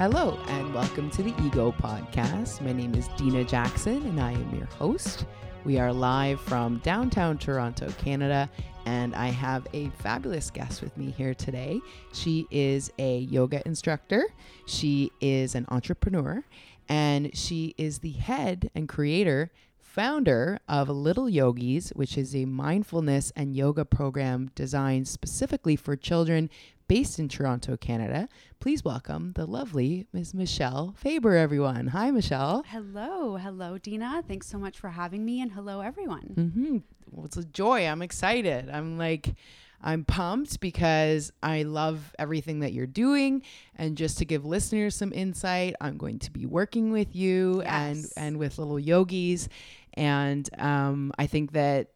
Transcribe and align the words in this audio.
Hello, 0.00 0.38
and 0.48 0.72
welcome 0.72 1.10
to 1.10 1.22
the 1.22 1.34
Ego 1.44 1.74
Podcast. 1.78 2.62
My 2.62 2.72
name 2.72 2.94
is 2.94 3.08
Dina 3.18 3.44
Jackson, 3.44 3.98
and 4.06 4.18
I 4.18 4.32
am 4.32 4.54
your 4.54 4.64
host. 4.64 5.26
We 5.62 5.78
are 5.78 5.92
live 5.92 6.40
from 6.40 6.78
downtown 6.78 7.36
Toronto, 7.36 7.92
Canada, 7.98 8.48
and 8.86 9.14
I 9.14 9.26
have 9.26 9.66
a 9.74 9.90
fabulous 9.98 10.50
guest 10.50 10.80
with 10.80 10.96
me 10.96 11.10
here 11.10 11.34
today. 11.34 11.82
She 12.14 12.46
is 12.50 12.90
a 12.98 13.18
yoga 13.18 13.60
instructor, 13.66 14.24
she 14.64 15.12
is 15.20 15.54
an 15.54 15.66
entrepreneur, 15.68 16.44
and 16.88 17.36
she 17.36 17.74
is 17.76 17.98
the 17.98 18.12
head 18.12 18.70
and 18.74 18.88
creator 18.88 19.50
founder 19.90 20.60
of 20.68 20.88
Little 20.88 21.28
Yogis, 21.28 21.90
which 21.90 22.16
is 22.16 22.34
a 22.34 22.46
mindfulness 22.46 23.32
and 23.34 23.56
yoga 23.56 23.84
program 23.84 24.50
designed 24.54 25.08
specifically 25.08 25.76
for 25.76 25.96
children 25.96 26.48
based 26.90 27.20
in 27.20 27.28
Toronto, 27.28 27.76
Canada. 27.76 28.28
Please 28.58 28.84
welcome 28.84 29.32
the 29.36 29.46
lovely 29.46 30.08
Ms. 30.12 30.34
Michelle 30.34 30.92
Faber, 30.98 31.36
everyone. 31.36 31.86
Hi, 31.86 32.10
Michelle. 32.10 32.64
Hello, 32.66 33.36
hello, 33.36 33.78
Dina. 33.78 34.24
Thanks 34.26 34.48
so 34.48 34.58
much 34.58 34.76
for 34.76 34.88
having 34.88 35.24
me, 35.24 35.40
and 35.40 35.52
hello, 35.52 35.82
everyone. 35.82 36.34
Mm-hmm. 36.36 36.76
Well, 37.12 37.26
it's 37.26 37.36
a 37.36 37.44
joy. 37.44 37.86
I'm 37.86 38.02
excited. 38.02 38.68
I'm 38.68 38.98
like, 38.98 39.36
I'm 39.80 40.04
pumped 40.04 40.58
because 40.58 41.32
I 41.44 41.62
love 41.62 42.12
everything 42.18 42.58
that 42.60 42.72
you're 42.72 42.88
doing. 42.88 43.42
And 43.76 43.96
just 43.96 44.18
to 44.18 44.24
give 44.24 44.44
listeners 44.44 44.96
some 44.96 45.12
insight, 45.12 45.76
I'm 45.80 45.96
going 45.96 46.18
to 46.18 46.32
be 46.32 46.44
working 46.44 46.90
with 46.90 47.14
you 47.14 47.62
Yes. 47.62 47.72
and 47.72 48.06
and 48.16 48.36
with 48.38 48.58
little 48.58 48.80
yogis. 48.80 49.48
And 49.94 50.50
um, 50.58 51.12
I 51.16 51.28
think 51.28 51.52
that 51.52 51.92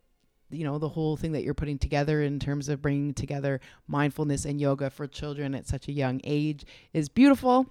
you 0.50 0.64
know 0.64 0.78
the 0.78 0.88
whole 0.88 1.16
thing 1.16 1.32
that 1.32 1.42
you're 1.42 1.54
putting 1.54 1.78
together 1.78 2.22
in 2.22 2.38
terms 2.38 2.68
of 2.68 2.80
bringing 2.82 3.14
together 3.14 3.60
mindfulness 3.88 4.44
and 4.44 4.60
yoga 4.60 4.90
for 4.90 5.06
children 5.06 5.54
at 5.54 5.66
such 5.66 5.88
a 5.88 5.92
young 5.92 6.20
age 6.24 6.64
is 6.92 7.08
beautiful. 7.08 7.66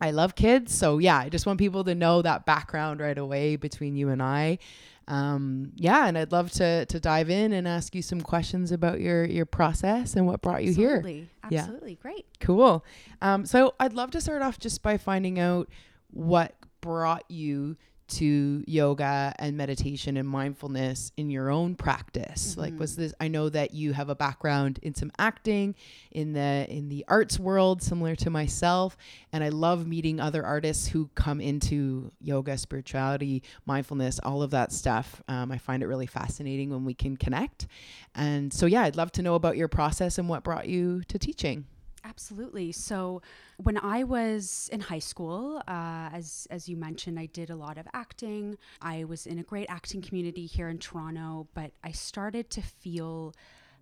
I 0.00 0.10
love 0.10 0.34
kids, 0.34 0.74
so 0.74 0.98
yeah, 0.98 1.18
I 1.18 1.28
just 1.28 1.46
want 1.46 1.58
people 1.58 1.84
to 1.84 1.94
know 1.94 2.22
that 2.22 2.46
background 2.46 3.00
right 3.00 3.16
away 3.16 3.56
between 3.56 3.96
you 3.96 4.08
and 4.08 4.22
I. 4.22 4.58
Um, 5.06 5.72
yeah, 5.76 6.06
and 6.06 6.16
I'd 6.16 6.32
love 6.32 6.50
to 6.52 6.86
to 6.86 6.98
dive 6.98 7.28
in 7.28 7.52
and 7.52 7.68
ask 7.68 7.94
you 7.94 8.00
some 8.02 8.20
questions 8.22 8.72
about 8.72 9.00
your 9.00 9.24
your 9.24 9.44
process 9.46 10.14
and 10.16 10.26
what 10.26 10.40
brought 10.40 10.64
you 10.64 10.72
here. 10.72 10.96
Absolutely, 10.96 11.28
Yeah. 11.50 11.60
absolutely, 11.60 11.94
great. 11.96 12.26
Cool. 12.40 12.84
Um, 13.20 13.44
so 13.44 13.74
I'd 13.78 13.92
love 13.92 14.10
to 14.12 14.20
start 14.20 14.40
off 14.40 14.58
just 14.58 14.82
by 14.82 14.96
finding 14.96 15.38
out 15.38 15.68
what 16.10 16.54
brought 16.80 17.24
you 17.28 17.76
to 18.06 18.64
yoga 18.66 19.34
and 19.38 19.56
meditation 19.56 20.16
and 20.16 20.28
mindfulness 20.28 21.12
in 21.16 21.30
your 21.30 21.50
own 21.50 21.74
practice. 21.74 22.56
Like 22.56 22.78
was 22.78 22.96
this 22.96 23.14
I 23.20 23.28
know 23.28 23.48
that 23.48 23.74
you 23.74 23.92
have 23.92 24.08
a 24.08 24.14
background 24.14 24.78
in 24.82 24.94
some 24.94 25.10
acting 25.18 25.74
in 26.10 26.32
the 26.32 26.66
in 26.68 26.88
the 26.88 27.04
arts 27.08 27.38
world 27.38 27.82
similar 27.82 28.14
to 28.16 28.30
myself 28.30 28.96
and 29.32 29.42
I 29.42 29.48
love 29.48 29.86
meeting 29.86 30.20
other 30.20 30.44
artists 30.44 30.88
who 30.88 31.08
come 31.14 31.40
into 31.40 32.10
yoga, 32.20 32.58
spirituality, 32.58 33.42
mindfulness, 33.66 34.20
all 34.22 34.42
of 34.42 34.50
that 34.50 34.72
stuff. 34.72 35.22
Um, 35.28 35.50
I 35.50 35.58
find 35.58 35.82
it 35.82 35.86
really 35.86 36.06
fascinating 36.06 36.70
when 36.70 36.84
we 36.84 36.94
can 36.94 37.16
connect. 37.16 37.66
And 38.14 38.52
so 38.52 38.66
yeah, 38.66 38.82
I'd 38.82 38.96
love 38.96 39.12
to 39.12 39.22
know 39.22 39.34
about 39.34 39.56
your 39.56 39.68
process 39.68 40.18
and 40.18 40.28
what 40.28 40.44
brought 40.44 40.68
you 40.68 41.02
to 41.08 41.18
teaching. 41.18 41.66
Absolutely. 42.06 42.70
So, 42.72 43.22
when 43.56 43.78
I 43.78 44.04
was 44.04 44.68
in 44.72 44.80
high 44.80 44.98
school, 44.98 45.62
uh, 45.66 46.10
as 46.12 46.46
as 46.50 46.68
you 46.68 46.76
mentioned, 46.76 47.18
I 47.18 47.26
did 47.26 47.48
a 47.48 47.56
lot 47.56 47.78
of 47.78 47.86
acting. 47.94 48.58
I 48.82 49.04
was 49.04 49.26
in 49.26 49.38
a 49.38 49.42
great 49.42 49.66
acting 49.70 50.02
community 50.02 50.44
here 50.44 50.68
in 50.68 50.78
Toronto, 50.78 51.48
but 51.54 51.72
I 51.82 51.92
started 51.92 52.50
to 52.50 52.62
feel 52.62 53.34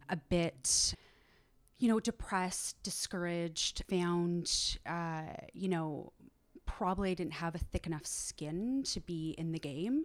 a 0.08 0.16
bit, 0.16 0.94
you 1.78 1.88
know, 1.88 1.98
depressed, 1.98 2.80
discouraged. 2.84 3.82
Found, 3.90 4.78
uh, 4.86 5.22
you 5.52 5.68
know, 5.68 6.12
probably 6.64 7.14
didn't 7.16 7.32
have 7.34 7.56
a 7.56 7.58
thick 7.58 7.86
enough 7.86 8.06
skin 8.06 8.84
to 8.84 9.00
be 9.00 9.34
in 9.36 9.50
the 9.52 9.58
game. 9.58 10.05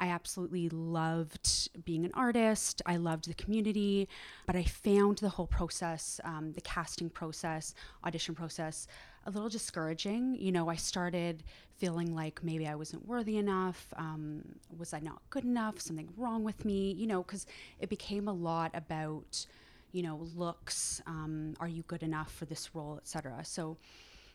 I 0.00 0.08
absolutely 0.08 0.68
loved 0.68 1.70
being 1.84 2.04
an 2.04 2.12
artist. 2.14 2.82
I 2.86 2.96
loved 2.96 3.28
the 3.28 3.34
community, 3.34 4.08
but 4.46 4.54
I 4.54 4.62
found 4.62 5.18
the 5.18 5.28
whole 5.28 5.46
process, 5.46 6.20
um, 6.24 6.52
the 6.52 6.60
casting 6.60 7.10
process, 7.10 7.74
audition 8.04 8.34
process, 8.34 8.86
a 9.26 9.30
little 9.30 9.48
discouraging. 9.48 10.36
You 10.36 10.52
know, 10.52 10.68
I 10.68 10.76
started 10.76 11.42
feeling 11.76 12.14
like 12.14 12.42
maybe 12.42 12.66
I 12.66 12.74
wasn't 12.76 13.06
worthy 13.06 13.38
enough. 13.38 13.92
Um, 13.96 14.42
was 14.76 14.94
I 14.94 15.00
not 15.00 15.20
good 15.30 15.44
enough? 15.44 15.80
Something 15.80 16.08
wrong 16.16 16.44
with 16.44 16.64
me? 16.64 16.92
You 16.92 17.06
know, 17.06 17.22
because 17.22 17.46
it 17.80 17.88
became 17.88 18.28
a 18.28 18.32
lot 18.32 18.70
about, 18.74 19.46
you 19.92 20.02
know, 20.02 20.28
looks. 20.36 21.02
Um, 21.06 21.54
are 21.60 21.68
you 21.68 21.82
good 21.82 22.02
enough 22.02 22.32
for 22.32 22.44
this 22.44 22.74
role, 22.74 22.98
etc. 22.98 23.44
So, 23.44 23.78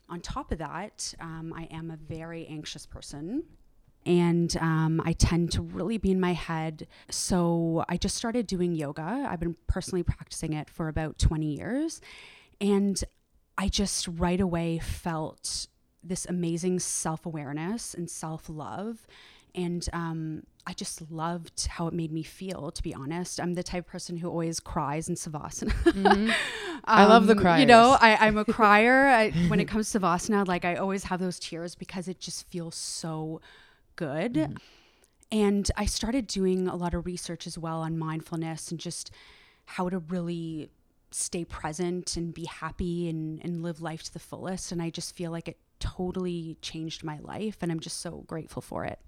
on 0.09 0.19
top 0.19 0.52
of 0.52 0.57
that, 0.57 1.13
um, 1.22 1.53
I 1.56 1.63
am 1.72 1.90
a 1.90 1.96
very 1.96 2.46
anxious 2.47 2.85
person 2.85 3.44
and 4.06 4.56
um, 4.58 5.02
I 5.06 5.14
tend 5.14 5.52
to 5.53 5.62
really 5.62 5.97
be 5.97 6.12
in 6.12 6.19
my 6.19 6.34
head. 6.34 6.88
So 7.09 7.86
I 7.88 7.97
just 7.97 8.16
started 8.16 8.47
doing 8.47 8.75
yoga. 8.75 9.28
I've 9.30 9.40
been 9.40 9.56
personally 9.68 10.03
practicing 10.03 10.53
it 10.53 10.69
for 10.69 10.88
about 10.88 11.18
20 11.19 11.46
years. 11.46 12.02
And 12.59 13.02
I 13.58 13.68
just 13.68 14.08
right 14.08 14.40
away 14.41 14.80
felt 14.80 15.68
this 16.03 16.25
amazing 16.25 16.80
self 16.80 17.25
awareness 17.25 17.94
and 17.94 18.09
self 18.09 18.50
love. 18.50 19.08
And 19.56 19.88
um, 19.94 20.44
I 20.66 20.74
just 20.74 21.12
loved 21.12 21.68
how 21.68 21.88
it 21.88 21.94
made 21.94 22.12
me 22.12 22.24
feel, 22.24 22.72
to 22.72 22.81
be 22.81 22.94
honest. 22.94 23.40
I'm 23.40 23.53
the 23.53 23.62
type 23.64 23.85
of 23.85 23.91
person 23.91 24.18
who 24.18 24.28
always 24.28 24.59
cries 24.59 25.08
in 25.08 25.16
Savasana. 25.16 26.34
I 26.85 27.06
love 27.06 27.28
the 27.28 27.35
Um, 27.35 27.59
You 27.59 27.66
know. 27.68 27.97
I, 28.02 28.16
I'm 28.16 28.38
a 28.38 28.46
crier. 28.46 29.08
I, 29.08 29.30
when 29.47 29.59
it 29.59 29.68
comes 29.68 29.91
to 29.91 30.00
Savasana, 30.00 30.47
like 30.47 30.66
I 30.66 30.75
always 30.75 31.03
have 31.06 31.20
those 31.20 31.38
tears 31.40 31.75
because 31.75 32.08
it 32.08 32.20
just 32.20 32.50
feels 32.50 32.75
so 32.75 33.41
good. 33.95 34.33
Mm. 34.33 34.57
And 35.31 35.71
I 35.75 35.85
started 35.85 36.27
doing 36.27 36.67
a 36.67 36.75
lot 36.75 36.93
of 36.93 37.05
research 37.05 37.47
as 37.47 37.57
well 37.57 37.81
on 37.81 37.97
mindfulness 37.97 38.69
and 38.69 38.79
just 38.79 39.11
how 39.65 39.89
to 39.89 39.99
really 39.99 40.69
stay 41.11 41.43
present 41.45 42.17
and 42.17 42.33
be 42.33 42.45
happy 42.45 43.09
and, 43.09 43.39
and 43.43 43.63
live 43.63 43.81
life 43.81 44.03
to 44.03 44.13
the 44.13 44.19
fullest. 44.19 44.71
And 44.71 44.81
I 44.81 44.89
just 44.89 45.15
feel 45.15 45.31
like 45.31 45.47
it 45.47 45.57
totally 45.79 46.57
changed 46.61 47.03
my 47.03 47.19
life. 47.19 47.57
And 47.61 47.71
I'm 47.71 47.79
just 47.79 47.99
so 47.99 48.23
grateful 48.27 48.61
for 48.61 48.85
it. 48.85 48.99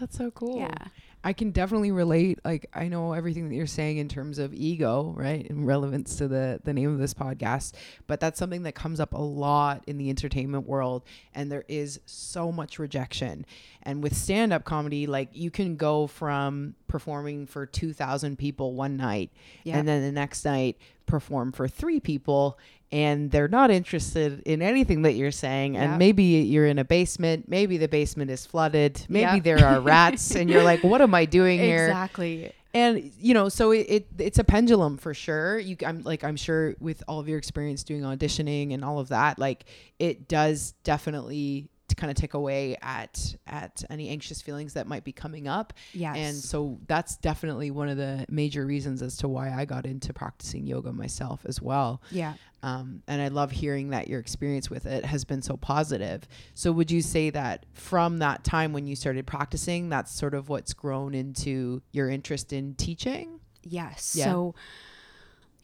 That's 0.00 0.18
so 0.18 0.30
cool. 0.30 0.58
Yeah. 0.58 0.88
I 1.24 1.32
can 1.32 1.50
definitely 1.50 1.90
relate. 1.90 2.38
Like 2.44 2.70
I 2.72 2.88
know 2.88 3.12
everything 3.12 3.48
that 3.48 3.54
you're 3.54 3.66
saying 3.66 3.98
in 3.98 4.08
terms 4.08 4.38
of 4.38 4.54
ego, 4.54 5.12
right? 5.16 5.46
In 5.46 5.64
relevance 5.64 6.16
to 6.16 6.28
the 6.28 6.60
the 6.64 6.72
name 6.72 6.92
of 6.92 6.98
this 6.98 7.14
podcast, 7.14 7.74
but 8.06 8.20
that's 8.20 8.38
something 8.38 8.62
that 8.62 8.74
comes 8.74 9.00
up 9.00 9.12
a 9.12 9.20
lot 9.20 9.82
in 9.86 9.98
the 9.98 10.10
entertainment 10.10 10.66
world 10.66 11.02
and 11.34 11.50
there 11.50 11.64
is 11.68 12.00
so 12.06 12.52
much 12.52 12.78
rejection. 12.78 13.44
And 13.82 14.02
with 14.02 14.16
stand-up 14.16 14.64
comedy, 14.64 15.06
like 15.06 15.30
you 15.32 15.50
can 15.50 15.76
go 15.76 16.06
from 16.06 16.74
performing 16.88 17.46
for 17.46 17.66
2000 17.66 18.36
people 18.38 18.74
one 18.74 18.96
night 18.96 19.30
Yeah. 19.64 19.76
and 19.78 19.86
then 19.86 20.02
the 20.02 20.12
next 20.12 20.44
night 20.44 20.76
perform 21.06 21.52
for 21.52 21.68
3 21.68 22.00
people 22.00 22.58
and 22.90 23.30
they're 23.30 23.48
not 23.48 23.70
interested 23.70 24.40
in 24.46 24.62
anything 24.62 25.02
that 25.02 25.12
you're 25.12 25.30
saying 25.30 25.76
and 25.76 25.98
maybe 25.98 26.22
you're 26.24 26.66
in 26.66 26.78
a 26.78 26.84
basement 26.84 27.48
maybe 27.48 27.76
the 27.76 27.88
basement 27.88 28.30
is 28.30 28.44
flooded 28.46 29.04
maybe 29.08 29.36
Yep. 29.36 29.42
there 29.44 29.64
are 29.64 29.80
rats 29.80 30.34
and 30.34 30.48
you're 30.50 30.64
like 30.64 30.82
what 30.82 31.00
am 31.00 31.14
i 31.14 31.24
doing 31.24 31.58
here 31.60 31.86
Exactly. 31.88 32.52
and 32.74 33.12
you 33.18 33.32
know 33.34 33.48
so 33.48 33.70
it, 33.72 33.86
it 33.88 34.06
it's 34.18 34.38
a 34.38 34.44
pendulum 34.44 34.96
for 34.96 35.12
sure 35.14 35.58
you 35.58 35.76
i'm 35.86 36.02
like 36.02 36.24
i'm 36.24 36.36
sure 36.36 36.74
with 36.80 37.02
all 37.08 37.20
of 37.20 37.28
your 37.28 37.38
experience 37.38 37.82
doing 37.84 38.02
auditioning 38.02 38.72
and 38.74 38.84
all 38.84 38.98
of 38.98 39.08
that 39.08 39.38
like 39.38 39.64
it 39.98 40.26
does 40.28 40.72
definitely 40.84 41.68
kind 41.98 42.10
of 42.10 42.16
take 42.16 42.32
away 42.34 42.76
at 42.80 43.36
at 43.46 43.84
any 43.90 44.08
anxious 44.08 44.40
feelings 44.40 44.72
that 44.74 44.86
might 44.86 45.04
be 45.04 45.12
coming 45.12 45.46
up 45.48 45.72
Yes. 45.92 46.16
and 46.16 46.36
so 46.36 46.78
that's 46.86 47.16
definitely 47.18 47.70
one 47.70 47.88
of 47.90 47.96
the 47.98 48.24
major 48.30 48.64
reasons 48.64 49.02
as 49.02 49.16
to 49.18 49.28
why 49.28 49.52
i 49.52 49.64
got 49.66 49.84
into 49.84 50.12
practicing 50.14 50.66
yoga 50.66 50.92
myself 50.92 51.40
as 51.44 51.60
well 51.60 52.00
Yeah. 52.10 52.34
um, 52.62 53.02
and 53.06 53.20
I 53.20 53.28
love 53.28 53.50
hearing 53.50 53.90
that 53.90 54.08
your 54.08 54.20
experience 54.20 54.70
with 54.70 54.86
it 54.86 55.04
has 55.04 55.24
been 55.24 55.42
so 55.42 55.56
positive. 55.56 56.26
So, 56.54 56.72
would 56.72 56.90
you 56.90 57.02
say 57.02 57.30
that 57.30 57.66
from 57.72 58.18
that 58.18 58.42
time 58.42 58.72
when 58.72 58.86
you 58.88 58.96
started 58.96 59.26
practicing, 59.28 59.88
that's 59.90 60.10
sort 60.12 60.34
of 60.34 60.48
what's 60.48 60.72
grown 60.74 61.14
into 61.14 61.82
your 61.92 62.08
interest 62.10 62.52
in 62.52 62.74
teaching? 62.74 63.38
Yes. 63.62 64.14
Yeah. 64.16 64.24
So, 64.24 64.54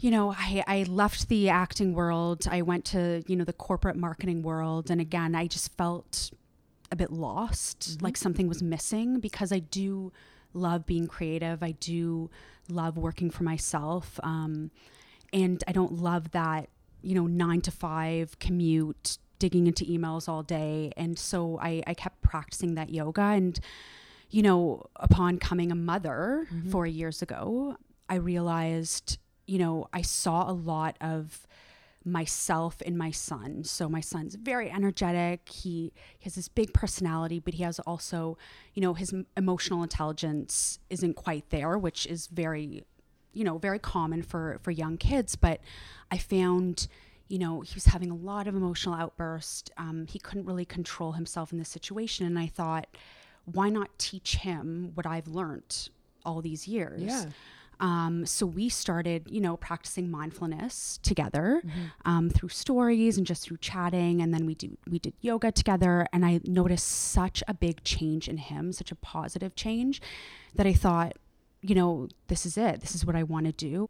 you 0.05 0.11
know, 0.11 0.35
I, 0.37 0.63
I 0.67 0.83
left 0.83 1.31
the 1.31 1.49
acting 1.49 1.95
world. 1.95 2.47
I 2.51 2.61
went 2.61 2.85
to, 2.87 3.25
you 3.27 3.37
know, 3.37 3.45
the 3.45 3.55
corporate 3.55 3.97
marketing 3.97 4.43
world. 4.43 4.91
And 4.91 5.01
again, 5.01 5.35
I 5.35 5.47
just 5.47 5.75
felt 5.79 6.31
a 6.93 6.97
bit 6.97 7.11
lost, 7.11 8.03
like 8.03 8.19
something 8.19 8.47
was 8.47 8.63
missing 8.63 9.19
because 9.19 9.51
I 9.51 9.61
do 9.61 10.13
love 10.53 10.85
being 10.85 11.07
creative. 11.07 11.63
I 11.63 11.71
do 11.71 12.29
love 12.69 12.99
working 12.99 13.31
for 13.31 13.45
myself. 13.45 14.21
Um, 14.23 14.71
and 15.33 15.65
I 15.67 15.73
don't 15.73 15.95
love 15.95 16.33
that, 16.33 16.69
you 17.01 17.15
know, 17.15 17.27
nine 17.27 17.63
to 17.63 17.71
five 17.71 18.39
commute, 18.39 19.17
digging 19.39 19.67
into 19.67 19.87
emails 19.87 20.29
all 20.29 20.43
day. 20.43 20.93
And 20.99 21.19
so 21.19 21.59
I, 21.63 21.83
I 21.87 21.95
kept 21.95 22.21
practicing 22.21 22.75
that 22.75 22.91
yoga. 22.91 23.23
And, 23.23 23.59
you 24.29 24.43
know, 24.43 24.85
upon 24.97 25.39
coming 25.39 25.73
a 25.73 25.75
mother 25.75 26.47
four 26.71 26.87
years 26.87 27.23
ago, 27.23 27.79
I 28.07 28.17
realized, 28.17 29.17
you 29.47 29.59
know, 29.59 29.89
I 29.93 30.03
saw 30.03 30.51
a 30.51 30.53
lot 30.53 30.97
of 31.01 31.47
myself 32.05 32.83
in 32.83 32.97
my 32.97 33.11
son. 33.11 33.65
So 33.65 33.89
my 33.89 34.01
son's 34.01 34.35
very 34.35 34.71
energetic. 34.71 35.49
He, 35.49 35.93
he 36.19 36.25
has 36.25 36.35
this 36.35 36.49
big 36.49 36.73
personality, 36.75 37.41
but 37.41 37.55
he 37.55 37.63
has 37.63 37.79
also, 37.81 38.37
you 38.75 38.83
know, 38.83 38.95
his 38.95 39.15
emotional 39.37 39.83
intelligence 39.83 40.79
isn't 40.91 41.15
quite 41.15 41.49
there, 41.51 41.79
which 41.79 42.07
is 42.07 42.27
very, 42.27 42.85
you 43.33 43.45
know, 43.45 43.59
very 43.59 43.79
common 43.79 44.23
for 44.23 44.59
for 44.63 44.71
young 44.71 44.99
kids. 44.99 45.35
But 45.35 45.61
I 46.11 46.19
found, 46.19 46.89
you 47.29 47.39
know, 47.39 47.63
he 47.63 47.75
was 47.75 47.87
having 47.87 48.11
a 48.11 48.15
lot 48.15 48.47
of 48.47 48.55
emotional 48.55 48.95
outbursts. 48.95 49.71
Um, 49.79 50.07
he 50.07 50.19
couldn't 50.19 50.45
really 50.45 50.67
control 50.67 51.13
himself 51.13 51.53
in 51.53 51.59
this 51.59 51.71
situation, 51.71 52.27
and 52.27 52.39
I 52.39 52.47
thought, 52.47 52.87
why 53.47 53.71
not 53.71 53.99
teach 53.99 54.37
him 54.37 54.93
what 54.95 55.07
I've 55.07 55.29
learned 55.29 55.89
all 56.25 56.43
these 56.43 56.69
years? 56.69 57.03
Yeah. 57.03 57.25
Um, 57.81 58.27
so 58.27 58.47
we 58.47 58.69
started, 58.69 59.29
you 59.31 59.41
know, 59.41 59.57
practicing 59.57 60.11
mindfulness 60.11 60.99
together 61.03 61.63
um, 62.05 62.31
through 62.31 62.51
stories 62.51 63.19
and 63.19 63.27
just 63.27 63.43
through 63.43 63.59
chatting, 63.59 64.21
and 64.23 64.33
then 64.33 64.47
we 64.47 64.55
do 64.55 64.77
we 64.89 64.99
did 64.99 65.15
yoga 65.21 65.53
together, 65.53 66.07
and 66.13 66.25
I 66.25 66.41
noticed 66.45 66.87
such 66.87 67.43
a 67.49 67.55
big 67.55 67.83
change 67.85 68.29
in 68.29 68.37
him, 68.37 68.73
such 68.73 68.93
a 68.93 68.97
positive 68.97 69.55
change, 69.55 70.01
that 70.55 70.67
I 70.67 70.73
thought, 70.73 71.17
you 71.63 71.75
know, 71.75 72.09
this 72.29 72.47
is 72.47 72.57
it. 72.57 72.81
This 72.81 72.95
is 72.95 73.05
what 73.07 73.17
I 73.17 73.23
want 73.23 73.47
to 73.47 73.53
do. 73.53 73.89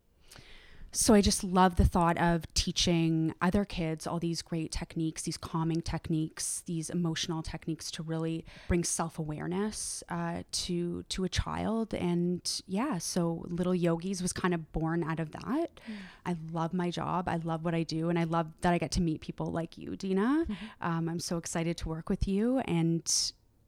So 0.97 1.13
I 1.13 1.21
just 1.21 1.43
love 1.43 1.75
the 1.75 1.85
thought 1.85 2.17
of 2.19 2.53
teaching 2.55 3.35
other 3.43 3.65
kids 3.65 4.07
all 4.07 4.21
these 4.21 4.43
great 4.43 4.71
techniques, 4.71 5.23
these 5.23 5.37
calming 5.37 5.83
techniques, 5.83 6.63
these 6.67 6.89
emotional 6.89 7.43
techniques 7.43 7.91
to 7.93 8.03
really 8.05 8.45
bring 8.69 8.85
self 8.85 9.19
awareness 9.19 10.05
uh, 10.09 10.45
to 10.53 11.03
to 11.05 11.25
a 11.25 11.29
child. 11.29 11.95
And 11.95 12.41
yeah, 12.69 12.99
so 12.99 13.45
Little 13.49 13.75
Yogis 13.75 14.23
was 14.23 14.33
kind 14.33 14.55
of 14.55 14.73
born 14.73 15.03
out 15.03 15.19
of 15.19 15.33
that. 15.33 15.81
I 16.27 16.37
love 16.53 16.73
my 16.73 16.91
job. 16.91 17.29
I 17.29 17.37
love 17.37 17.65
what 17.65 17.75
I 17.75 17.83
do, 17.83 18.09
and 18.09 18.17
I 18.19 18.25
love 18.25 18.47
that 18.61 18.73
I 18.73 18.79
get 18.79 18.93
to 18.93 19.03
meet 19.03 19.21
people 19.21 19.47
like 19.47 19.77
you, 19.77 19.97
Dina. 19.97 20.47
Um, 20.81 21.09
I'm 21.09 21.21
so 21.21 21.39
excited 21.39 21.77
to 21.79 21.89
work 21.89 22.09
with 22.09 22.29
you, 22.29 22.59
and 22.61 23.03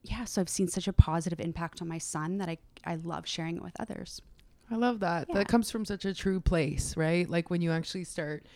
yeah, 0.05 0.25
so 0.25 0.41
I've 0.41 0.49
seen 0.49 0.69
such 0.69 0.87
a 0.87 0.93
positive 0.93 1.41
impact 1.41 1.83
on 1.83 1.89
my 1.89 1.99
son 1.99 2.39
that 2.39 2.49
I 2.49 2.59
I 2.85 2.95
love 2.95 3.27
sharing 3.27 3.57
it 3.57 3.63
with 3.65 3.75
others. 3.81 4.23
I 4.71 4.77
love 4.77 5.01
that. 5.01 5.27
Yeah. 5.29 5.37
That 5.37 5.49
comes 5.49 5.71
from 5.71 5.85
such 5.85 6.05
a 6.05 6.15
true 6.15 6.41
place, 6.41 6.97
right? 6.97 7.29
Like 7.29 7.51
when 7.51 7.63
you 7.63 7.71
actually 7.71 8.05
start 8.05 8.47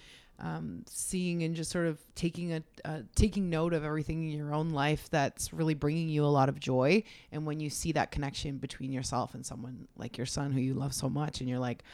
um, 0.41 0.85
seeing 0.87 1.43
and 1.43 1.55
just 1.55 1.71
sort 1.71 1.87
of 1.87 1.99
taking 2.15 2.53
a 2.55 2.63
uh, 2.85 3.01
taking 3.15 3.51
note 3.51 3.75
of 3.75 3.85
everything 3.85 4.31
in 4.31 4.37
your 4.37 4.55
own 4.55 4.71
life 4.71 5.09
that's 5.11 5.53
really 5.53 5.75
bringing 5.75 6.09
you 6.09 6.25
a 6.25 6.27
lot 6.27 6.49
of 6.49 6.59
joy, 6.59 7.03
and 7.31 7.47
when 7.47 7.61
you 7.61 7.71
see 7.71 7.93
that 7.93 8.11
connection 8.11 8.57
between 8.57 8.93
yourself 8.93 9.35
and 9.35 9.45
someone 9.45 9.87
like 9.97 10.17
your 10.17 10.27
son 10.27 10.53
who 10.53 10.61
you 10.61 10.75
love 10.75 10.95
so 10.95 11.09
much, 11.09 11.41
and 11.41 11.49
you're 11.49 11.59
like, 11.59 11.85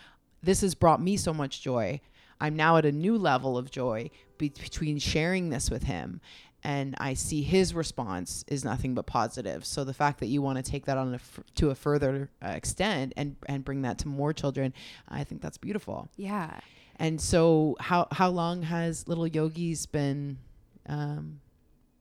this 0.42 0.60
has 0.60 0.74
brought 0.74 1.02
me 1.02 1.16
so 1.16 1.34
much 1.34 1.60
joy. 1.60 2.00
I'm 2.40 2.54
now 2.54 2.76
at 2.76 2.84
a 2.84 2.92
new 2.92 3.16
level 3.16 3.56
of 3.56 3.70
joy 3.70 4.10
be- 4.38 4.50
between 4.50 4.98
sharing 4.98 5.48
this 5.48 5.70
with 5.70 5.84
him 5.84 6.20
and 6.66 6.96
I 6.98 7.14
see 7.14 7.42
his 7.42 7.74
response 7.74 8.44
is 8.48 8.64
nothing 8.64 8.92
but 8.96 9.06
positive. 9.06 9.64
So 9.64 9.84
the 9.84 9.94
fact 9.94 10.18
that 10.18 10.26
you 10.26 10.42
want 10.42 10.56
to 10.56 10.68
take 10.68 10.86
that 10.86 10.98
on 10.98 11.12
a 11.12 11.14
f- 11.14 11.38
to 11.54 11.70
a 11.70 11.76
further 11.76 12.28
uh, 12.44 12.48
extent 12.48 13.12
and 13.16 13.36
and 13.46 13.64
bring 13.64 13.82
that 13.82 13.98
to 13.98 14.08
more 14.08 14.32
children, 14.32 14.74
I 15.08 15.22
think 15.22 15.42
that's 15.42 15.58
beautiful. 15.58 16.08
Yeah. 16.16 16.58
And 16.96 17.20
so 17.20 17.76
how 17.78 18.08
how 18.10 18.30
long 18.30 18.62
has 18.62 19.06
Little 19.06 19.28
Yogis 19.28 19.86
been 19.86 20.38
um, 20.86 21.40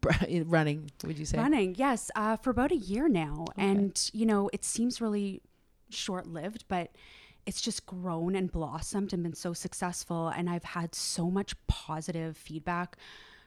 running? 0.46 0.90
Would 1.06 1.20
you 1.20 1.26
say 1.26 1.38
Running, 1.38 1.76
yes, 1.78 2.10
uh, 2.16 2.36
for 2.36 2.50
about 2.50 2.72
a 2.72 2.78
year 2.78 3.08
now. 3.08 3.46
Okay. 3.50 3.68
And, 3.70 4.10
you 4.14 4.26
know, 4.26 4.50
it 4.52 4.66
seems 4.66 5.00
really 5.00 5.44
short 5.92 6.26
lived, 6.26 6.66
but 6.68 6.90
it's 7.46 7.62
just 7.62 7.86
grown 7.86 8.36
and 8.36 8.52
blossomed 8.52 9.14
and 9.14 9.22
been 9.22 9.36
so 9.36 9.54
successful. 9.54 10.30
And 10.30 10.50
I've 10.50 10.64
had 10.64 10.96
so 10.96 11.30
much 11.30 11.54
positive 11.68 12.36
feedback 12.36 12.98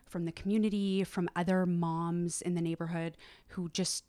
from 0.08 0.24
the 0.24 0.32
community, 0.32 1.04
from 1.04 1.28
other 1.36 1.66
moms 1.66 2.42
in 2.42 2.54
the 2.54 2.60
neighborhood 2.60 3.16
who 3.48 3.68
just 3.70 4.04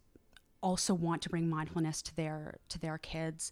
also 0.62 0.94
want 0.94 1.22
to 1.22 1.30
bring 1.30 1.50
mindfulness 1.50 2.02
to 2.02 2.16
their 2.16 2.56
to 2.68 2.78
their 2.80 2.98
kids 2.98 3.52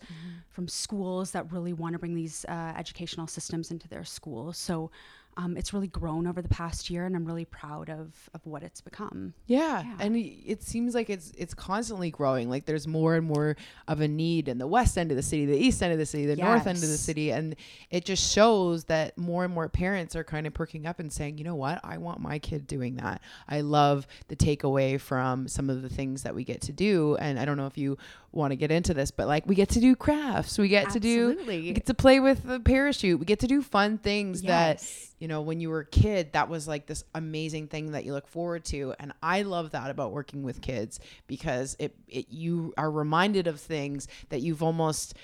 from 0.49 0.67
schools 0.67 1.31
that 1.31 1.49
really 1.51 1.73
want 1.73 1.93
to 1.93 1.99
bring 1.99 2.15
these 2.15 2.45
uh, 2.49 2.73
educational 2.77 3.27
systems 3.27 3.71
into 3.71 3.87
their 3.87 4.03
schools 4.03 4.57
so 4.57 4.91
um, 5.37 5.55
it's 5.55 5.71
really 5.71 5.87
grown 5.87 6.27
over 6.27 6.41
the 6.41 6.49
past 6.49 6.89
year 6.89 7.05
and 7.05 7.15
i'm 7.15 7.23
really 7.23 7.45
proud 7.45 7.89
of 7.89 8.29
of 8.33 8.45
what 8.45 8.63
it's 8.63 8.81
become 8.81 9.33
Yeah. 9.45 9.83
Yeah. 9.83 9.95
and 9.99 10.15
it 10.17 10.63
seems 10.63 10.93
like 10.95 11.09
it's 11.09 11.31
it's 11.37 11.53
constantly 11.53 12.09
growing. 12.11 12.49
Like 12.49 12.65
there's 12.65 12.87
more 12.87 13.15
and 13.15 13.25
more 13.25 13.55
of 13.87 14.01
a 14.01 14.07
need 14.07 14.47
in 14.47 14.57
the 14.57 14.67
west 14.67 14.97
end 14.97 15.11
of 15.11 15.17
the 15.17 15.23
city, 15.23 15.45
the 15.45 15.57
east 15.57 15.81
end 15.83 15.93
of 15.93 15.99
the 15.99 16.05
city, 16.05 16.25
the 16.25 16.35
north 16.35 16.65
end 16.67 16.77
of 16.77 16.81
the 16.89 16.97
city, 16.97 17.31
and 17.31 17.55
it 17.91 18.03
just 18.05 18.31
shows 18.33 18.85
that 18.85 19.17
more 19.17 19.43
and 19.45 19.53
more 19.53 19.69
parents 19.69 20.15
are 20.15 20.23
kind 20.23 20.47
of 20.47 20.53
perking 20.53 20.85
up 20.85 20.99
and 20.99 21.11
saying, 21.13 21.37
you 21.37 21.43
know 21.43 21.55
what, 21.55 21.79
I 21.83 21.97
want 21.97 22.19
my 22.19 22.39
kid 22.39 22.65
doing 22.67 22.95
that. 22.95 23.21
I 23.47 23.61
love 23.61 24.07
the 24.27 24.35
takeaway 24.35 24.99
from 24.99 25.47
some 25.47 25.69
of 25.69 25.81
the 25.81 25.89
things 25.89 26.23
that 26.23 26.33
we 26.35 26.43
get 26.43 26.61
to 26.61 26.71
do, 26.73 27.15
and 27.17 27.39
I 27.39 27.45
don't 27.45 27.57
know 27.57 27.67
if 27.67 27.77
you 27.77 27.97
want 28.37 28.51
to 28.51 28.55
get 28.55 28.71
into 28.71 28.93
this, 28.93 29.11
but 29.11 29.27
like 29.27 29.45
we 29.45 29.55
get 29.55 29.69
to 29.69 29.79
do 29.79 29.95
crafts, 29.95 30.57
we 30.57 30.67
get 30.69 30.91
to 30.91 30.99
do, 30.99 31.37
we 31.47 31.73
get 31.73 31.87
to 31.87 31.93
play 31.93 32.19
with 32.19 32.43
the 32.43 32.59
parachute, 32.59 33.19
we 33.19 33.25
get 33.25 33.39
to 33.39 33.47
do 33.47 33.61
fun 33.61 33.97
things 33.97 34.43
that 34.43 34.81
you 35.19 35.27
know, 35.27 35.41
when 35.41 35.59
you 35.59 35.69
were 35.69 35.79
a 35.79 35.85
kid, 35.85 36.33
that 36.33 36.47
was 36.47 36.67
like 36.67 36.85
this 36.85 37.03
amazing 37.15 37.67
thing 37.67 37.91
that 37.91 38.05
you 38.05 38.13
look 38.13 38.27
forward 38.27 38.63
to. 38.65 38.93
And 38.99 39.13
I 39.23 39.41
love 39.41 39.71
that 39.71 39.89
about 39.89 40.11
working 40.11 40.43
with 40.43 40.61
kids 40.61 40.99
because 41.25 41.75
it, 41.79 41.95
it 42.07 42.27
you 42.29 42.73
are 42.77 42.91
reminded 42.91 43.47
of 43.47 43.59
things 43.59 44.07
that 44.29 44.41
you've 44.41 44.61
almost 44.61 45.15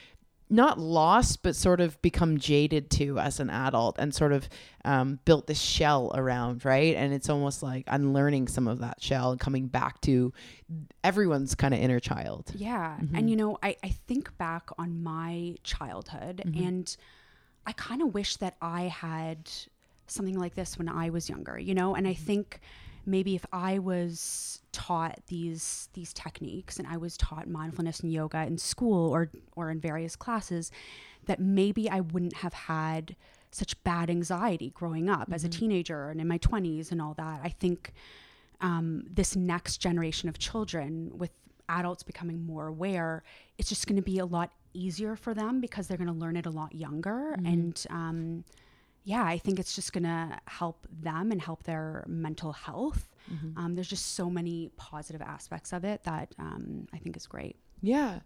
not 0.50 0.78
lost, 0.80 1.42
but 1.42 1.56
sort 1.56 1.82
of 1.82 2.00
become 2.02 2.38
jaded 2.38 2.90
to 2.92 3.18
as 3.20 3.40
an 3.40 3.50
adult 3.50 3.96
and 3.98 4.14
sort 4.14 4.32
of 4.32 4.48
um, 4.86 5.20
built 5.26 5.48
this 5.48 5.60
shell 5.60 6.12
around, 6.14 6.64
right? 6.66 6.96
And 6.96 7.14
it's 7.14 7.30
almost 7.30 7.64
like 7.64 7.86
unlearning 7.88 8.48
some 8.50 8.68
of 8.68 8.80
that 8.80 9.02
shell 9.02 9.32
and 9.32 9.40
coming 9.40 9.68
back 9.68 10.00
to 10.02 10.32
everyone's 11.04 11.56
kind 11.56 11.74
of 11.74 11.80
inner 11.80 12.00
child. 12.00 12.52
Yeah. 12.56 12.98
Mm-hmm. 13.02 13.16
And 13.16 13.30
you 13.30 13.36
know, 13.36 13.58
I, 13.64 13.76
I 13.84 13.90
think 14.08 14.38
back 14.38 14.70
on 14.78 15.02
my 15.04 15.56
childhood 15.64 16.44
Mm-hmm. 16.46 16.68
and 16.68 16.98
I 17.66 17.72
kind 17.72 18.02
of 18.02 18.14
wish 18.14 18.36
that 18.38 18.56
I 18.62 18.84
had 18.84 19.50
something 20.08 20.38
like 20.38 20.54
this 20.54 20.78
when 20.78 20.90
I 20.90 21.10
was 21.10 21.30
younger, 21.30 21.58
you 21.58 21.74
know? 21.74 21.96
And 21.96 22.06
I 22.08 22.12
Mm-hmm. 22.14 22.26
think 22.26 22.60
maybe 23.06 23.36
if 23.36 23.46
I 23.52 23.80
was 23.80 24.62
taught 24.72 25.20
these 25.28 25.90
these 25.94 26.14
techniques 26.14 26.78
and 26.78 26.88
I 26.88 26.98
was 26.98 27.16
taught 27.18 27.48
mindfulness 27.48 28.00
and 28.00 28.12
yoga 28.12 28.46
in 28.46 28.58
school 28.58 29.10
or 29.14 29.30
or 29.56 29.70
in 29.70 29.80
various 29.80 30.16
classes, 30.16 30.72
that 31.26 31.40
maybe 31.40 31.90
I 31.90 32.00
wouldn't 32.02 32.38
have 32.38 32.54
had 32.54 33.16
such 33.52 33.82
bad 33.84 34.10
anxiety 34.10 34.72
growing 34.72 35.10
up 35.10 35.32
as 35.32 35.44
a 35.44 35.48
Mm-hmm. 35.50 35.60
teenager 35.60 36.10
and 36.10 36.20
in 36.20 36.28
my 36.28 36.40
20s 36.40 36.92
and 36.92 37.00
all 37.02 37.14
that. 37.16 37.40
I 37.44 37.50
think 37.50 37.94
um, 38.62 39.04
this 39.10 39.36
next 39.36 39.78
generation 39.78 40.28
of 40.30 40.40
children 40.40 41.12
with 41.14 41.32
adults 41.70 42.02
becoming 42.04 42.46
more 42.46 42.68
aware, 42.68 43.24
it's 43.58 43.70
just 43.70 43.86
going 43.88 43.96
to 43.96 44.02
be 44.02 44.20
a 44.20 44.26
lot 44.26 44.52
easier 44.74 45.16
for 45.16 45.34
them 45.34 45.62
because 45.62 45.88
they're 45.88 45.98
going 45.98 46.08
to 46.08 46.14
learn 46.14 46.36
it 46.36 46.46
a 46.46 46.50
lot 46.50 46.74
younger. 46.74 47.34
And 47.46 47.86
um, 47.90 48.44
yeah, 49.04 49.24
I 49.24 49.38
think 49.38 49.60
it's 49.60 49.76
just 49.76 49.94
going 49.94 50.04
to 50.04 50.40
help 50.48 50.88
them 50.90 51.32
and 51.32 51.42
help 51.42 51.64
their 51.64 52.06
mental 52.08 52.54
health. 52.54 53.10
Um, 53.58 53.76
there's 53.76 53.88
just 53.88 54.16
so 54.16 54.30
many 54.30 54.70
positive 54.78 55.22
aspects 55.22 55.74
of 55.74 55.84
it 55.84 56.04
that 56.04 56.34
um, 56.40 56.88
I 56.94 56.98
think 56.98 57.18
is 57.18 57.28
great. 57.28 57.56
Yeah. 57.82 58.20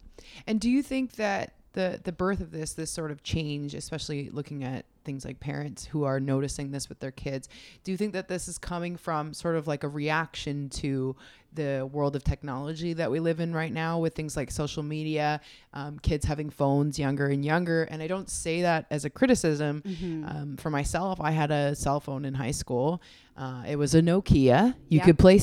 And 0.46 0.60
do 0.60 0.70
you 0.70 0.82
think 0.82 1.12
that 1.16 1.54
the 1.78 2.00
the 2.02 2.12
birth 2.12 2.40
of 2.40 2.50
this 2.50 2.72
this 2.74 2.90
sort 2.90 3.10
of 3.10 3.22
change, 3.22 3.74
especially 3.74 4.30
looking 4.30 4.64
at 4.64 4.84
things 5.04 5.24
like 5.24 5.38
parents 5.40 5.86
who 5.86 6.04
are 6.04 6.20
noticing 6.20 6.70
this 6.70 6.88
with 6.88 6.98
their 7.00 7.10
kids, 7.12 7.48
do 7.84 7.90
you 7.90 7.96
think 7.96 8.12
that 8.12 8.28
this 8.28 8.46
is 8.48 8.58
coming 8.58 8.96
from 8.96 9.32
sort 9.32 9.56
of 9.56 9.66
like 9.66 9.82
a 9.84 9.88
reaction 9.88 10.68
to 10.68 11.16
the 11.54 11.88
world 11.92 12.14
of 12.14 12.22
technology 12.24 12.92
that 12.92 13.10
we 13.10 13.18
live 13.20 13.40
in 13.40 13.54
right 13.54 13.72
now 13.72 13.98
with 13.98 14.14
things 14.14 14.36
like 14.36 14.50
social 14.50 14.82
media, 14.82 15.40
um, 15.72 15.98
kids 16.00 16.26
having 16.26 16.50
phones 16.50 16.98
younger 16.98 17.28
and 17.28 17.42
younger? 17.44 17.84
And 17.84 18.02
I 18.02 18.06
don't 18.06 18.28
say 18.28 18.60
that 18.62 18.84
as 18.90 19.04
a 19.06 19.10
criticism. 19.10 19.82
Um, 20.26 20.56
for 20.58 20.68
myself, 20.70 21.20
I 21.22 21.30
had 21.30 21.50
a 21.50 21.74
cell 21.74 22.00
phone 22.00 22.24
in 22.26 22.34
high 22.34 22.50
school. 22.50 23.00
Uh, 23.36 23.62
it 23.66 23.76
was 23.76 23.94
a 23.94 24.02
Nokia. 24.02 24.74
You 24.90 24.98
Yep. 24.98 25.06
could 25.06 25.18
play 25.18 25.38
Yep. 25.38 25.40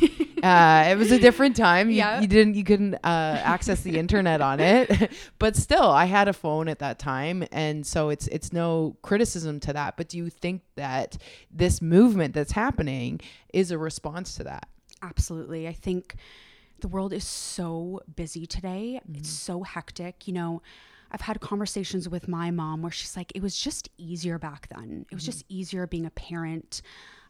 uh, 0.46 0.90
it 0.90 0.96
was 0.96 1.10
a 1.12 1.18
different 1.18 1.56
time. 1.56 1.90
You, 1.90 1.96
Yeah. 1.96 2.20
you 2.20 2.26
didn't 2.26 2.54
you 2.54 2.64
couldn't 2.64 2.94
uh, 2.96 3.40
access 3.44 3.80
the 3.82 3.98
internet 3.98 4.40
on 4.40 4.60
it, 4.60 5.10
but 5.38 5.56
still, 5.56 5.88
I 5.90 6.04
had 6.06 6.28
a 6.28 6.32
phone 6.32 6.68
at 6.68 6.78
that 6.80 6.98
time, 6.98 7.44
and 7.52 7.86
so 7.86 8.08
it's 8.10 8.26
it's 8.28 8.52
no 8.52 8.96
criticism 9.02 9.60
to 9.60 9.72
that. 9.72 9.96
But 9.96 10.08
do 10.08 10.18
you 10.18 10.30
think 10.30 10.62
that 10.76 11.16
this 11.50 11.80
movement 11.82 12.34
that's 12.34 12.52
happening 12.52 13.20
is 13.52 13.70
a 13.70 13.78
response 13.78 14.34
to 14.36 14.44
that? 14.44 14.68
Absolutely. 15.02 15.68
I 15.68 15.72
think 15.72 16.16
the 16.80 16.88
world 16.88 17.12
is 17.12 17.24
so 17.24 18.00
busy 18.16 18.46
today. 18.46 19.00
It's 19.14 19.28
so 19.30 19.62
hectic. 19.62 20.26
You 20.28 20.34
know, 20.34 20.62
I've 21.10 21.20
had 21.22 21.40
conversations 21.40 22.08
with 22.08 22.28
my 22.28 22.50
mom 22.50 22.82
where 22.82 22.90
she's 22.92 23.16
like, 23.16 23.32
it 23.34 23.42
was 23.42 23.58
just 23.58 23.88
easier 23.98 24.38
back 24.38 24.68
then. 24.68 25.06
It 25.10 25.14
was 25.14 25.24
just 25.24 25.44
easier 25.48 25.86
being 25.86 26.06
a 26.06 26.10
parent. 26.10 26.82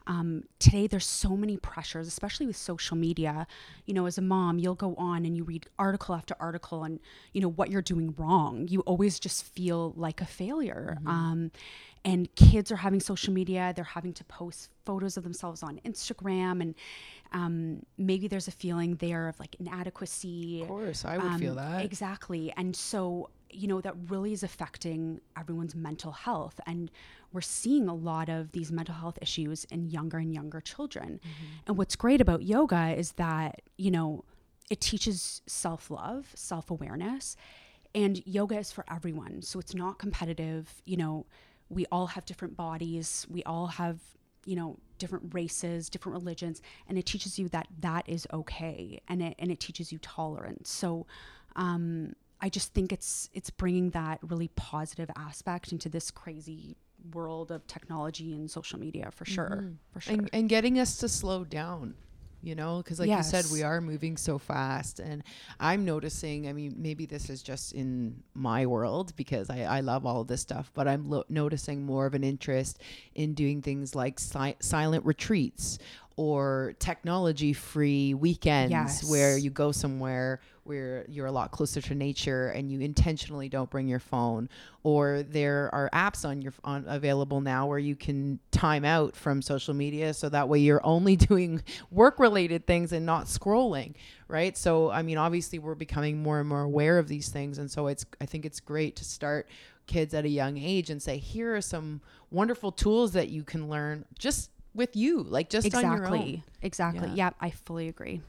Um, 0.06 0.44
today, 0.58 0.86
there's 0.86 1.06
so 1.06 1.36
many 1.36 1.56
pressures, 1.56 2.06
especially 2.06 2.46
with 2.46 2.56
social 2.56 2.96
media. 2.96 3.46
You 3.86 3.94
know, 3.94 4.06
as 4.06 4.18
a 4.18 4.22
mom, 4.22 4.58
you'll 4.58 4.74
go 4.74 4.94
on 4.96 5.24
and 5.24 5.36
you 5.36 5.44
read 5.44 5.66
article 5.78 6.14
after 6.14 6.34
article 6.38 6.84
and, 6.84 7.00
you 7.32 7.40
know, 7.40 7.50
what 7.50 7.70
you're 7.70 7.82
doing 7.82 8.14
wrong. 8.16 8.68
You 8.68 8.80
always 8.80 9.18
just 9.18 9.44
feel 9.44 9.92
like 9.96 10.20
a 10.20 10.26
failure. 10.26 10.98
Um, 11.06 11.50
and 12.06 12.34
kids 12.36 12.72
are 12.72 12.76
having 12.76 13.00
social 13.00 13.32
media 13.32 13.72
they're 13.76 13.84
having 13.84 14.14
to 14.14 14.24
post 14.24 14.70
photos 14.86 15.16
of 15.18 15.24
themselves 15.24 15.62
on 15.62 15.78
instagram 15.84 16.62
and 16.62 16.74
um, 17.32 17.84
maybe 17.98 18.28
there's 18.28 18.48
a 18.48 18.52
feeling 18.52 18.96
there 18.96 19.28
of 19.28 19.38
like 19.38 19.56
inadequacy 19.58 20.62
Of 20.62 20.68
course, 20.68 21.04
I 21.04 21.18
would 21.18 21.38
feel 21.38 21.58
um, 21.58 21.72
that. 21.72 21.84
Exactly. 21.84 22.52
And 22.56 22.74
so, 22.74 23.30
you 23.50 23.68
know, 23.68 23.80
that 23.80 23.94
really 24.08 24.32
is 24.32 24.42
affecting 24.42 25.20
everyone's 25.38 25.74
mental 25.74 26.12
health. 26.12 26.58
And 26.66 26.90
we're 27.32 27.40
seeing 27.40 27.88
a 27.88 27.94
lot 27.94 28.28
of 28.28 28.52
these 28.52 28.72
mental 28.72 28.94
health 28.94 29.18
issues 29.20 29.64
in 29.64 29.90
younger 29.90 30.18
and 30.18 30.32
younger 30.32 30.60
children. 30.60 31.20
Mm-hmm. 31.22 31.44
And 31.66 31.76
what's 31.76 31.96
great 31.96 32.20
about 32.20 32.42
yoga 32.42 32.94
is 32.96 33.12
that, 33.12 33.62
you 33.76 33.90
know, 33.90 34.24
it 34.70 34.80
teaches 34.80 35.42
self 35.46 35.90
love, 35.90 36.28
self 36.34 36.70
awareness. 36.70 37.36
And 37.94 38.22
yoga 38.26 38.58
is 38.58 38.72
for 38.72 38.84
everyone. 38.90 39.42
So 39.42 39.58
it's 39.58 39.74
not 39.74 39.98
competitive. 39.98 40.82
You 40.84 40.98
know, 40.98 41.26
we 41.68 41.86
all 41.90 42.06
have 42.06 42.24
different 42.24 42.56
bodies, 42.56 43.26
we 43.30 43.42
all 43.44 43.66
have, 43.66 43.98
you 44.44 44.56
know, 44.56 44.78
different 44.98 45.34
races, 45.34 45.88
different 45.88 46.16
religions, 46.16 46.62
and 46.88 46.96
it 46.96 47.06
teaches 47.06 47.38
you 47.38 47.48
that 47.50 47.66
that 47.80 48.08
is 48.08 48.26
okay, 48.32 49.00
and 49.08 49.22
it 49.22 49.34
and 49.38 49.50
it 49.50 49.60
teaches 49.60 49.92
you 49.92 49.98
tolerance. 49.98 50.70
So, 50.70 51.06
um, 51.56 52.14
I 52.40 52.48
just 52.48 52.72
think 52.74 52.92
it's 52.92 53.28
it's 53.32 53.50
bringing 53.50 53.90
that 53.90 54.20
really 54.22 54.48
positive 54.48 55.10
aspect 55.16 55.72
into 55.72 55.88
this 55.88 56.10
crazy 56.10 56.76
world 57.12 57.50
of 57.50 57.66
technology 57.66 58.32
and 58.32 58.50
social 58.50 58.78
media 58.78 59.10
for 59.10 59.24
sure, 59.24 59.72
for 59.92 60.00
sure. 60.00 60.14
and, 60.14 60.30
and 60.32 60.48
getting 60.48 60.78
us 60.78 60.96
to 60.98 61.08
slow 61.08 61.44
down 61.44 61.94
you 62.46 62.54
know 62.54 62.78
because 62.78 63.00
like 63.00 63.08
you 63.16 63.22
said 63.24 63.44
we 63.52 63.62
are 63.64 63.80
moving 63.80 64.16
so 64.16 64.38
fast 64.38 65.00
and 65.00 65.24
i'm 65.58 65.84
noticing 65.84 66.48
i 66.48 66.52
mean 66.52 66.74
maybe 66.76 67.04
this 67.04 67.28
is 67.28 67.42
just 67.42 67.72
in 67.72 68.22
my 68.34 68.64
world 68.66 69.12
because 69.16 69.50
i, 69.50 69.62
I 69.62 69.80
love 69.80 70.06
all 70.06 70.20
of 70.20 70.28
this 70.28 70.42
stuff 70.42 70.70
but 70.72 70.86
i'm 70.86 71.10
lo- 71.10 71.24
noticing 71.28 71.84
more 71.84 72.06
of 72.06 72.14
an 72.14 72.22
interest 72.22 72.78
in 73.14 73.34
doing 73.34 73.62
things 73.62 73.94
like 73.96 74.20
si- 74.20 74.54
silent 74.60 75.04
retreats 75.04 75.78
or 76.16 76.74
technology 76.78 77.52
free 77.52 78.14
weekends 78.14 78.72
where 79.10 79.36
you 79.36 79.50
go 79.50 79.70
somewhere 79.70 80.40
where 80.64 81.04
you're 81.08 81.26
a 81.26 81.32
lot 81.32 81.50
closer 81.52 81.80
to 81.80 81.94
nature 81.94 82.48
and 82.48 82.72
you 82.72 82.80
intentionally 82.80 83.48
don't 83.48 83.68
bring 83.70 83.86
your 83.86 83.98
phone 84.00 84.48
or 84.82 85.22
there 85.22 85.70
are 85.74 85.90
apps 85.92 86.26
on 86.26 86.40
your 86.40 86.54
on 86.64 86.84
available 86.88 87.40
now 87.40 87.66
where 87.66 87.78
you 87.78 87.94
can 87.94 88.38
time 88.50 88.84
out 88.84 89.14
from 89.14 89.42
social 89.42 89.74
media 89.74 90.14
so 90.14 90.28
that 90.28 90.48
way 90.48 90.58
you're 90.58 90.84
only 90.84 91.16
doing 91.28 91.62
work 91.90 92.18
related 92.18 92.66
things 92.66 92.92
and 92.92 93.04
not 93.04 93.26
scrolling 93.26 93.94
right? 94.28 94.56
So 94.56 94.90
i 94.90 95.02
mean 95.02 95.18
obviously 95.18 95.58
we're 95.58 95.74
becoming 95.74 96.22
more 96.22 96.40
and 96.40 96.48
more 96.48 96.62
aware 96.62 96.98
of 96.98 97.08
these 97.08 97.28
things 97.28 97.58
and 97.58 97.70
so 97.70 97.86
it's 97.88 98.06
i 98.20 98.26
think 98.26 98.44
it's 98.44 98.58
great 98.58 98.96
to 98.96 99.04
start 99.04 99.46
kids 99.86 100.14
at 100.14 100.24
a 100.24 100.28
young 100.28 100.56
age 100.58 100.90
and 100.90 101.00
say 101.00 101.16
here 101.18 101.54
are 101.54 101.60
some 101.60 102.00
wonderful 102.30 102.72
tools 102.72 103.12
that 103.12 103.28
you 103.28 103.44
can 103.44 103.68
learn 103.68 104.04
just 104.18 104.50
with 104.76 104.94
you 104.94 105.22
like 105.22 105.48
just 105.50 105.74
on 105.74 105.82
your 105.82 106.06
own 106.06 106.14
exactly, 106.14 106.44
exactly. 106.62 107.08
Yeah. 107.08 107.14
Yeah, 107.14 107.30
I 107.40 107.50
fully 107.50 107.88
agree. 107.88 108.20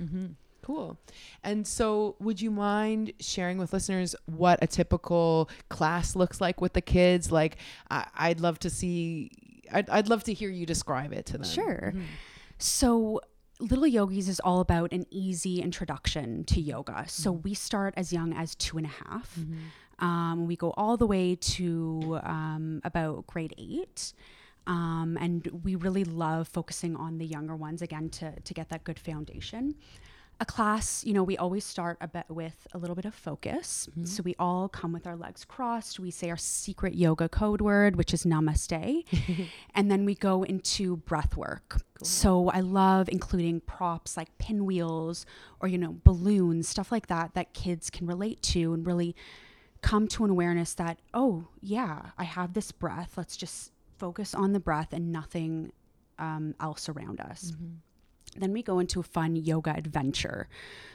Cool. 0.64 0.98
And 1.46 1.66
so, 1.66 2.16
would 2.20 2.42
you 2.42 2.52
mind 2.52 3.14
sharing 3.22 3.58
with 3.58 3.72
listeners 3.72 4.16
what 4.26 4.60
a 4.62 4.68
typical 4.68 5.50
class 5.70 6.14
looks 6.14 6.42
like 6.42 6.60
with 6.60 6.74
the 6.74 6.82
kids? 6.82 7.32
Like, 7.32 7.56
I, 7.90 8.06
I'd 8.14 8.42
love 8.42 8.60
to 8.60 8.70
see. 8.70 9.32
I'd, 9.72 9.90
I'd 9.90 10.10
love 10.10 10.24
to 10.26 10.34
hear 10.34 10.50
you 10.50 10.66
describe 10.66 11.14
it 11.14 11.26
to 11.28 11.34
them. 11.38 11.48
Sure. 11.48 11.94
So, 12.58 13.22
Little 13.62 13.88
Yogis 13.88 14.28
is 14.28 14.42
all 14.42 14.60
about 14.60 14.92
an 14.92 15.06
easy 15.10 15.62
introduction 15.62 16.44
to 16.46 16.60
yoga. 16.60 17.06
So, 17.08 17.32
we 17.32 17.54
start 17.54 17.94
as 17.96 18.12
young 18.12 18.34
as 18.34 18.54
two 18.56 18.78
and 18.78 18.88
a 18.88 19.10
half. 19.10 19.40
Um, 20.00 20.48
we 20.48 20.58
go 20.58 20.74
all 20.76 20.98
the 20.98 21.08
way 21.08 21.36
to 21.36 22.20
um, 22.24 22.82
about 22.84 23.26
grade 23.26 23.54
eight. 23.58 24.12
Um, 24.68 25.18
and 25.20 25.48
we 25.64 25.76
really 25.76 26.04
love 26.04 26.48
focusing 26.50 26.96
on 26.96 27.18
the 27.18 27.26
younger 27.26 27.56
ones 27.56 27.82
again 27.82 28.10
to, 28.10 28.38
to 28.40 28.54
get 28.54 28.70
that 28.70 28.84
good 28.84 29.00
foundation. 29.00 29.76
A 30.40 30.46
class, 30.46 31.04
you 31.04 31.14
know, 31.14 31.24
we 31.24 31.36
always 31.36 31.66
start 31.66 31.98
a 32.00 32.08
bit 32.08 32.26
with 32.30 32.68
a 32.74 32.78
little 32.78 32.96
bit 32.96 33.06
of 33.06 33.16
focus. 33.16 33.90
So 34.06 34.22
we 34.22 34.36
all 34.38 34.70
come 34.70 34.94
with 34.94 35.08
our 35.08 35.16
legs 35.16 35.44
crossed. 35.44 36.00
We 36.00 36.12
say 36.12 36.30
our 36.30 36.38
secret 36.38 36.94
yoga 36.94 37.28
code 37.28 37.60
word, 37.60 37.96
which 37.96 38.14
is 38.14 38.24
namaste. 38.24 39.04
and 39.74 39.90
then 39.90 40.06
we 40.06 40.14
go 40.14 40.44
into 40.44 40.98
breath 40.98 41.36
work. 41.36 41.82
So 42.04 42.50
I 42.50 42.60
love 42.60 43.10
including 43.10 43.62
props 43.62 44.16
like 44.16 44.38
pinwheels 44.38 45.26
or, 45.60 45.70
you 45.70 45.80
know, 45.80 45.96
balloons, 46.04 46.70
stuff 46.70 46.92
like 46.92 47.08
that, 47.08 47.34
that 47.34 47.54
kids 47.56 47.90
can 47.90 48.06
relate 48.06 48.44
to 48.44 48.74
and 48.74 48.86
really 48.86 49.16
come 49.82 50.08
to 50.10 50.24
an 50.24 50.30
awareness 50.30 50.76
that, 50.76 51.00
oh, 51.16 51.48
yeah, 51.62 52.12
I 52.18 52.26
have 52.26 52.54
this 52.54 52.72
breath. 52.72 53.14
Let's 53.18 53.38
just 53.38 53.72
focus 53.98 54.34
on 54.34 54.54
the 54.54 54.60
breath 54.60 54.94
and 54.94 55.12
nothing 55.12 55.72
um, 56.20 56.56
else 56.60 56.90
around 56.90 57.20
us. 57.20 57.54
Then 58.36 58.54
we 58.54 58.62
go 58.62 58.80
into 58.80 59.00
a 59.00 59.04
fun 59.04 59.36
yoga 59.36 59.74
adventure. 59.76 60.48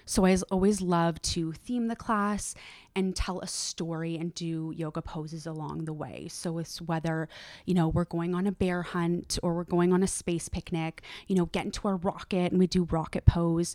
So 0.04 0.25
I 0.25 0.37
always 0.50 0.80
love 0.80 1.21
to 1.23 1.52
theme 1.52 1.88
the 1.88 1.97
class 1.97 2.54
and 2.94 3.16
tell 3.16 3.40
a 3.40 3.47
story 3.47 4.16
and 4.16 4.35
do 4.35 4.73
yoga 4.76 5.02
poses 5.02 5.47
along 5.47 5.85
the 5.85 5.92
way. 5.92 6.28
So 6.30 6.59
it's 6.59 6.80
whether, 6.80 7.28
you 7.66 7.75
know, 7.75 7.88
we're 7.88 8.04
going 8.04 8.35
on 8.35 8.47
a 8.47 8.52
bear 8.52 8.82
hunt 8.82 9.38
or 9.42 9.54
we're 9.54 9.64
going 9.64 9.92
on 9.92 10.02
a 10.02 10.06
space 10.06 10.49
picnic, 10.49 11.02
you 11.26 11.35
know, 11.35 11.47
get 11.47 11.64
into 11.64 11.88
our 11.88 11.97
rocket 11.97 12.52
and 12.52 12.59
we 12.59 12.66
do 12.66 12.85
rocket 12.85 13.25
pose 13.26 13.75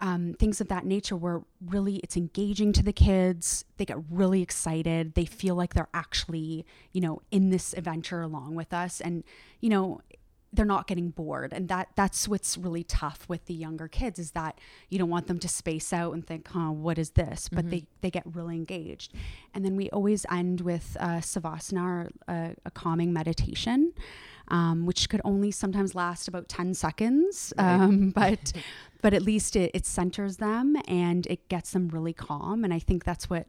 um, 0.00 0.34
things 0.38 0.60
of 0.60 0.68
that 0.68 0.84
nature 0.84 1.16
where 1.16 1.42
really 1.64 1.96
it's 1.96 2.16
engaging 2.16 2.72
to 2.74 2.82
the 2.82 2.92
kids. 2.92 3.64
They 3.76 3.84
get 3.84 3.98
really 4.10 4.42
excited. 4.42 5.14
They 5.14 5.24
feel 5.24 5.54
like 5.54 5.74
they're 5.74 5.88
actually 5.94 6.64
you 6.92 7.00
know 7.00 7.22
in 7.30 7.50
this 7.50 7.72
adventure 7.74 8.22
along 8.22 8.54
with 8.54 8.72
us. 8.72 9.00
And 9.00 9.24
you 9.60 9.70
know 9.70 10.00
they're 10.52 10.64
not 10.64 10.86
getting 10.86 11.10
bored. 11.10 11.52
And 11.52 11.68
that 11.68 11.88
that's 11.94 12.26
what's 12.26 12.56
really 12.56 12.82
tough 12.82 13.28
with 13.28 13.44
the 13.46 13.54
younger 13.54 13.88
kids 13.88 14.18
is 14.18 14.32
that 14.32 14.58
you 14.88 14.98
don't 14.98 15.10
want 15.10 15.26
them 15.26 15.38
to 15.40 15.48
space 15.48 15.92
out 15.92 16.14
and 16.14 16.26
think 16.26 16.48
huh 16.48 16.70
what 16.70 16.98
is 16.98 17.10
this? 17.10 17.48
But 17.48 17.70
they 17.70 17.84
they 18.00 18.10
get 18.10 18.24
really 18.34 18.56
engaged. 18.56 19.12
And 19.54 19.64
then 19.64 19.76
we 19.76 19.90
always 19.90 20.24
end 20.30 20.62
with 20.62 20.96
uh, 20.98 21.18
savasana 21.18 21.82
or 21.82 22.10
a, 22.28 22.54
a 22.64 22.70
calming 22.70 23.12
meditation 23.12 23.92
um, 24.48 24.86
which 24.86 25.08
could 25.08 25.20
only 25.24 25.50
sometimes 25.50 25.94
last 25.94 26.28
about 26.28 26.48
10 26.48 26.74
seconds 26.74 27.52
um, 27.58 28.10
but 28.14 28.52
but 29.02 29.12
at 29.14 29.22
least 29.22 29.56
it, 29.56 29.70
it 29.74 29.86
centers 29.86 30.36
them 30.38 30.76
and 30.88 31.26
it 31.26 31.48
gets 31.48 31.72
them 31.72 31.88
really 31.88 32.12
calm 32.12 32.64
and 32.64 32.72
i 32.74 32.78
think 32.78 33.04
that's 33.04 33.28
what 33.30 33.46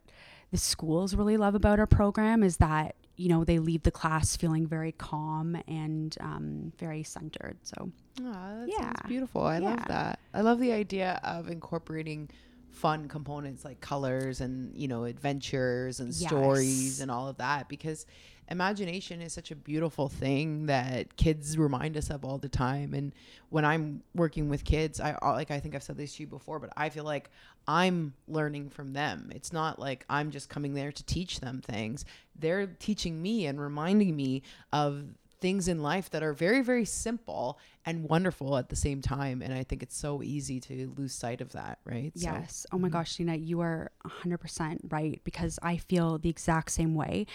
the 0.50 0.58
schools 0.58 1.14
really 1.14 1.36
love 1.36 1.54
about 1.54 1.78
our 1.78 1.86
program 1.86 2.42
is 2.42 2.56
that 2.58 2.94
you 3.16 3.28
know 3.28 3.44
they 3.44 3.58
leave 3.58 3.82
the 3.82 3.90
class 3.90 4.36
feeling 4.36 4.66
very 4.66 4.92
calm 4.92 5.56
and 5.66 6.16
um, 6.20 6.72
very 6.78 7.02
centered 7.02 7.58
so 7.62 7.90
Aw, 8.20 8.22
that 8.24 8.68
Yeah. 8.68 8.92
beautiful. 9.06 9.42
I 9.42 9.58
love 9.58 9.78
that. 9.88 10.18
I 10.34 10.40
love 10.40 10.58
the 10.58 10.72
idea 10.72 11.20
of 11.22 11.48
incorporating 11.48 12.28
fun 12.70 13.08
components 13.08 13.64
like 13.64 13.80
colors 13.80 14.40
and 14.40 14.76
you 14.76 14.86
know 14.88 15.04
adventures 15.04 16.00
and 16.00 16.12
stories 16.14 17.00
and 17.00 17.10
all 17.10 17.28
of 17.28 17.36
that 17.38 17.68
because 17.68 18.06
imagination 18.50 19.20
is 19.20 19.32
such 19.32 19.50
a 19.50 19.56
beautiful 19.56 20.08
thing 20.08 20.66
that 20.66 21.16
kids 21.16 21.58
remind 21.58 21.96
us 21.96 22.10
of 22.10 22.24
all 22.24 22.38
the 22.38 22.48
time. 22.48 22.94
And 22.94 23.12
when 23.50 23.64
i'm 23.64 24.02
working 24.14 24.48
with 24.48 24.64
kids 24.64 25.00
i 25.00 25.12
uh, 25.22 25.32
like 25.32 25.50
i 25.50 25.58
think 25.58 25.74
i've 25.74 25.82
said 25.82 25.96
this 25.96 26.16
to 26.16 26.22
you 26.22 26.26
before 26.26 26.58
but 26.58 26.70
i 26.76 26.88
feel 26.90 27.04
like 27.04 27.30
i'm 27.66 28.14
learning 28.26 28.70
from 28.70 28.92
them. 28.94 29.30
It's 29.34 29.52
not 29.52 29.78
like 29.78 30.04
i'm 30.08 30.30
just 30.30 30.48
coming 30.48 30.74
there 30.74 30.90
to 30.90 31.04
teach 31.04 31.40
them 31.40 31.60
things. 31.60 32.04
They're 32.38 32.66
teaching 32.66 33.20
me 33.20 33.46
and 33.46 33.60
reminding 33.60 34.16
me 34.16 34.42
of 34.72 35.04
things 35.40 35.68
in 35.68 35.82
life 35.82 36.10
that 36.10 36.22
are 36.22 36.32
very 36.32 36.62
very 36.62 36.84
simple 36.84 37.58
and 37.86 38.08
wonderful 38.08 38.56
at 38.56 38.68
the 38.68 38.76
same 38.76 39.00
time 39.00 39.40
and 39.40 39.54
i 39.54 39.62
think 39.62 39.82
it's 39.82 39.96
so 39.96 40.22
easy 40.22 40.58
to 40.60 40.92
lose 40.96 41.14
sight 41.14 41.40
of 41.40 41.52
that 41.52 41.78
right 41.84 42.12
So- 42.16 42.28
Yes. 42.32 42.66
Oh 42.72 42.78
my 42.78 42.88
mm-hmm. 42.88 42.92
gosh, 42.92 43.16
Dina, 43.16 43.36
you 43.36 43.60
are 43.60 43.90
100% 44.06 44.80
right 44.88 45.20
because 45.24 45.58
I 45.62 45.76
feel 45.76 46.18
the 46.18 46.28
exact 46.28 46.70
same 46.70 46.94
way. 46.94 47.26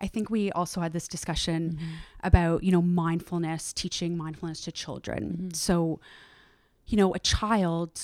I 0.00 0.06
think 0.06 0.30
we 0.30 0.50
also 0.52 0.80
had 0.80 0.92
this 0.92 1.08
discussion 1.08 1.72
mm-hmm. 1.76 1.94
about, 2.22 2.62
you 2.62 2.72
know, 2.72 2.82
mindfulness, 2.82 3.72
teaching 3.72 4.16
mindfulness 4.16 4.60
to 4.62 4.72
children. 4.72 5.22
Mm-hmm. 5.22 5.50
So, 5.54 6.00
you 6.86 6.96
know, 6.96 7.14
a 7.14 7.18
child 7.18 8.00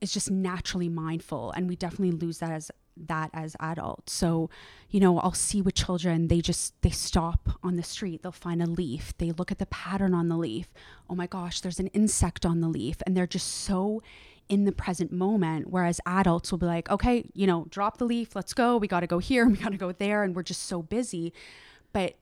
is 0.00 0.12
just 0.12 0.30
naturally 0.30 0.88
mindful 0.88 1.52
and 1.52 1.68
we 1.68 1.76
definitely 1.76 2.12
lose 2.12 2.38
that 2.38 2.52
as 2.52 2.70
that 3.06 3.30
as 3.32 3.56
adults. 3.60 4.12
So, 4.12 4.50
you 4.90 5.00
know, 5.00 5.18
I'll 5.20 5.32
see 5.32 5.62
with 5.62 5.74
children, 5.74 6.28
they 6.28 6.40
just 6.40 6.80
they 6.82 6.90
stop 6.90 7.58
on 7.62 7.76
the 7.76 7.82
street, 7.82 8.22
they'll 8.22 8.32
find 8.32 8.62
a 8.62 8.66
leaf, 8.66 9.12
they 9.18 9.32
look 9.32 9.50
at 9.50 9.58
the 9.58 9.66
pattern 9.66 10.14
on 10.14 10.28
the 10.28 10.36
leaf. 10.36 10.68
Oh 11.08 11.14
my 11.14 11.26
gosh, 11.26 11.60
there's 11.60 11.80
an 11.80 11.88
insect 11.88 12.44
on 12.44 12.60
the 12.60 12.68
leaf 12.68 12.98
and 13.06 13.16
they're 13.16 13.26
just 13.26 13.48
so 13.48 14.02
in 14.48 14.64
the 14.64 14.72
present 14.72 15.12
moment 15.12 15.68
whereas 15.68 16.00
adults 16.06 16.50
will 16.50 16.58
be 16.58 16.66
like, 16.66 16.90
"Okay, 16.90 17.28
you 17.34 17.46
know, 17.46 17.66
drop 17.70 17.98
the 17.98 18.04
leaf, 18.04 18.34
let's 18.34 18.54
go. 18.54 18.76
We 18.76 18.88
got 18.88 19.00
to 19.00 19.06
go 19.06 19.18
here, 19.18 19.46
we 19.48 19.56
got 19.56 19.72
to 19.72 19.78
go 19.78 19.92
there." 19.92 20.22
And 20.24 20.34
we're 20.34 20.42
just 20.42 20.64
so 20.64 20.82
busy. 20.82 21.32
But 21.92 22.16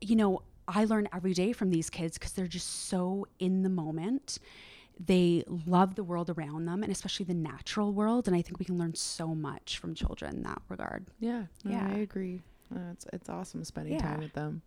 you 0.00 0.16
know, 0.16 0.42
I 0.68 0.84
learn 0.84 1.08
every 1.12 1.34
day 1.34 1.52
from 1.52 1.70
these 1.70 1.90
kids 1.90 2.18
because 2.18 2.32
they're 2.32 2.46
just 2.46 2.86
so 2.88 3.26
in 3.38 3.62
the 3.62 3.68
moment. 3.68 4.38
They 4.98 5.44
love 5.66 5.94
the 5.96 6.04
world 6.04 6.30
around 6.30 6.66
them 6.66 6.82
and 6.82 6.92
especially 6.92 7.24
the 7.26 7.34
natural 7.34 7.92
world. 7.92 8.26
And 8.28 8.36
I 8.36 8.42
think 8.42 8.58
we 8.58 8.64
can 8.64 8.78
learn 8.78 8.94
so 8.94 9.34
much 9.34 9.78
from 9.78 9.94
children 9.94 10.36
in 10.36 10.42
that 10.44 10.62
regard. 10.68 11.06
Yeah, 11.20 11.44
no, 11.64 11.70
Yeah. 11.72 11.88
I 11.88 11.98
agree. 11.98 12.40
Uh, 12.74 12.90
it's 12.92 13.06
it's 13.12 13.28
awesome 13.28 13.64
spending 13.64 13.98
time 13.98 14.20
with 14.20 14.32
them. 14.32 14.62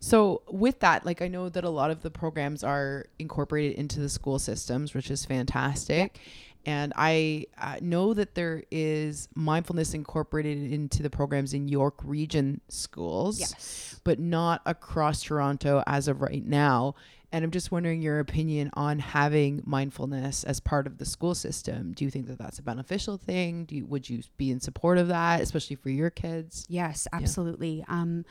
So 0.00 0.42
with 0.50 0.80
that, 0.80 1.06
like 1.06 1.22
I 1.22 1.28
know 1.28 1.48
that 1.48 1.64
a 1.64 1.70
lot 1.70 1.90
of 1.90 2.02
the 2.02 2.10
programs 2.10 2.62
are 2.62 3.06
incorporated 3.18 3.76
into 3.78 4.00
the 4.00 4.08
school 4.08 4.38
systems, 4.38 4.92
which 4.94 5.10
is 5.10 5.24
fantastic. 5.24 6.18
And 6.66 6.92
I 6.96 7.46
uh, 7.60 7.76
know 7.80 8.12
that 8.12 8.34
there 8.34 8.64
is 8.72 9.28
mindfulness 9.36 9.94
incorporated 9.94 10.72
into 10.72 11.00
the 11.02 11.10
programs 11.10 11.54
in 11.54 11.68
York 11.68 11.94
Region 12.02 12.60
schools, 12.68 13.38
Yes. 13.38 14.00
but 14.02 14.18
not 14.18 14.62
across 14.66 15.22
Toronto 15.22 15.82
as 15.86 16.08
of 16.08 16.20
right 16.22 16.44
now. 16.44 16.96
And 17.36 17.44
I'm 17.44 17.50
just 17.50 17.70
wondering 17.70 18.00
your 18.00 18.18
opinion 18.18 18.70
on 18.72 18.98
having 18.98 19.62
mindfulness 19.66 20.42
as 20.44 20.58
part 20.58 20.86
of 20.86 20.96
the 20.96 21.04
school 21.04 21.34
system. 21.34 21.92
Do 21.92 22.02
you 22.06 22.10
think 22.10 22.28
that 22.28 22.38
that's 22.38 22.58
a 22.58 22.62
beneficial 22.62 23.18
thing? 23.18 23.66
Do 23.66 23.76
you, 23.76 23.84
would 23.84 24.08
you 24.08 24.22
be 24.38 24.50
in 24.50 24.58
support 24.58 24.96
of 24.96 25.08
that, 25.08 25.42
especially 25.42 25.76
for 25.76 25.90
your 25.90 26.08
kids? 26.08 26.64
Yes, 26.70 27.06
absolutely. 27.12 27.84
Um, 27.88 28.24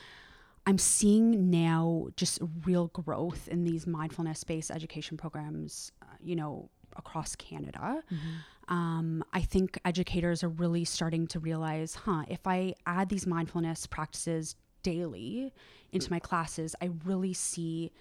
I'm 0.66 0.80
seeing 0.80 1.52
now 1.52 2.08
just 2.18 2.40
real 2.66 2.88
growth 2.88 3.48
in 3.48 3.64
these 3.64 3.86
mindfulness 3.86 4.44
based 4.44 4.72
education 4.72 5.18
programs, 5.18 5.92
uh, 6.02 6.08
you 6.20 6.36
know, 6.36 6.72
across 6.98 7.36
Canada. 7.36 8.02
Um, 8.70 9.24
I 9.34 9.42
think 9.42 9.80
educators 9.86 10.44
are 10.44 10.50
really 10.50 10.84
starting 10.84 11.28
to 11.28 11.40
realize, 11.40 11.94
huh, 11.94 12.24
if 12.28 12.48
I 12.48 12.74
add 12.88 13.10
these 13.10 13.28
mindfulness 13.28 13.86
practices 13.86 14.56
daily 14.82 15.54
into 15.92 16.10
my 16.10 16.18
classes, 16.18 16.76
I 16.82 16.90
really 17.04 17.34
see 17.34 17.92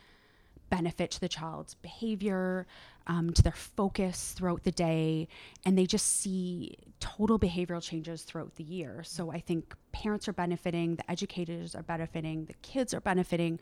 benefit 0.77 1.09
to 1.17 1.21
the 1.21 1.29
child's 1.29 1.75
behavior, 1.89 2.67
um, 3.07 3.33
to 3.33 3.43
their 3.47 3.59
focus 3.77 4.33
throughout 4.37 4.63
the 4.69 4.73
day, 4.89 5.29
and 5.65 5.73
they 5.79 5.87
just 5.87 6.07
see 6.21 6.77
total 7.01 7.39
behavioral 7.39 7.83
changes 7.91 8.19
throughout 8.23 8.55
the 8.57 8.65
year. 8.65 8.93
So 9.05 9.31
I 9.39 9.41
think 9.49 9.63
parents 9.93 10.27
are 10.29 10.37
benefiting, 10.45 10.89
the 10.97 11.09
educators 11.17 11.75
are 11.79 11.87
benefiting, 11.95 12.47
the 12.47 12.59
kids 12.73 12.91
are 12.97 13.05
benefiting. 13.13 13.61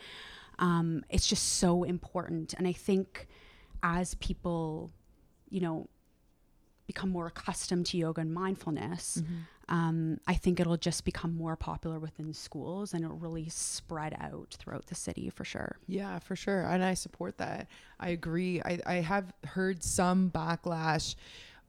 Um, 0.59 1.05
it's 1.15 1.27
just 1.27 1.45
so 1.65 1.85
important. 1.85 2.55
And 2.57 2.67
I 2.73 2.75
think 2.89 3.27
as 3.83 4.15
people, 4.29 4.91
you 5.51 5.61
know, 5.61 5.77
become 6.87 7.11
more 7.11 7.27
accustomed 7.27 7.87
to 7.87 7.97
yoga 8.05 8.21
and 8.21 8.33
mindfulness, 8.33 9.23
um, 9.69 10.19
I 10.27 10.35
think 10.35 10.61
it'll 10.61 10.77
just 10.77 11.05
become 11.05 11.35
more 11.37 11.57
popular 11.57 11.99
within 11.99 12.33
schools 12.35 12.93
and 12.95 13.05
it'll 13.05 13.17
really 13.17 13.49
spread 13.49 14.15
out 14.21 14.57
throughout 14.59 14.87
the 14.87 14.95
city 14.95 15.31
for 15.31 15.45
sure. 15.45 15.77
Yeah, 15.87 16.19
for 16.19 16.37
sure. 16.37 16.63
And 16.63 16.85
I 16.85 16.95
support 16.95 17.39
that. 17.39 17.69
I 18.01 18.11
agree. 18.11 18.61
I, 18.63 18.79
I 18.87 18.95
have 18.97 19.33
heard 19.45 19.83
some 19.83 20.31
backlash 20.31 21.15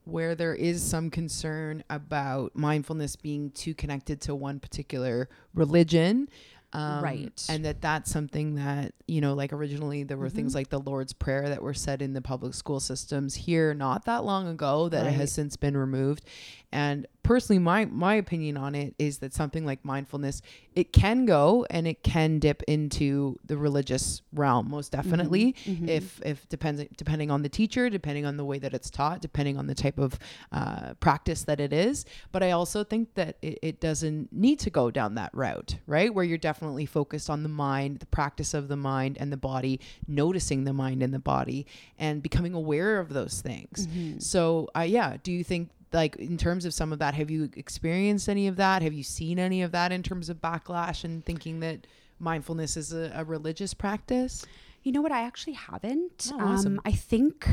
where 0.05 0.35
there 0.35 0.53
is 0.55 0.83
some 0.83 1.09
concern 1.09 1.83
about 1.89 2.55
mindfulness 2.55 3.15
being 3.15 3.51
too 3.51 3.73
connected 3.73 4.19
to 4.21 4.35
one 4.35 4.59
particular 4.59 5.29
religion. 5.53 6.27
Um, 6.73 7.03
Right. 7.03 7.45
And 7.50 7.63
that 7.65 7.81
that's 7.81 8.09
something 8.12 8.55
that, 8.55 8.93
you 9.07 9.21
know, 9.21 9.35
like 9.35 9.53
originally 9.53 10.03
there 10.03 10.17
were 10.17 10.29
things 10.29 10.55
like 10.55 10.69
the 10.69 10.79
Lord's 10.79 11.13
Prayer 11.13 11.47
that 11.47 11.62
were 11.62 11.75
said 11.75 12.01
in 12.01 12.13
the 12.13 12.21
public 12.21 12.55
school 12.55 12.79
systems 12.79 13.35
here 13.35 13.75
not 13.75 14.05
that 14.05 14.25
long 14.25 14.47
ago 14.47 14.89
that 14.89 15.03
Right. 15.05 15.13
has 15.13 15.31
since 15.31 15.55
been 15.55 15.77
removed. 15.77 16.25
And 16.74 17.06
personally, 17.22 17.60
my, 17.60 17.86
my 17.86 18.15
opinion 18.15 18.58
on 18.58 18.74
it 18.74 18.96
is 18.98 19.20
that 19.20 19.32
something 19.32 19.63
like 19.63 19.86
mindfulness, 19.86 20.42
it 20.74 20.92
can 20.92 21.25
go 21.27 21.68
and 21.70 21.88
it 21.88 22.01
can 22.01 22.39
dip 22.39 22.63
into 22.63 23.38
the 23.46 23.56
religious 23.58 24.24
realm, 24.34 24.72
most 24.72 24.92
definitely. 24.92 25.56
If, 25.88 26.20
if 26.25 26.50
depends, 26.50 26.84
depending 26.98 27.30
on 27.30 27.44
the 27.44 27.48
teacher, 27.48 27.92
depending 27.92 28.25
on 28.25 28.38
the 28.38 28.44
way 28.44 28.58
that 28.58 28.74
it's 28.74 28.89
taught, 28.89 29.22
depending 29.22 29.56
on 29.56 29.68
the 29.68 29.75
type 29.75 30.00
of 30.00 30.18
uh, 30.51 30.96
practice 30.96 31.44
that 31.44 31.60
it 31.60 31.72
is. 31.72 32.06
But 32.32 32.42
I 32.42 32.51
also 32.51 32.84
think 32.84 33.13
that 33.13 33.38
it, 33.44 33.60
it 33.62 33.80
doesn't 33.80 34.34
need 34.34 34.58
to 34.60 34.72
go 34.72 34.89
down 34.89 35.13
that 35.13 35.30
route, 35.36 35.77
right? 35.86 36.12
Where 36.12 36.25
you're 36.25 36.39
definitely 36.39 36.88
focused 36.88 37.29
on 37.29 37.44
the 37.44 37.50
mind, 37.50 38.00
the 38.00 38.07
practice 38.07 38.55
of 38.55 38.68
the 38.68 38.77
mind 38.77 39.18
and 39.20 39.31
the 39.31 39.38
body, 39.38 39.79
noticing 40.07 40.64
the 40.64 40.74
mind 40.74 41.03
and 41.03 41.14
the 41.14 41.20
body, 41.20 41.68
and 42.00 42.24
becoming 42.24 42.55
aware 42.55 43.00
of 43.00 43.09
those 43.14 43.42
things. 43.42 43.88
So, 44.18 44.70
uh, 44.75 44.81
yeah, 44.81 45.18
do 45.22 45.31
you 45.31 45.44
think? 45.44 45.70
Like 45.94 46.16
in 46.16 46.38
terms 46.38 46.66
of 46.66 46.74
some 46.74 46.92
of 46.92 47.00
that, 47.00 47.14
have 47.14 47.29
you 47.29 47.50
experienced 47.56 48.27
any 48.27 48.48
of 48.48 48.56
that? 48.58 48.82
Have 48.82 48.94
you 48.94 49.03
seen 49.03 49.38
any 49.40 49.62
of 49.62 49.72
that 49.72 49.92
in 49.92 50.01
terms 50.03 50.27
of 50.29 50.42
backlash 50.42 51.03
and 51.03 51.24
thinking 51.24 51.60
that 51.60 51.86
mindfulness 52.20 52.75
is 52.77 52.94
a, 52.94 53.12
a 53.16 53.24
religious 53.24 53.74
practice? 53.74 54.46
You 54.82 54.92
know 54.92 55.01
what? 55.01 55.12
I 55.12 55.22
actually 55.22 55.53
haven't. 55.53 56.32
Oh, 56.34 56.40
awesome. 56.40 56.74
um, 56.74 56.82
I 56.84 56.92
think, 56.92 57.48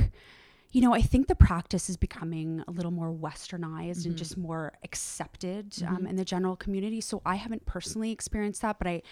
you 0.73 0.81
know, 0.81 0.95
I 0.95 1.03
think 1.03 1.29
the 1.29 1.35
practice 1.35 1.89
is 1.91 1.97
becoming 1.97 2.65
a 2.67 2.71
little 2.71 2.91
more 2.91 3.13
westernized 3.13 4.07
and 4.07 4.17
just 4.17 4.37
more 4.37 4.73
accepted 4.83 5.75
um, 5.87 6.07
in 6.07 6.17
the 6.17 6.25
general 6.25 6.57
community. 6.57 7.01
So 7.01 7.23
I 7.25 7.37
haven't 7.37 7.67
personally 7.67 8.11
experienced 8.11 8.63
that, 8.63 8.79
but 8.79 8.89
I, 8.89 9.03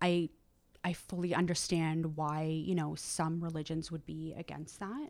I, 0.00 0.28
I 0.84 0.92
fully 0.92 1.34
understand 1.34 2.16
why 2.16 2.44
you 2.44 2.74
know 2.76 2.94
some 2.94 3.42
religions 3.42 3.90
would 3.90 4.06
be 4.06 4.34
against 4.38 4.78
that. 4.78 5.08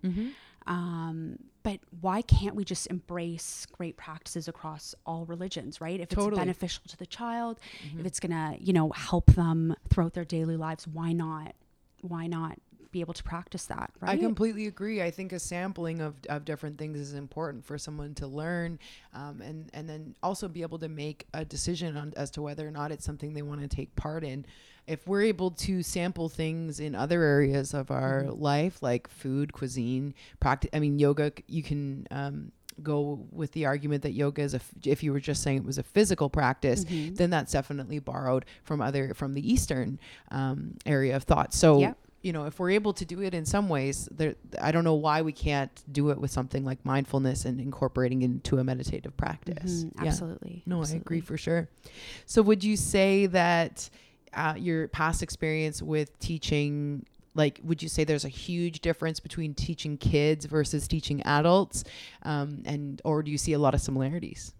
Um, 0.66 1.38
but 1.62 1.80
why 2.00 2.22
can't 2.22 2.54
we 2.54 2.64
just 2.64 2.86
embrace 2.88 3.66
great 3.72 3.96
practices 3.96 4.46
across 4.48 4.94
all 5.04 5.24
religions, 5.26 5.80
right? 5.80 5.98
If 5.98 6.12
it's 6.12 6.36
beneficial 6.36 6.84
to 6.88 6.96
the 6.96 7.06
child, 7.06 7.58
if 7.98 8.06
it's 8.06 8.20
gonna, 8.20 8.56
you 8.60 8.72
know, 8.72 8.90
help 8.90 9.26
them 9.32 9.74
throughout 9.90 10.14
their 10.14 10.24
daily 10.24 10.56
lives, 10.56 10.86
why 10.86 11.12
not? 11.12 11.54
Why 12.02 12.26
not 12.26 12.58
be 12.96 13.00
able 13.00 13.12
to 13.12 13.22
practice 13.22 13.66
that, 13.66 13.90
right? 14.00 14.12
I 14.12 14.16
completely 14.16 14.66
agree. 14.66 15.02
I 15.02 15.10
think 15.10 15.32
a 15.32 15.38
sampling 15.38 16.00
of, 16.00 16.14
of 16.30 16.46
different 16.46 16.78
things 16.78 16.98
is 16.98 17.12
important 17.12 17.64
for 17.64 17.76
someone 17.76 18.14
to 18.14 18.26
learn, 18.26 18.78
um, 19.12 19.42
and 19.42 19.68
and 19.74 19.86
then 19.86 20.14
also 20.22 20.48
be 20.48 20.62
able 20.62 20.78
to 20.78 20.88
make 20.88 21.26
a 21.34 21.44
decision 21.44 21.96
on 21.96 22.14
as 22.16 22.30
to 22.32 22.42
whether 22.42 22.66
or 22.66 22.70
not 22.70 22.92
it's 22.92 23.04
something 23.04 23.34
they 23.34 23.42
want 23.42 23.60
to 23.60 23.68
take 23.68 23.94
part 23.96 24.24
in. 24.24 24.46
If 24.86 25.06
we're 25.06 25.22
able 25.22 25.50
to 25.52 25.82
sample 25.82 26.28
things 26.28 26.78
in 26.80 26.94
other 26.94 27.22
areas 27.22 27.74
of 27.74 27.90
our 27.90 28.22
Mm-hmm. 28.22 28.40
life, 28.42 28.82
like 28.82 29.08
food, 29.08 29.52
cuisine, 29.52 30.14
practice. 30.40 30.70
I 30.72 30.78
mean, 30.78 30.98
yoga. 30.98 31.32
You 31.46 31.62
can. 31.62 32.06
Um, 32.10 32.52
go 32.82 33.26
with 33.32 33.52
the 33.52 33.64
argument 33.64 34.02
that 34.02 34.10
yoga 34.12 34.42
is 34.42 34.52
a 34.52 34.58
f- 34.58 34.70
if 34.84 35.02
you 35.02 35.10
were 35.10 35.18
just 35.18 35.42
saying 35.42 35.56
it 35.56 35.64
was 35.64 35.78
a 35.78 35.82
physical 35.82 36.28
practice 36.28 36.84
Mm-hmm. 36.84 37.14
then 37.14 37.30
that's 37.30 37.52
definitely 37.52 38.00
borrowed 38.00 38.44
from 38.64 38.82
other 38.82 39.14
from 39.14 39.32
the 39.32 39.40
eastern 39.50 39.98
um, 40.30 40.74
area 40.84 41.16
of 41.16 41.22
thought 41.22 41.54
so 41.54 41.78
Yep. 41.80 41.96
you 42.20 42.32
know, 42.34 42.44
if 42.44 42.58
we're 42.60 42.72
able 42.72 42.92
to 42.92 43.06
do 43.06 43.22
it 43.22 43.32
in 43.32 43.46
some 43.46 43.70
ways, 43.70 44.10
there, 44.12 44.34
I 44.60 44.72
don't 44.72 44.84
know 44.84 44.92
why 44.94 45.22
we 45.22 45.32
can't 45.32 45.70
do 45.90 46.10
it 46.10 46.18
with 46.20 46.30
something 46.30 46.66
like 46.66 46.84
mindfulness 46.84 47.46
and 47.46 47.60
incorporating 47.62 48.20
into 48.20 48.58
a 48.58 48.64
meditative 48.64 49.16
practice. 49.16 49.84
Mhm, 49.84 49.92
Yeah. 50.02 50.08
absolutely. 50.08 50.62
No, 50.66 50.82
I 50.84 50.88
agree 50.96 51.20
for 51.20 51.38
sure. 51.38 51.70
So, 52.26 52.42
would 52.42 52.62
you 52.62 52.76
say 52.76 53.24
that 53.26 53.88
uh, 54.34 54.54
your 54.56 54.88
past 54.88 55.22
experience 55.22 55.82
with 55.82 56.18
teaching, 56.18 57.06
like, 57.34 57.60
would 57.62 57.82
you 57.82 57.88
say 57.88 58.04
there's 58.04 58.24
a 58.24 58.30
huge 58.30 58.80
difference 58.80 59.20
between 59.20 59.54
teaching 59.54 59.96
kids 59.96 60.46
versus 60.46 60.88
teaching 60.88 61.22
adults, 61.22 61.84
um, 62.22 62.62
and 62.64 63.00
or 63.04 63.22
do 63.22 63.30
you 63.30 63.38
see 63.38 63.52
a 63.52 63.58
lot 63.58 63.74
of 63.74 63.80
similarities? 63.80 64.54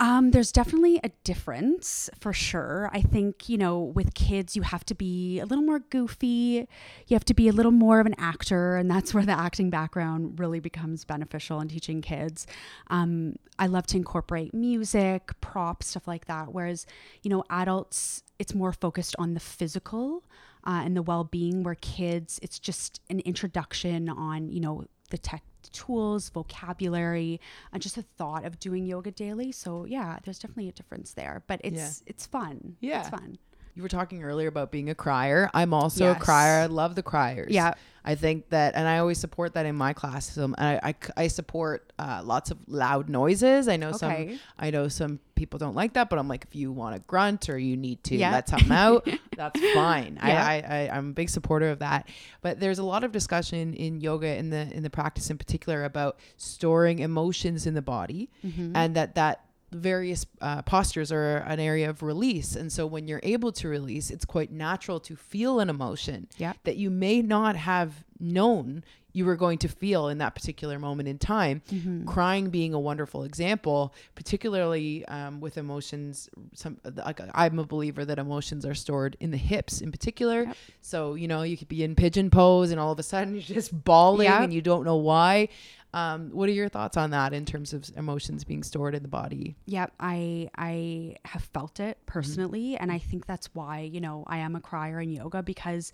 Um, 0.00 0.30
there's 0.30 0.50
definitely 0.50 0.98
a 1.04 1.10
difference 1.24 2.08
for 2.18 2.32
sure. 2.32 2.88
I 2.90 3.02
think, 3.02 3.50
you 3.50 3.58
know, 3.58 3.78
with 3.78 4.14
kids, 4.14 4.56
you 4.56 4.62
have 4.62 4.82
to 4.86 4.94
be 4.94 5.38
a 5.40 5.44
little 5.44 5.62
more 5.62 5.80
goofy. 5.80 6.66
You 7.06 7.14
have 7.14 7.24
to 7.26 7.34
be 7.34 7.48
a 7.48 7.52
little 7.52 7.70
more 7.70 8.00
of 8.00 8.06
an 8.06 8.14
actor. 8.16 8.76
And 8.76 8.90
that's 8.90 9.12
where 9.14 9.26
the 9.26 9.38
acting 9.38 9.68
background 9.68 10.40
really 10.40 10.58
becomes 10.58 11.04
beneficial 11.04 11.60
in 11.60 11.68
teaching 11.68 12.00
kids. 12.00 12.46
Um, 12.88 13.36
I 13.58 13.66
love 13.66 13.86
to 13.88 13.98
incorporate 13.98 14.54
music, 14.54 15.38
props, 15.42 15.88
stuff 15.88 16.08
like 16.08 16.24
that. 16.24 16.54
Whereas, 16.54 16.86
you 17.22 17.28
know, 17.28 17.44
adults, 17.50 18.22
it's 18.38 18.54
more 18.54 18.72
focused 18.72 19.14
on 19.18 19.34
the 19.34 19.40
physical 19.40 20.24
uh, 20.66 20.80
and 20.82 20.96
the 20.96 21.02
well 21.02 21.24
being, 21.24 21.62
where 21.62 21.74
kids, 21.74 22.40
it's 22.42 22.58
just 22.58 23.02
an 23.10 23.20
introduction 23.20 24.08
on, 24.08 24.48
you 24.48 24.60
know, 24.60 24.84
the 25.10 25.18
tech 25.18 25.42
tools, 25.72 26.28
vocabulary, 26.30 27.40
and 27.72 27.82
just 27.82 27.96
the 27.96 28.02
thought 28.02 28.44
of 28.44 28.58
doing 28.58 28.86
yoga 28.86 29.10
daily. 29.10 29.52
So 29.52 29.84
yeah, 29.84 30.18
there's 30.24 30.38
definitely 30.38 30.68
a 30.68 30.72
difference 30.72 31.12
there, 31.12 31.42
but 31.46 31.60
it's 31.64 32.02
it's 32.06 32.26
fun. 32.26 32.76
Yeah. 32.80 33.00
it's 33.00 33.08
fun. 33.08 33.38
You 33.74 33.82
were 33.82 33.88
talking 33.88 34.22
earlier 34.24 34.48
about 34.48 34.70
being 34.70 34.90
a 34.90 34.94
crier. 34.94 35.48
I'm 35.54 35.72
also 35.72 36.10
a 36.10 36.14
crier. 36.14 36.62
I 36.62 36.66
love 36.66 36.94
the 36.94 37.02
criers. 37.02 37.52
Yeah. 37.52 37.74
I 38.02 38.14
think 38.14 38.48
that, 38.48 38.74
and 38.76 38.88
I 38.88 38.98
always 38.98 39.18
support 39.18 39.52
that 39.54 39.66
in 39.66 39.76
my 39.76 39.92
class. 39.92 40.36
Um, 40.38 40.54
and 40.58 40.80
I, 40.82 40.88
I, 40.88 40.94
I 41.24 41.26
support 41.28 41.92
uh, 41.98 42.22
lots 42.24 42.50
of 42.50 42.56
loud 42.66 43.08
noises. 43.10 43.68
I 43.68 43.76
know 43.76 43.90
Okay. 43.90 44.28
some, 44.30 44.40
I 44.58 44.70
know 44.70 44.88
some 44.88 45.20
people 45.34 45.58
don't 45.58 45.74
like 45.74 45.92
that, 45.92 46.08
but 46.08 46.18
I'm 46.18 46.26
like, 46.26 46.44
if 46.48 46.54
you 46.56 46.72
want 46.72 46.96
to 46.96 47.02
grunt 47.02 47.50
or 47.50 47.58
you 47.58 47.76
need 47.76 48.02
to 48.04 48.16
Yeah. 48.16 48.32
let 48.32 48.48
something 48.48 48.72
out, 48.72 49.06
that's 49.36 49.60
fine. 49.74 50.18
Yeah. 50.22 50.44
I, 50.44 50.56
I, 50.56 50.78
I, 50.88 50.96
I'm 50.96 51.10
a 51.10 51.12
big 51.12 51.28
supporter 51.28 51.68
of 51.70 51.80
that. 51.80 52.08
But 52.40 52.58
there's 52.58 52.78
a 52.78 52.84
lot 52.84 53.04
of 53.04 53.12
discussion 53.12 53.74
in 53.74 54.00
yoga, 54.00 54.34
in 54.34 54.48
the 54.50 54.70
in 54.74 54.82
the 54.82 54.90
practice 54.90 55.28
in 55.30 55.36
particular, 55.36 55.84
about 55.84 56.18
storing 56.38 57.00
emotions 57.00 57.66
in 57.66 57.74
the 57.74 57.82
body, 57.82 58.30
Mm-hmm. 58.44 58.74
and 58.74 58.96
that 58.96 59.14
that 59.16 59.44
various 59.72 60.26
uh, 60.40 60.62
postures 60.62 61.12
are 61.12 61.36
an 61.38 61.60
area 61.60 61.88
of 61.88 62.02
release. 62.02 62.56
And 62.56 62.72
so 62.72 62.86
when 62.86 63.06
you're 63.08 63.20
able 63.22 63.52
to 63.52 63.68
release, 63.68 64.10
it's 64.10 64.24
quite 64.24 64.50
natural 64.50 65.00
to 65.00 65.16
feel 65.16 65.60
an 65.60 65.70
emotion 65.70 66.28
Yeah. 66.38 66.54
that 66.64 66.76
you 66.76 66.90
may 66.90 67.22
not 67.22 67.56
have 67.56 68.04
known 68.18 68.84
you 69.12 69.24
were 69.24 69.34
going 69.34 69.58
to 69.58 69.66
feel 69.66 70.06
in 70.06 70.18
that 70.18 70.36
particular 70.36 70.78
moment 70.78 71.08
in 71.08 71.18
time. 71.18 71.62
Mm-hmm. 71.72 72.04
Crying 72.04 72.50
being 72.50 72.74
a 72.74 72.78
wonderful 72.78 73.24
example, 73.24 73.92
particularly 74.14 75.04
um, 75.06 75.40
with 75.40 75.58
emotions. 75.58 76.28
Some 76.54 76.78
like 77.04 77.20
I'm 77.34 77.58
a 77.58 77.64
believer 77.64 78.04
that 78.04 78.20
emotions 78.20 78.64
are 78.64 78.74
stored 78.74 79.16
in 79.18 79.32
the 79.32 79.36
hips 79.36 79.80
in 79.80 79.90
particular. 79.90 80.44
Yep. 80.44 80.56
So 80.80 81.14
you 81.14 81.26
know 81.26 81.42
you 81.42 81.56
could 81.56 81.66
be 81.66 81.82
in 81.82 81.96
pigeon 81.96 82.30
pose 82.30 82.70
and 82.70 82.78
all 82.78 82.92
of 82.92 83.00
a 83.00 83.02
sudden 83.02 83.34
you're 83.34 83.42
just 83.42 83.72
bawling 83.84 84.26
Yep. 84.28 84.42
and 84.42 84.54
you 84.54 84.62
don't 84.62 84.84
know 84.84 84.96
why. 84.96 85.48
Um, 85.92 86.30
what 86.30 86.48
are 86.48 86.52
your 86.52 86.68
thoughts 86.68 86.96
on 86.96 87.10
that 87.10 87.32
in 87.32 87.44
terms 87.44 87.72
of 87.72 87.90
emotions 87.96 88.44
being 88.44 88.62
stored 88.62 88.94
in 88.94 89.02
the 89.02 89.08
body? 89.08 89.56
Yep, 89.66 89.92
I 89.98 90.48
I 90.56 91.16
have 91.24 91.42
felt 91.44 91.80
it 91.80 91.98
personally, 92.06 92.76
and 92.76 92.92
I 92.92 92.98
think 92.98 93.26
that's 93.26 93.52
why 93.54 93.80
you 93.80 94.00
know 94.00 94.24
I 94.26 94.38
am 94.38 94.54
a 94.54 94.60
crier 94.60 95.00
in 95.00 95.10
yoga 95.10 95.42
because 95.42 95.92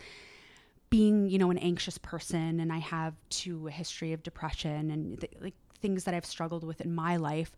being 0.90 1.28
you 1.28 1.38
know 1.38 1.50
an 1.50 1.58
anxious 1.58 1.96
person, 1.98 2.60
and 2.60 2.72
I 2.72 2.78
have 2.78 3.14
too 3.30 3.68
a 3.68 3.70
history 3.70 4.12
of 4.12 4.22
depression 4.22 4.90
and 4.90 5.20
th- 5.20 5.32
like 5.40 5.54
things 5.80 6.04
that 6.04 6.14
I've 6.14 6.26
struggled 6.26 6.64
with 6.64 6.80
in 6.80 6.94
my 6.94 7.16
life. 7.16 7.52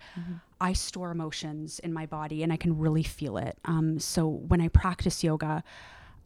I 0.60 0.72
store 0.74 1.10
emotions 1.10 1.78
in 1.80 1.92
my 1.92 2.06
body, 2.06 2.42
and 2.42 2.52
I 2.52 2.56
can 2.56 2.78
really 2.78 3.02
feel 3.04 3.36
it. 3.36 3.58
Um, 3.64 3.98
so 3.98 4.28
when 4.28 4.60
I 4.60 4.68
practice 4.68 5.24
yoga. 5.24 5.64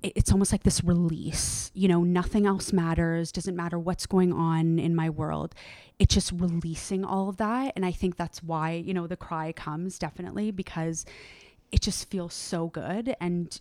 It- 0.02 0.12
It's 0.16 0.32
almost 0.32 0.52
like 0.52 0.64
this 0.64 0.82
release, 0.82 1.70
you 1.74 1.88
know, 1.88 2.02
nothing 2.02 2.46
else 2.46 2.72
matters, 2.72 3.30
doesn't 3.32 3.56
matter 3.56 3.78
what's 3.78 4.06
going 4.06 4.32
on 4.32 4.78
in 4.78 4.94
my 4.94 5.08
world. 5.08 5.54
It's 5.98 6.12
just 6.14 6.32
releasing 6.32 7.04
all 7.04 7.28
of 7.28 7.36
that. 7.36 7.72
And 7.76 7.84
I 7.86 7.92
think 7.92 8.16
that's 8.16 8.42
why, 8.42 8.72
you 8.72 8.92
know, 8.94 9.06
the 9.06 9.16
cry 9.16 9.52
comes 9.52 9.98
definitely 9.98 10.50
because 10.50 11.04
it 11.70 11.80
just 11.80 12.10
feels 12.10 12.34
so 12.34 12.68
good. 12.68 13.14
And 13.20 13.60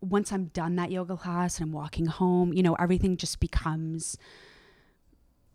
once 0.00 0.32
I'm 0.32 0.46
done 0.46 0.76
that 0.76 0.90
yoga 0.90 1.16
class 1.16 1.58
and 1.58 1.68
I'm 1.68 1.72
walking 1.72 2.06
home, 2.06 2.52
you 2.52 2.62
know, 2.62 2.74
everything 2.74 3.16
just 3.16 3.40
becomes 3.40 4.16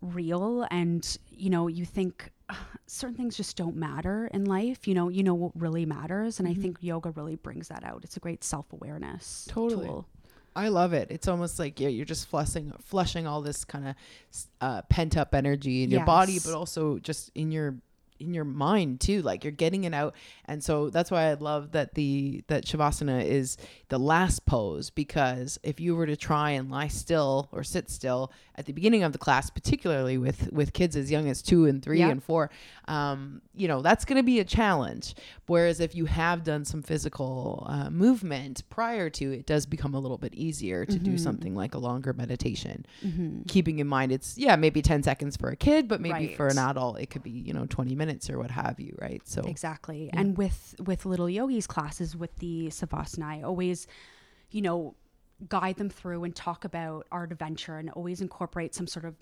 real. 0.00 0.66
And, 0.70 1.16
you 1.30 1.50
know, 1.50 1.66
you 1.68 1.84
think 1.86 2.30
"Ugh, 2.50 2.56
certain 2.86 3.16
things 3.16 3.36
just 3.36 3.56
don't 3.56 3.76
matter 3.76 4.28
in 4.34 4.44
life. 4.44 4.86
You 4.86 4.94
know, 4.94 5.08
you 5.08 5.22
know 5.22 5.34
what 5.34 5.52
really 5.58 5.86
matters. 5.86 6.38
And 6.38 6.46
I 6.48 6.52
mm-hmm. 6.52 6.62
think 6.62 6.78
yoga 6.82 7.10
really 7.10 7.36
brings 7.36 7.68
that 7.68 7.84
out. 7.84 8.04
It's 8.04 8.16
a 8.16 8.20
great 8.20 8.44
self 8.44 8.72
awareness 8.72 9.46
Totally. 9.50 9.86
tool. 9.86 10.06
I 10.56 10.68
love 10.68 10.92
it. 10.92 11.08
It's 11.10 11.26
almost 11.26 11.58
like 11.58 11.80
yeah, 11.80 11.88
you're 11.88 12.04
just 12.04 12.28
flushing 12.28 12.72
flushing 12.84 13.26
all 13.26 13.42
this 13.42 13.64
kind 13.64 13.88
of 13.88 13.94
uh, 14.60 14.82
pent 14.82 15.16
up 15.16 15.34
energy 15.34 15.82
in 15.82 15.90
your 15.90 16.04
body, 16.04 16.38
but 16.44 16.54
also 16.54 16.98
just 16.98 17.30
in 17.34 17.50
your 17.50 17.76
in 18.20 18.34
your 18.34 18.44
mind 18.44 19.00
too. 19.00 19.22
Like 19.22 19.44
you're 19.44 19.50
getting 19.50 19.84
it 19.84 19.94
out, 19.94 20.14
and 20.46 20.62
so 20.62 20.90
that's 20.90 21.10
why 21.10 21.30
I 21.30 21.34
love 21.34 21.72
that 21.72 21.94
the 21.94 22.42
that 22.48 22.64
shavasana 22.64 23.24
is 23.24 23.56
the 23.88 23.98
last 23.98 24.44
pose 24.46 24.90
because 24.90 25.58
if 25.62 25.80
you 25.80 25.94
were 25.96 26.06
to 26.06 26.16
try 26.16 26.50
and 26.50 26.70
lie 26.70 26.88
still 26.88 27.48
or 27.52 27.62
sit 27.64 27.90
still 27.90 28.32
at 28.56 28.66
the 28.66 28.72
beginning 28.72 29.02
of 29.02 29.12
the 29.12 29.18
class, 29.18 29.50
particularly 29.50 30.18
with 30.18 30.52
with 30.52 30.72
kids 30.72 30.96
as 30.96 31.10
young 31.10 31.28
as 31.28 31.42
two 31.42 31.66
and 31.66 31.82
three 31.82 31.98
Yep. 32.00 32.10
and 32.10 32.22
four, 32.24 32.50
um, 32.88 33.40
you 33.54 33.68
know 33.68 33.82
that's 33.82 34.04
going 34.04 34.16
to 34.16 34.22
be 34.22 34.40
a 34.40 34.44
challenge. 34.44 35.14
Whereas 35.46 35.80
if 35.80 35.94
you 35.94 36.04
have 36.06 36.44
done 36.44 36.64
some 36.64 36.82
physical 36.82 37.66
uh, 37.68 37.90
movement 37.90 38.62
prior 38.70 39.10
to, 39.10 39.32
it 39.32 39.46
does 39.46 39.66
become 39.66 39.94
a 39.94 39.98
little 39.98 40.18
bit 40.18 40.34
easier 40.34 40.84
to 40.86 40.98
do 40.98 41.16
something 41.18 41.54
like 41.54 41.74
a 41.74 41.78
longer 41.78 42.12
meditation. 42.12 42.86
Keeping 43.48 43.78
in 43.78 43.86
mind 43.86 44.12
it's 44.12 44.36
yeah 44.38 44.56
maybe 44.56 44.82
ten 44.82 45.02
seconds 45.02 45.36
for 45.36 45.48
a 45.48 45.56
kid, 45.56 45.88
but 45.88 46.00
maybe 46.00 46.34
for 46.34 46.48
an 46.48 46.58
adult 46.58 47.00
it 47.00 47.06
could 47.10 47.22
be 47.22 47.30
you 47.30 47.52
know 47.52 47.66
twenty 47.66 47.94
minutes 47.94 48.28
or 48.30 48.38
what 48.38 48.50
have 48.50 48.78
you, 48.80 48.96
right? 49.00 49.22
So 49.24 49.42
Exactly. 49.42 50.10
And 50.12 50.33
with 50.34 50.74
with 50.84 51.06
little 51.06 51.28
yogis 51.28 51.66
classes 51.66 52.16
with 52.16 52.36
the 52.36 52.68
savasana, 52.68 53.24
I 53.24 53.42
always, 53.42 53.86
you 54.50 54.62
know, 54.62 54.94
guide 55.48 55.76
them 55.76 55.90
through 55.90 56.24
and 56.24 56.34
talk 56.34 56.64
about 56.64 57.06
our 57.12 57.24
adventure 57.24 57.78
and 57.78 57.90
always 57.90 58.20
incorporate 58.20 58.74
some 58.74 58.86
sort 58.86 59.04
of 59.04 59.14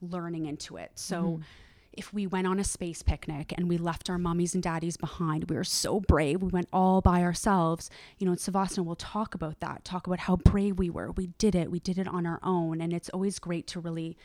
learning 0.00 0.46
into 0.46 0.76
it. 0.76 0.92
So 0.94 1.22
mm-hmm. 1.22 1.42
if 1.92 2.12
we 2.12 2.26
went 2.26 2.46
on 2.46 2.58
a 2.58 2.64
space 2.64 3.02
picnic 3.02 3.52
and 3.56 3.68
we 3.68 3.78
left 3.78 4.10
our 4.10 4.18
mummies 4.18 4.54
and 4.54 4.62
daddies 4.62 4.96
behind, 4.96 5.48
we 5.48 5.56
were 5.56 5.64
so 5.64 6.00
brave. 6.00 6.42
We 6.42 6.48
went 6.48 6.68
all 6.72 7.00
by 7.00 7.22
ourselves. 7.22 7.88
You 8.18 8.26
know, 8.26 8.32
in 8.32 8.38
Savasana, 8.38 8.84
we'll 8.84 8.96
talk 8.96 9.34
about 9.34 9.60
that, 9.60 9.84
talk 9.84 10.06
about 10.06 10.20
how 10.20 10.36
brave 10.36 10.78
we 10.78 10.90
were. 10.90 11.12
We 11.12 11.28
did 11.38 11.54
it. 11.54 11.70
We 11.70 11.78
did 11.78 11.98
it 11.98 12.08
on 12.08 12.26
our 12.26 12.40
own. 12.42 12.80
And 12.80 12.92
it's 12.92 13.08
always 13.10 13.38
great 13.38 13.66
to 13.68 13.80
really 13.80 14.16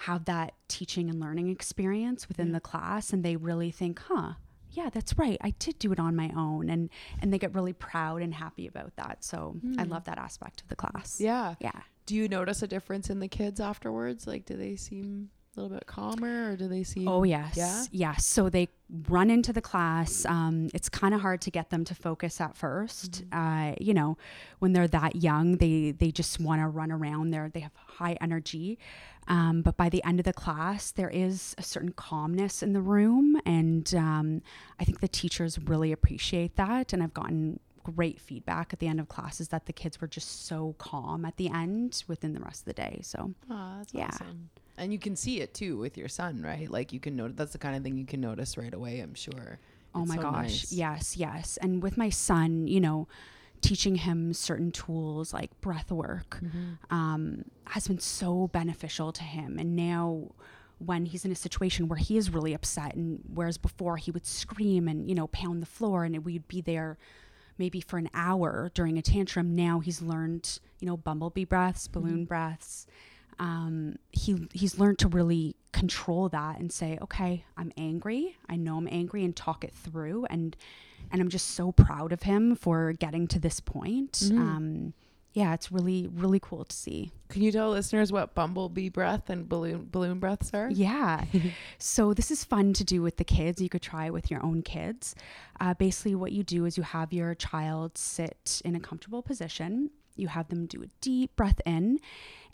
have 0.00 0.24
that 0.24 0.54
teaching 0.68 1.08
and 1.08 1.20
learning 1.20 1.48
experience 1.48 2.28
within 2.28 2.52
the 2.52 2.60
class 2.60 3.12
and 3.12 3.24
they 3.24 3.36
really 3.36 3.70
think, 3.70 4.00
huh, 4.08 4.32
yeah, 4.74 4.90
that's 4.90 5.16
right. 5.18 5.38
I 5.40 5.50
did 5.58 5.78
do 5.78 5.92
it 5.92 5.98
on 6.00 6.14
my 6.16 6.30
own. 6.36 6.68
And 6.68 6.90
and 7.20 7.32
they 7.32 7.38
get 7.38 7.54
really 7.54 7.72
proud 7.72 8.22
and 8.22 8.34
happy 8.34 8.66
about 8.66 8.94
that. 8.96 9.24
So 9.24 9.56
I 9.78 9.84
love 9.84 10.04
that 10.04 10.18
aspect 10.18 10.60
of 10.62 10.68
the 10.68 10.76
class. 10.76 11.20
yeah. 11.20 11.54
Yeah. 11.60 11.80
Do 12.06 12.14
you 12.14 12.28
notice 12.28 12.60
a 12.62 12.66
difference 12.66 13.08
in 13.08 13.18
the 13.20 13.28
kids 13.28 13.60
afterwards? 13.60 14.26
Like, 14.26 14.44
do 14.44 14.56
they 14.56 14.76
seem 14.76 15.30
a 15.56 15.60
little 15.60 15.74
bit 15.74 15.86
calmer, 15.86 16.50
or 16.50 16.56
do 16.56 16.66
they 16.68 16.82
seem? 16.82 17.06
Oh 17.08 17.22
yes, 17.22 17.56
Yeah? 17.56 17.84
yes. 17.92 18.26
So 18.26 18.50
they 18.50 18.68
run 19.08 19.30
into 19.30 19.52
the 19.52 19.62
class. 19.62 20.26
Um, 20.26 20.68
it's 20.74 20.88
kind 20.90 21.14
of 21.14 21.20
hard 21.22 21.40
to 21.42 21.50
get 21.50 21.70
them 21.70 21.84
to 21.86 21.94
focus 21.94 22.40
at 22.40 22.54
1st 22.58 23.22
Uh, 23.32 23.74
you 23.80 23.94
know, 23.94 24.18
when 24.58 24.72
they're 24.74 24.88
that 24.88 25.16
young, 25.16 25.56
they 25.58 25.92
they 25.92 26.10
just 26.10 26.40
want 26.40 26.60
to 26.60 26.66
run 26.68 26.90
around. 26.92 27.30
There, 27.30 27.48
they 27.48 27.60
have 27.60 27.72
high 27.74 28.18
energy. 28.20 28.78
Um, 29.28 29.62
but 29.62 29.76
by 29.76 29.88
the 29.88 30.02
end 30.04 30.20
of 30.20 30.24
the 30.24 30.32
class, 30.32 30.90
there 30.90 31.08
is 31.10 31.54
a 31.58 31.62
certain 31.62 31.92
calmness 31.92 32.62
in 32.62 32.72
the 32.72 32.80
room, 32.80 33.40
and 33.46 33.92
um, 33.94 34.42
I 34.78 34.84
think 34.84 35.00
the 35.00 35.08
teachers 35.08 35.58
really 35.58 35.92
appreciate 35.92 36.56
that. 36.56 36.92
And 36.92 37.02
I've 37.02 37.14
gotten 37.14 37.60
great 37.82 38.18
feedback 38.20 38.72
at 38.72 38.78
the 38.78 38.86
end 38.86 38.98
of 38.98 39.08
classes 39.08 39.48
that 39.48 39.66
the 39.66 39.72
kids 39.72 40.00
were 40.00 40.06
just 40.08 40.46
so 40.46 40.74
calm 40.78 41.24
at 41.24 41.36
the 41.36 41.48
end 41.48 42.02
within 42.08 42.32
the 42.32 42.40
rest 42.40 42.60
of 42.62 42.64
the 42.66 42.72
day. 42.72 43.00
So 43.02 43.32
Yeah. 43.92 44.06
awesome. 44.06 44.50
And 44.76 44.92
you 44.92 44.98
can 44.98 45.14
see 45.16 45.40
it 45.40 45.54
too 45.54 45.76
with 45.76 45.96
your 45.96 46.08
son, 46.08 46.42
right? 46.42 46.68
Like 46.70 46.92
you 46.92 46.98
can 47.00 47.14
notice 47.14 47.36
that's 47.36 47.52
the 47.52 47.58
kind 47.58 47.76
of 47.76 47.82
thing 47.82 47.96
you 47.96 48.06
can 48.06 48.20
notice 48.20 48.56
right 48.56 48.72
away. 48.74 49.00
I'm 49.00 49.14
sure. 49.14 49.58
Oh 49.94 50.00
It's 50.00 50.08
my 50.08 50.16
so 50.16 50.22
gosh. 50.22 50.32
nice. 50.32 50.72
Yes, 50.72 51.16
yes. 51.16 51.58
And 51.58 51.82
with 51.82 51.96
my 51.96 52.08
son, 52.08 52.66
you 52.66 52.80
know, 52.80 53.06
teaching 53.68 53.96
him 54.06 54.32
certain 54.32 54.70
tools 54.70 55.32
like 55.38 55.50
breath 55.60 55.90
work 55.90 56.40
Mm-hmm. 56.44 56.94
um, 56.98 57.44
has 57.66 57.88
been 57.88 57.98
so 57.98 58.48
beneficial 58.48 59.12
to 59.12 59.22
him. 59.24 59.58
And 59.60 59.74
now, 59.74 60.30
when 60.78 61.06
he's 61.06 61.24
in 61.24 61.32
a 61.32 61.36
situation 61.46 61.88
where 61.88 61.98
he 62.08 62.14
is 62.20 62.26
really 62.36 62.52
upset, 62.54 62.94
and 62.94 63.20
whereas 63.32 63.58
before 63.58 63.96
he 63.96 64.10
would 64.10 64.26
scream 64.26 64.88
and, 64.88 65.08
you 65.08 65.14
know, 65.14 65.28
pound 65.28 65.62
the 65.62 65.66
floor 65.76 66.04
and 66.04 66.24
we'd 66.24 66.46
be 66.48 66.60
there 66.60 66.98
maybe 67.56 67.80
for 67.80 67.98
an 67.98 68.10
hour 68.12 68.70
during 68.74 68.98
a 68.98 69.02
tantrum, 69.02 69.54
now 69.54 69.80
he's 69.80 70.02
learned, 70.02 70.58
you 70.80 70.86
know, 70.88 70.96
bumblebee 70.96 71.44
breaths, 71.46 71.88
balloon 71.88 72.24
breaths. 72.26 72.86
Um, 73.38 73.96
he 74.12 74.46
he's 74.52 74.78
learned 74.78 74.98
to 74.98 75.08
really 75.08 75.54
control 75.72 76.28
that 76.28 76.58
and 76.60 76.70
say, 76.72 76.98
okay, 77.00 77.44
I'm 77.56 77.72
angry. 77.76 78.36
I 78.48 78.56
know 78.56 78.76
I'm 78.76 78.88
angry, 78.90 79.24
and 79.24 79.34
talk 79.34 79.64
it 79.64 79.72
through. 79.74 80.26
And 80.30 80.56
and 81.14 81.22
I'm 81.22 81.28
just 81.28 81.52
so 81.52 81.70
proud 81.70 82.12
of 82.12 82.24
him 82.24 82.56
for 82.56 82.92
getting 82.92 83.28
to 83.28 83.38
this 83.38 83.60
point. 83.60 84.18
Um, 84.32 84.94
yeah, 85.32 85.54
it's 85.54 85.70
really 85.70 86.08
really 86.08 86.40
cool 86.40 86.64
to 86.64 86.74
see. 86.74 87.12
Can 87.28 87.42
you 87.42 87.52
tell 87.52 87.70
listeners 87.70 88.10
what 88.10 88.34
bumblebee 88.34 88.88
breath 88.88 89.30
and 89.30 89.48
balloon 89.48 89.88
balloon 89.92 90.18
breaths 90.18 90.50
are? 90.52 90.68
Yeah. 90.72 91.24
so 91.78 92.14
this 92.14 92.32
is 92.32 92.42
fun 92.42 92.72
to 92.72 92.82
do 92.82 93.00
with 93.00 93.16
the 93.16 93.24
kids. 93.24 93.62
You 93.62 93.68
could 93.68 93.80
try 93.80 94.06
it 94.06 94.12
with 94.12 94.28
your 94.28 94.44
own 94.44 94.62
kids. 94.62 95.14
Uh, 95.60 95.72
basically, 95.74 96.16
what 96.16 96.32
you 96.32 96.42
do 96.42 96.64
is 96.64 96.76
you 96.76 96.82
have 96.82 97.12
your 97.12 97.36
child 97.36 97.96
sit 97.96 98.60
in 98.64 98.74
a 98.74 98.80
comfortable 98.80 99.22
position. 99.22 99.90
You 100.16 100.26
have 100.26 100.48
them 100.48 100.66
do 100.66 100.82
a 100.82 100.86
deep 101.00 101.36
breath 101.36 101.60
in, 101.64 102.00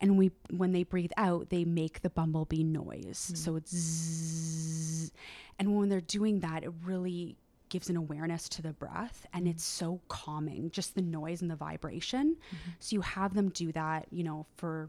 and 0.03 0.18
we 0.18 0.33
when 0.51 0.73
they 0.73 0.83
breathe 0.83 1.12
out, 1.16 1.49
they 1.49 1.64
make 1.64 2.03
the 2.03 2.11
bumblebee 2.11 2.64
noise. 2.64 3.33
So 3.35 3.57
it's 3.57 3.75
zzz. 3.75 5.12
and 5.59 5.79
when 5.79 5.88
they're 5.88 6.03
doing 6.03 6.40
that, 6.40 6.62
it 6.62 6.73
really 6.85 7.37
gives 7.70 7.88
an 7.88 7.96
awareness 7.96 8.48
to 8.48 8.61
the 8.61 8.72
breath 8.74 9.26
and 9.33 9.48
it's 9.48 9.64
so 9.64 10.00
calming 10.09 10.70
just 10.70 10.94
the 10.94 11.02
noise 11.02 11.40
and 11.40 11.50
the 11.50 11.56
vibration 11.56 12.37
so 12.78 12.94
you 12.94 13.00
have 13.00 13.33
them 13.35 13.48
do 13.48 13.72
that 13.72 14.06
you 14.11 14.22
know 14.22 14.44
for 14.56 14.88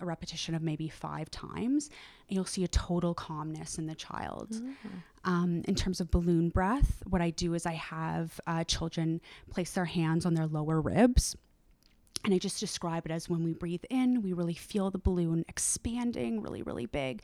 a 0.00 0.06
repetition 0.06 0.54
of 0.54 0.62
maybe 0.62 0.88
five 0.88 1.30
times, 1.30 1.90
and 2.28 2.34
you'll 2.34 2.44
see 2.46 2.64
a 2.64 2.68
total 2.68 3.12
calmness 3.14 3.78
in 3.78 3.86
the 3.86 3.94
child. 3.94 4.48
Um, 5.24 5.62
in 5.68 5.74
terms 5.74 6.00
of 6.00 6.10
balloon 6.10 6.48
breath, 6.48 7.02
what 7.06 7.20
I 7.20 7.30
do 7.30 7.52
is 7.52 7.66
I 7.66 7.74
have 7.74 8.40
uh, 8.46 8.64
children 8.64 9.20
place 9.50 9.72
their 9.72 9.84
hands 9.84 10.24
on 10.24 10.32
their 10.34 10.46
lower 10.46 10.80
ribs. 10.80 11.36
And 12.22 12.34
I 12.34 12.38
just 12.38 12.60
describe 12.60 13.06
it 13.06 13.12
as 13.12 13.30
when 13.30 13.42
we 13.42 13.54
breathe 13.54 13.84
in, 13.88 14.20
we 14.20 14.34
really 14.34 14.52
feel 14.54 14.90
the 14.90 14.98
balloon 14.98 15.42
expanding 15.48 16.42
really, 16.42 16.60
really 16.62 16.84
big. 16.84 17.22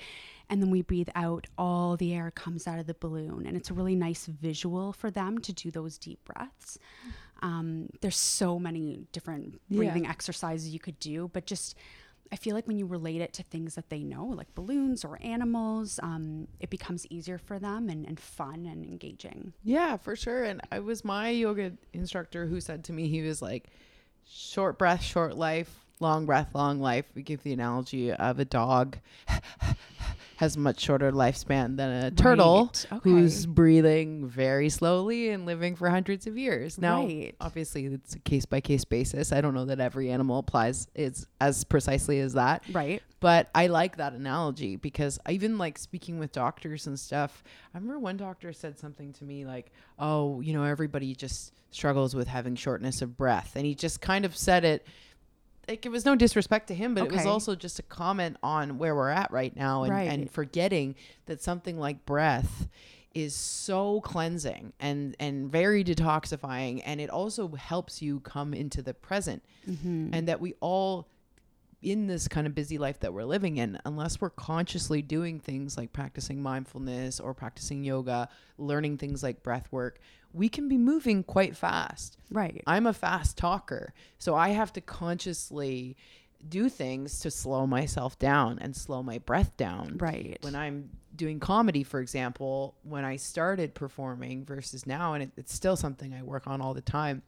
And 0.48 0.62
then 0.62 0.70
we 0.70 0.80
breathe 0.80 1.10
out, 1.14 1.46
all 1.58 1.98
the 1.98 2.14
air 2.14 2.30
comes 2.30 2.66
out 2.66 2.78
of 2.78 2.86
the 2.86 2.94
balloon. 2.94 3.44
And 3.46 3.58
it's 3.58 3.68
a 3.68 3.74
really 3.74 3.94
nice 3.94 4.24
visual 4.24 4.94
for 4.94 5.10
them 5.10 5.38
to 5.40 5.52
do 5.52 5.70
those 5.70 5.98
deep 5.98 6.24
breaths. 6.24 6.78
Um, 7.42 7.90
there's 8.00 8.16
so 8.16 8.58
many 8.58 9.06
different 9.12 9.60
Yeah. 9.68 9.76
breathing 9.76 10.06
exercises 10.06 10.70
you 10.72 10.80
could 10.80 10.98
do, 10.98 11.28
but 11.32 11.44
just 11.44 11.76
I 12.32 12.36
feel 12.36 12.56
like 12.56 12.66
when 12.66 12.76
you 12.78 12.86
relate 12.86 13.20
it 13.20 13.32
to 13.34 13.44
things 13.44 13.76
that 13.76 13.88
they 13.88 14.02
know, 14.02 14.24
like 14.26 14.52
balloons 14.56 15.04
or 15.04 15.16
animals, 15.22 16.00
um, 16.02 16.48
it 16.58 16.70
becomes 16.70 17.06
easier 17.08 17.38
for 17.38 17.58
them 17.60 17.88
and, 17.88 18.04
and 18.04 18.18
fun 18.18 18.66
and 18.66 18.84
engaging. 18.84 19.52
Yeah, 19.62 19.96
for 19.96 20.16
sure. 20.16 20.42
And 20.42 20.60
I 20.72 20.80
was 20.80 21.04
my 21.04 21.28
yoga 21.28 21.74
instructor 21.92 22.46
who 22.46 22.60
said 22.60 22.82
to 22.84 22.92
me, 22.92 23.06
he 23.08 23.22
was 23.22 23.40
like, 23.42 23.68
short 24.28 24.78
breath, 24.78 25.02
short 25.02 25.36
life. 25.36 25.80
long 26.00 26.26
breath, 26.26 26.54
long 26.54 26.80
life. 26.80 27.06
We 27.14 27.22
give 27.22 27.42
the 27.42 27.52
analogy 27.52 28.12
of 28.12 28.38
a 28.38 28.44
dog 28.44 28.98
has 30.36 30.56
a 30.56 30.58
much 30.58 30.80
shorter 30.80 31.10
lifespan 31.12 31.76
than 31.76 32.04
a 32.04 32.10
turtle 32.10 32.66
Right. 32.66 32.86
Okay. 32.92 33.10
who's 33.10 33.46
breathing 33.46 34.28
very 34.28 34.68
slowly 34.68 35.30
and 35.30 35.46
living 35.46 35.76
for 35.76 35.88
hundreds 35.90 36.26
of 36.26 36.36
years. 36.36 36.78
Now, 36.78 37.04
Right. 37.04 37.34
obviously, 37.40 37.86
it's 37.86 38.14
a 38.14 38.18
case 38.18 38.44
by 38.46 38.60
case 38.60 38.84
basis. 38.84 39.32
I 39.32 39.40
don't 39.40 39.54
know 39.54 39.64
that 39.64 39.80
every 39.80 40.10
animal 40.10 40.38
applies 40.38 40.88
is 40.94 41.26
as 41.40 41.64
precisely 41.64 42.20
as 42.20 42.34
that. 42.34 42.62
right. 42.72 43.02
But 43.18 43.48
I 43.54 43.68
like 43.68 43.96
that 43.96 44.12
analogy 44.12 44.76
because 44.76 45.18
I 45.24 45.32
even 45.32 45.56
like 45.56 45.78
speaking 45.78 46.18
with 46.18 46.32
doctors 46.32 46.86
and 46.86 47.00
stuff. 47.00 47.42
I 47.74 47.78
remember 47.78 47.98
one 47.98 48.18
doctor 48.18 48.52
said 48.52 48.78
something 48.78 49.14
to 49.14 49.24
me 49.24 49.46
like, 49.46 49.72
"Oh, 49.98 50.42
you 50.42 50.52
know, 50.52 50.64
everybody 50.64 51.14
just 51.14 51.52
struggles 51.70 52.14
with 52.14 52.28
having 52.28 52.56
shortness 52.56 53.00
of 53.00 53.16
breath," 53.16 53.52
and 53.56 53.64
he 53.64 53.74
just 53.74 54.02
kind 54.02 54.26
of 54.26 54.36
said 54.36 54.64
it 54.66 54.86
like 55.68 55.84
it 55.86 55.88
was 55.90 56.04
no 56.04 56.14
disrespect 56.14 56.68
to 56.68 56.74
him, 56.74 56.94
but 56.94 57.04
it 57.04 57.12
was 57.12 57.26
also 57.26 57.54
just 57.54 57.78
a 57.78 57.82
comment 57.82 58.36
on 58.42 58.78
where 58.78 58.94
we're 58.94 59.10
at 59.10 59.30
right 59.32 59.54
now 59.56 59.82
and, 59.82 59.92
and 60.08 60.30
forgetting 60.30 60.94
that 61.26 61.42
something 61.42 61.78
like 61.78 62.04
breath 62.06 62.68
is 63.14 63.34
so 63.34 64.00
cleansing 64.02 64.74
and 64.78 65.16
and 65.18 65.50
very 65.50 65.82
detoxifying 65.82 66.82
and 66.84 67.00
it 67.00 67.08
also 67.08 67.48
helps 67.48 68.02
you 68.02 68.20
come 68.20 68.52
into 68.52 68.82
the 68.82 68.92
present. 68.94 69.42
Mm-hmm. 69.68 70.10
and 70.12 70.28
that 70.28 70.40
we 70.40 70.54
all 70.60 71.08
in 71.82 72.06
this 72.06 72.26
kind 72.28 72.46
of 72.46 72.54
busy 72.54 72.78
life 72.78 73.00
that 73.00 73.12
we're 73.12 73.24
living 73.24 73.58
in 73.58 73.78
unless 73.84 74.20
we're 74.20 74.30
consciously 74.30 75.02
doing 75.02 75.38
things 75.40 75.76
like 75.76 75.92
practicing 75.92 76.42
mindfulness 76.42 77.20
or 77.20 77.34
practicing 77.34 77.84
yoga 77.84 78.28
learning 78.58 78.96
things 78.96 79.22
like 79.22 79.42
breath 79.42 79.68
work 79.70 79.98
we 80.36 80.48
can 80.48 80.68
be 80.68 80.76
moving 80.76 81.22
quite 81.24 81.56
fast 81.56 82.18
Right. 82.30 82.62
i'm 82.66 82.86
a 82.86 82.92
fast 82.92 83.36
talker 83.38 83.94
so 84.18 84.34
i 84.34 84.50
have 84.50 84.72
to 84.74 84.80
consciously 84.80 85.96
do 86.48 86.68
things 86.68 87.18
to 87.20 87.30
slow 87.30 87.66
myself 87.66 88.18
down 88.18 88.58
and 88.60 88.76
slow 88.76 89.02
my 89.02 89.18
breath 89.18 89.56
down 89.56 89.96
Right. 89.98 90.38
when 90.42 90.54
I'm 90.54 90.90
doing 91.16 91.40
comedy, 91.40 91.82
for 91.82 91.98
example, 92.00 92.74
when 92.82 93.04
I 93.06 93.16
started 93.16 93.74
performing 93.74 94.44
versus 94.44 94.86
now, 94.86 95.14
and 95.14 95.22
it, 95.24 95.30
it's 95.38 95.54
still 95.54 95.76
something 95.76 96.12
I 96.12 96.22
work 96.22 96.46
on 96.46 96.60
all 96.60 96.74
the 96.74 96.82
time, 96.82 97.22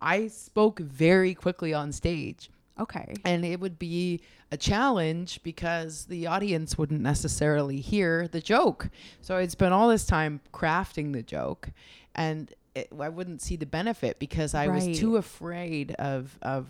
I 0.00 0.28
spoke 0.28 0.80
very 0.80 1.34
quickly 1.34 1.74
on 1.74 1.92
stage. 1.92 2.50
Okay. 2.78 3.14
And 3.24 3.44
it 3.44 3.60
would 3.60 3.78
be 3.78 4.20
a 4.52 4.56
challenge 4.56 5.42
because 5.42 6.06
the 6.06 6.26
audience 6.26 6.78
wouldn't 6.78 7.00
necessarily 7.00 7.80
hear 7.80 8.28
the 8.28 8.40
joke. 8.40 8.88
So 9.20 9.36
I'd 9.36 9.50
spent 9.50 9.74
all 9.74 9.88
this 9.88 10.06
time 10.06 10.40
crafting 10.52 11.12
the 11.12 11.22
joke 11.22 11.70
and 12.14 12.52
it, 12.74 12.88
I 12.98 13.08
wouldn't 13.08 13.42
see 13.42 13.56
the 13.56 13.66
benefit 13.66 14.18
because 14.18 14.54
I 14.54 14.66
Right. 14.68 14.88
was 14.88 14.98
too 14.98 15.16
afraid 15.16 15.92
of, 15.92 16.38
of 16.42 16.66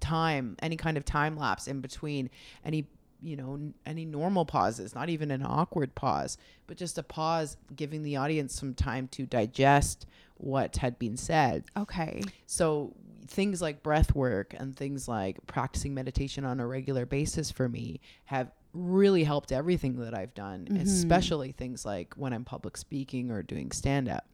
time, 0.00 0.56
any 0.60 0.76
kind 0.76 0.96
of 0.96 1.04
time 1.04 1.36
lapse 1.36 1.66
in 1.66 1.80
between 1.80 2.28
any, 2.64 2.86
you 3.22 3.36
know, 3.36 3.54
n- 3.54 3.74
any 3.86 4.04
normal 4.04 4.44
pauses, 4.44 4.94
not 4.94 5.08
even 5.08 5.30
an 5.30 5.42
awkward 5.46 5.94
pause, 5.94 6.36
but 6.66 6.76
just 6.76 6.98
a 6.98 7.02
pause 7.02 7.56
giving 7.74 8.02
the 8.02 8.16
audience 8.16 8.54
some 8.54 8.74
time 8.74 9.08
to 9.08 9.24
digest 9.24 10.06
what 10.36 10.76
had 10.76 10.98
been 10.98 11.16
said. 11.16 11.64
Okay. 11.76 12.22
So 12.46 12.92
things 13.26 13.62
like 13.62 13.82
breath 13.82 14.14
work 14.14 14.54
and 14.56 14.76
things 14.76 15.08
like 15.08 15.38
practicing 15.46 15.94
meditation 15.94 16.44
on 16.44 16.60
a 16.60 16.66
regular 16.66 17.06
basis 17.06 17.50
for 17.50 17.68
me 17.68 18.00
have 18.26 18.50
really 18.72 19.24
helped 19.24 19.52
everything 19.52 19.96
that 20.00 20.14
I've 20.14 20.34
done, 20.34 20.66
especially 20.80 21.52
things 21.52 21.84
like 21.84 22.14
when 22.14 22.32
I'm 22.32 22.44
public 22.44 22.76
speaking 22.76 23.30
or 23.30 23.42
doing 23.42 23.70
stand 23.70 24.08
up. 24.08 24.26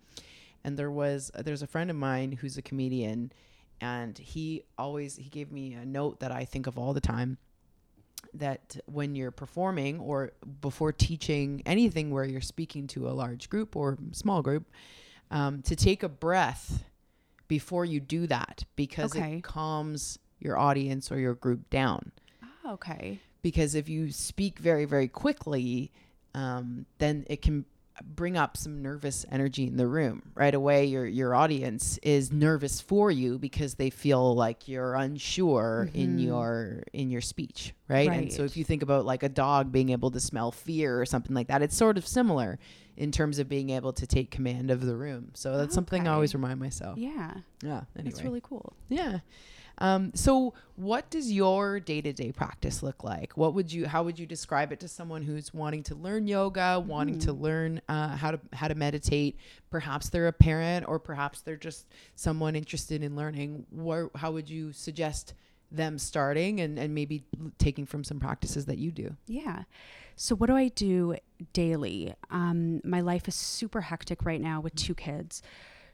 And 0.64 0.76
there 0.76 0.90
was 0.90 1.31
there's 1.35 1.62
a 1.62 1.66
friend 1.66 1.90
of 1.90 1.96
mine 1.96 2.33
who's 2.33 2.57
a 2.59 2.62
comedian 2.62 3.33
and 3.81 4.16
he 4.18 4.64
always 4.79 5.16
he 5.16 5.31
gave 5.31 5.50
me 5.50 5.74
a 5.74 5.85
note 5.87 6.20
that 6.20 6.33
I 6.33 6.44
think 6.44 6.66
of 6.66 6.79
all 6.79 6.92
the 6.92 7.00
time 7.00 7.38
that 8.35 8.76
when 8.87 9.14
you're 9.14 9.31
performing 9.31 9.98
or 9.98 10.33
before 10.61 10.92
teaching 10.92 11.62
anything 11.64 12.11
where 12.11 12.24
you're 12.24 12.40
speaking 12.40 12.87
to 12.88 13.09
a 13.09 13.12
large 13.12 13.48
group 13.48 13.74
or 13.74 13.98
small 14.12 14.42
group 14.42 14.70
um, 15.31 15.62
to 15.62 15.74
take 15.74 16.03
a 16.03 16.09
breath 16.09 16.85
before 17.50 17.84
you 17.84 17.98
do 18.00 18.26
that 18.28 18.64
because 18.76 19.14
Okay. 19.14 19.34
it 19.38 19.42
calms 19.42 20.18
your 20.38 20.56
audience 20.56 21.10
or 21.12 21.18
your 21.18 21.34
group 21.34 21.68
down 21.68 22.12
Ah, 22.42 22.72
okay. 22.74 23.18
because 23.42 23.74
if 23.74 23.88
you 23.88 24.10
speak 24.12 24.58
very 24.60 24.84
very 24.86 25.08
quickly 25.08 25.90
um, 26.34 26.86
then 26.98 27.24
it 27.28 27.42
can 27.42 27.64
bring 28.02 28.34
up 28.38 28.56
some 28.56 28.80
nervous 28.80 29.26
energy 29.30 29.66
in 29.66 29.76
the 29.76 29.86
room 29.86 30.22
right 30.34 30.54
away 30.54 30.86
your 30.86 31.04
your 31.04 31.34
audience 31.34 31.98
is 32.02 32.32
nervous 32.32 32.80
for 32.80 33.10
you 33.10 33.36
because 33.38 33.74
they 33.74 33.90
feel 33.90 34.34
like 34.34 34.66
you're 34.68 34.94
unsure 34.94 35.90
in 35.92 36.18
your 36.18 36.82
in 36.94 37.10
your 37.10 37.20
speech 37.20 37.74
right? 37.88 38.10
and 38.10 38.32
so 38.32 38.44
if 38.44 38.56
you 38.56 38.64
think 38.64 38.82
about 38.82 39.04
like 39.04 39.22
a 39.22 39.28
dog 39.28 39.70
being 39.72 39.90
able 39.90 40.10
to 40.10 40.20
smell 40.20 40.50
fear 40.50 40.98
or 40.98 41.04
something 41.04 41.34
like 41.34 41.48
that 41.48 41.60
it's 41.60 41.76
sort 41.76 41.98
of 41.98 42.06
similar 42.06 42.58
in 43.00 43.10
terms 43.10 43.38
of 43.38 43.48
being 43.48 43.70
able 43.70 43.92
to 43.92 44.06
take 44.06 44.30
command 44.30 44.70
of 44.70 44.80
the 44.84 44.94
room 44.94 45.30
so 45.34 45.56
that's 45.56 45.74
something 45.74 46.06
i 46.06 46.12
always 46.12 46.34
remind 46.34 46.58
myself 46.60 46.96
Yeah. 46.98 47.34
yeah 47.62 47.82
anyway 47.96 48.10
That's 48.10 48.22
really 48.22 48.40
cool. 48.42 48.74
yeah. 48.88 49.18
Um, 49.82 50.12
so 50.14 50.52
what 50.76 51.08
does 51.08 51.32
your 51.32 51.80
day-to-day 51.80 52.32
practice 52.32 52.82
look 52.82 53.02
like? 53.02 53.32
What 53.38 53.54
would 53.54 53.72
you 53.72 53.86
how 53.88 54.02
would 54.02 54.18
you 54.18 54.26
describe 54.26 54.72
it 54.72 54.80
to 54.80 54.88
someone 54.88 55.22
who's 55.22 55.54
wanting 55.54 55.82
to 55.84 55.94
learn 55.94 56.26
yoga, 56.26 56.78
wanting 56.86 57.18
to 57.20 57.32
learn 57.32 57.80
uh, 57.88 58.14
how 58.14 58.32
to 58.32 58.40
how 58.52 58.68
to 58.68 58.74
meditate? 58.74 59.38
Perhaps 59.70 60.10
they're 60.10 60.26
a 60.28 60.34
parent 60.34 60.86
or 60.86 60.98
perhaps 60.98 61.40
they're 61.40 61.56
just 61.56 61.86
someone 62.14 62.56
interested 62.56 63.02
in 63.02 63.16
learning. 63.16 63.64
Where, 63.70 64.10
how 64.16 64.32
would 64.32 64.50
you 64.50 64.72
suggest 64.72 65.32
them 65.72 65.98
starting 65.98 66.60
and, 66.60 66.78
and 66.78 66.94
maybe 66.94 67.24
taking 67.56 67.86
from 67.86 68.04
some 68.04 68.20
practices 68.20 68.66
that 68.66 68.76
you 68.76 68.90
do? 68.90 69.16
Yeah. 69.28 69.62
So, 70.22 70.37
what 70.37 70.48
do 70.48 70.54
I 70.54 70.68
do 70.68 71.16
daily? 71.54 72.14
Um, 72.30 72.83
my 72.85 73.00
life 73.00 73.26
is 73.26 73.35
super 73.35 73.80
hectic 73.80 74.26
right 74.26 74.40
now 74.40 74.61
with 74.61 74.74
two 74.74 74.94
kids. 74.94 75.40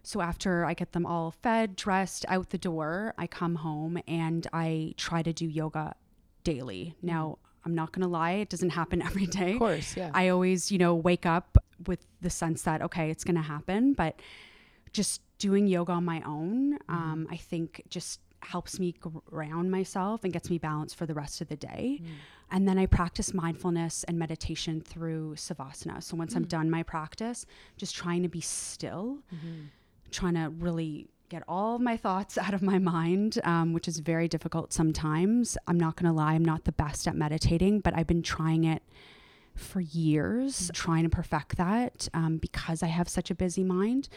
So, 0.03 0.21
after 0.21 0.65
I 0.65 0.75
get 0.75 0.91
them 0.91 1.07
all 1.07 1.31
fed, 1.31 1.77
dressed, 1.77 2.25
out 2.29 2.51
the 2.51 2.59
door, 2.59 3.15
I 3.17 3.29
come 3.29 3.55
home 3.55 4.01
and 4.09 4.45
I 4.53 4.95
try 4.97 5.23
to 5.23 5.33
do 5.33 5.47
yoga 5.47 5.95
daily. 6.43 6.97
Now, 7.03 7.39
I'm 7.65 7.77
not 7.77 7.93
going 7.93 8.03
to 8.03 8.09
lie, 8.09 8.33
it 8.33 8.49
doesn't 8.49 8.71
happen 8.71 9.01
every 9.11 9.27
day. 9.27 9.53
Of 9.53 9.59
course, 9.61 9.97
yeah. 9.97 10.11
I 10.13 10.31
always, 10.31 10.73
you 10.73 10.79
know, 10.79 10.97
wake 10.97 11.25
up 11.25 11.57
with 11.87 12.05
the 12.21 12.29
sense 12.29 12.63
that, 12.63 12.83
okay, 12.83 13.11
it's 13.11 13.23
going 13.23 13.37
to 13.37 13.43
happen. 13.43 13.93
But 13.93 14.19
just 14.93 15.23
doing 15.39 15.69
yoga 15.69 15.93
on 15.93 16.05
my 16.05 16.21
own, 16.27 16.81
um, 16.89 17.29
I 17.31 17.37
think 17.37 17.85
just 17.89 18.19
helps 18.41 18.81
me 18.81 18.93
ground 19.27 19.71
myself 19.71 20.25
and 20.25 20.33
gets 20.33 20.51
me 20.51 20.59
balanced 20.59 20.97
for 20.97 21.07
the 21.07 21.15
rest 21.15 21.41
of 21.41 21.49
the 21.49 21.57
day. 21.57 22.01
And 22.51 22.69
then 22.69 22.79
I 22.79 22.87
practice 22.87 23.35
mindfulness 23.35 24.05
and 24.05 24.19
meditation 24.19 24.81
through 24.81 25.35
Savasana. 25.35 26.03
So 26.03 26.17
once 26.17 26.37
I'm 26.37 26.47
done 26.47 26.71
my 26.71 26.83
practice, 26.83 27.45
just 27.77 27.95
trying 27.97 28.23
to 28.23 28.29
be 28.29 28.41
still, 28.41 29.19
trying 30.11 30.35
to 30.35 30.51
really 30.51 31.09
get 31.29 31.43
all 31.49 31.75
of 31.75 31.81
my 31.81 31.97
thoughts 31.97 32.39
out 32.47 32.55
of 32.55 32.63
my 32.63 32.79
mind, 32.79 33.41
um, 33.45 33.73
which 33.73 33.89
is 33.89 33.99
very 33.99 34.29
difficult 34.29 34.73
sometimes. 34.73 35.59
I'm 35.67 35.79
not 35.79 35.97
going 35.97 36.07
to 36.11 36.17
lie, 36.17 36.35
I'm 36.35 36.45
not 36.45 36.65
the 36.65 36.73
best 36.73 37.09
at 37.09 37.17
meditating, 37.17 37.81
but 37.81 37.95
I've 37.97 38.07
been 38.07 38.23
trying 38.23 38.65
it 38.65 38.83
for 39.55 39.81
years, 39.81 40.71
trying 40.75 41.05
to 41.05 41.09
perfect 41.09 41.57
that 41.57 42.09
um, 42.15 42.37
because 42.37 42.83
I 42.83 42.89
have 42.89 43.09
such 43.09 43.31
a 43.31 43.35
busy 43.35 43.65
mind. 43.65 44.09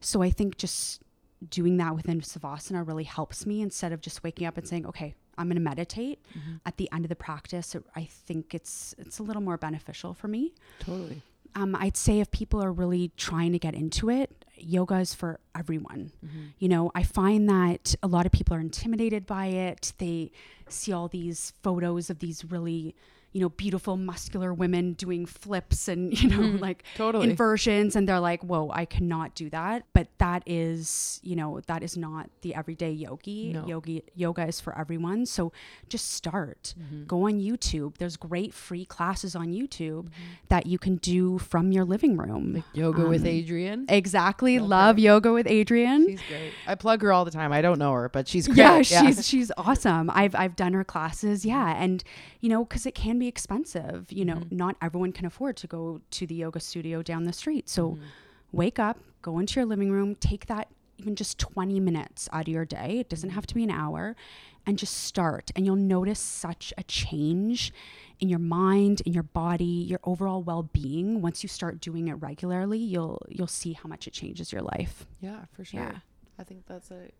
So 0.00 0.22
I 0.22 0.30
think 0.30 0.58
just 0.58 1.02
doing 1.48 1.78
that 1.78 1.94
within 1.94 2.20
Savasana 2.20 2.86
really 2.86 3.04
helps 3.04 3.46
me 3.46 3.60
instead 3.62 3.92
of 3.92 4.00
just 4.00 4.22
waking 4.22 4.46
up 4.46 4.56
and 4.56 4.68
saying, 4.68 4.86
okay, 4.86 5.14
I'm 5.38 5.46
going 5.48 5.56
to 5.56 5.62
meditate. 5.62 6.24
At 6.66 6.76
the 6.76 6.90
end 6.92 7.04
of 7.04 7.08
the 7.08 7.16
practice, 7.16 7.74
I 7.94 8.04
think 8.04 8.54
it's 8.54 8.94
it's 8.98 9.18
a 9.18 9.22
little 9.22 9.42
more 9.42 9.56
beneficial 9.56 10.14
for 10.14 10.28
me. 10.28 10.52
totally. 10.80 11.22
Um, 11.56 11.76
I'd 11.76 11.96
say 11.96 12.18
if 12.18 12.32
people 12.32 12.60
are 12.62 12.72
really 12.72 13.12
trying 13.16 13.52
to 13.52 13.60
get 13.60 13.74
into 13.74 14.10
it, 14.10 14.44
yoga 14.56 14.96
is 14.98 15.14
for 15.14 15.38
everyone. 15.54 16.10
You 16.58 16.68
know, 16.68 16.90
I 16.96 17.04
find 17.04 17.48
that 17.48 17.94
a 18.02 18.08
lot 18.08 18.26
of 18.26 18.32
people 18.32 18.56
are 18.56 18.60
intimidated 18.60 19.24
by 19.24 19.46
it. 19.46 19.92
They 19.98 20.32
see 20.68 20.92
all 20.92 21.06
these 21.06 21.52
photos 21.62 22.10
of 22.10 22.18
these 22.18 22.44
really, 22.44 22.96
you 23.34 23.40
know, 23.40 23.48
beautiful, 23.50 23.96
muscular 23.96 24.54
women 24.54 24.92
doing 24.94 25.26
flips 25.26 25.88
and, 25.88 26.18
you 26.22 26.28
know, 26.30 26.56
like 26.58 26.84
Totally. 26.96 27.28
inversions. 27.28 27.96
And 27.96 28.08
they're 28.08 28.20
like, 28.20 28.42
whoa, 28.44 28.70
I 28.72 28.84
cannot 28.86 29.34
do 29.34 29.50
that. 29.50 29.84
But 29.92 30.06
that 30.18 30.44
is, 30.46 31.20
you 31.24 31.34
know, 31.36 31.60
that 31.66 31.82
is 31.82 31.96
not 31.96 32.30
the 32.42 32.54
everyday 32.54 32.92
yogi. 32.92 33.52
No. 33.52 33.66
Yogi 33.66 34.04
yoga 34.14 34.46
is 34.46 34.60
for 34.60 34.78
everyone. 34.78 35.26
So 35.26 35.52
just 35.88 36.12
start. 36.12 36.74
Mm-hmm. 36.80 37.04
Go 37.06 37.26
on 37.26 37.40
YouTube. 37.40 37.98
There's 37.98 38.16
great 38.16 38.54
free 38.54 38.84
classes 38.84 39.34
on 39.34 39.48
YouTube 39.48 40.08
that 40.48 40.66
you 40.66 40.78
can 40.78 40.96
do 40.96 41.38
from 41.38 41.72
your 41.72 41.84
living 41.84 42.16
room. 42.16 42.62
Yoga 42.72 43.08
with 43.08 43.22
Um, 43.22 43.26
Adriene. 43.28 43.84
Exactly. 43.90 44.60
Love 44.60 44.98
yoga 44.98 45.32
with 45.32 45.46
Adriene. 45.46 46.06
She's 46.06 46.20
great. 46.28 46.52
I 46.68 46.76
plug 46.76 47.02
her 47.02 47.12
all 47.12 47.24
the 47.24 47.30
time. 47.32 47.52
I 47.52 47.60
don't 47.62 47.78
know 47.80 47.92
her, 47.92 48.08
but 48.08 48.28
she's 48.28 48.46
great. 48.46 48.58
yeah, 48.58 48.82
she's 48.82 49.26
she's 49.26 49.50
awesome. 49.56 50.08
I've 50.10 50.36
I've 50.36 50.54
done 50.54 50.72
her 50.74 50.84
classes. 50.84 51.44
Yeah, 51.44 51.74
and 51.76 52.04
you 52.40 52.48
know, 52.48 52.64
because 52.64 52.86
it 52.86 52.94
can 52.94 53.18
be 53.18 53.23
expensive. 53.26 54.10
You 54.10 54.24
know, 54.24 54.36
mm-hmm. 54.36 54.56
not 54.56 54.76
everyone 54.82 55.12
can 55.12 55.26
afford 55.26 55.56
to 55.58 55.66
go 55.66 56.00
to 56.10 56.26
the 56.26 56.34
yoga 56.34 56.60
studio 56.60 57.02
down 57.02 57.24
the 57.24 57.32
street. 57.32 57.68
So, 57.68 57.90
mm-hmm. 57.90 58.02
wake 58.52 58.78
up, 58.78 58.98
go 59.22 59.38
into 59.38 59.60
your 59.60 59.66
living 59.66 59.90
room, 59.90 60.14
take 60.16 60.46
that 60.46 60.68
even 60.96 61.16
just 61.16 61.38
20 61.38 61.80
minutes 61.80 62.28
out 62.32 62.42
of 62.42 62.48
your 62.48 62.64
day. 62.64 62.98
It 63.00 63.08
doesn't 63.08 63.30
mm-hmm. 63.30 63.34
have 63.34 63.46
to 63.48 63.54
be 63.54 63.64
an 63.64 63.70
hour. 63.70 64.16
And 64.66 64.78
just 64.78 65.04
start. 65.04 65.50
And 65.54 65.66
you'll 65.66 65.76
notice 65.76 66.18
such 66.18 66.72
a 66.78 66.82
change 66.84 67.70
in 68.18 68.30
your 68.30 68.38
mind, 68.38 69.02
in 69.04 69.12
your 69.12 69.22
body, 69.22 69.64
your 69.64 70.00
overall 70.04 70.42
well-being. 70.42 71.20
Once 71.20 71.42
you 71.42 71.50
start 71.50 71.80
doing 71.80 72.08
it 72.08 72.14
regularly, 72.14 72.78
you'll 72.78 73.20
you'll 73.28 73.46
see 73.46 73.74
how 73.74 73.90
much 73.90 74.06
it 74.06 74.14
changes 74.14 74.52
your 74.52 74.62
life. 74.62 75.06
Yeah, 75.20 75.44
for 75.52 75.66
sure. 75.66 75.80
Yeah. 75.80 75.98
I 76.38 76.44
think 76.44 76.64
that's 76.66 76.90
a 76.90 77.10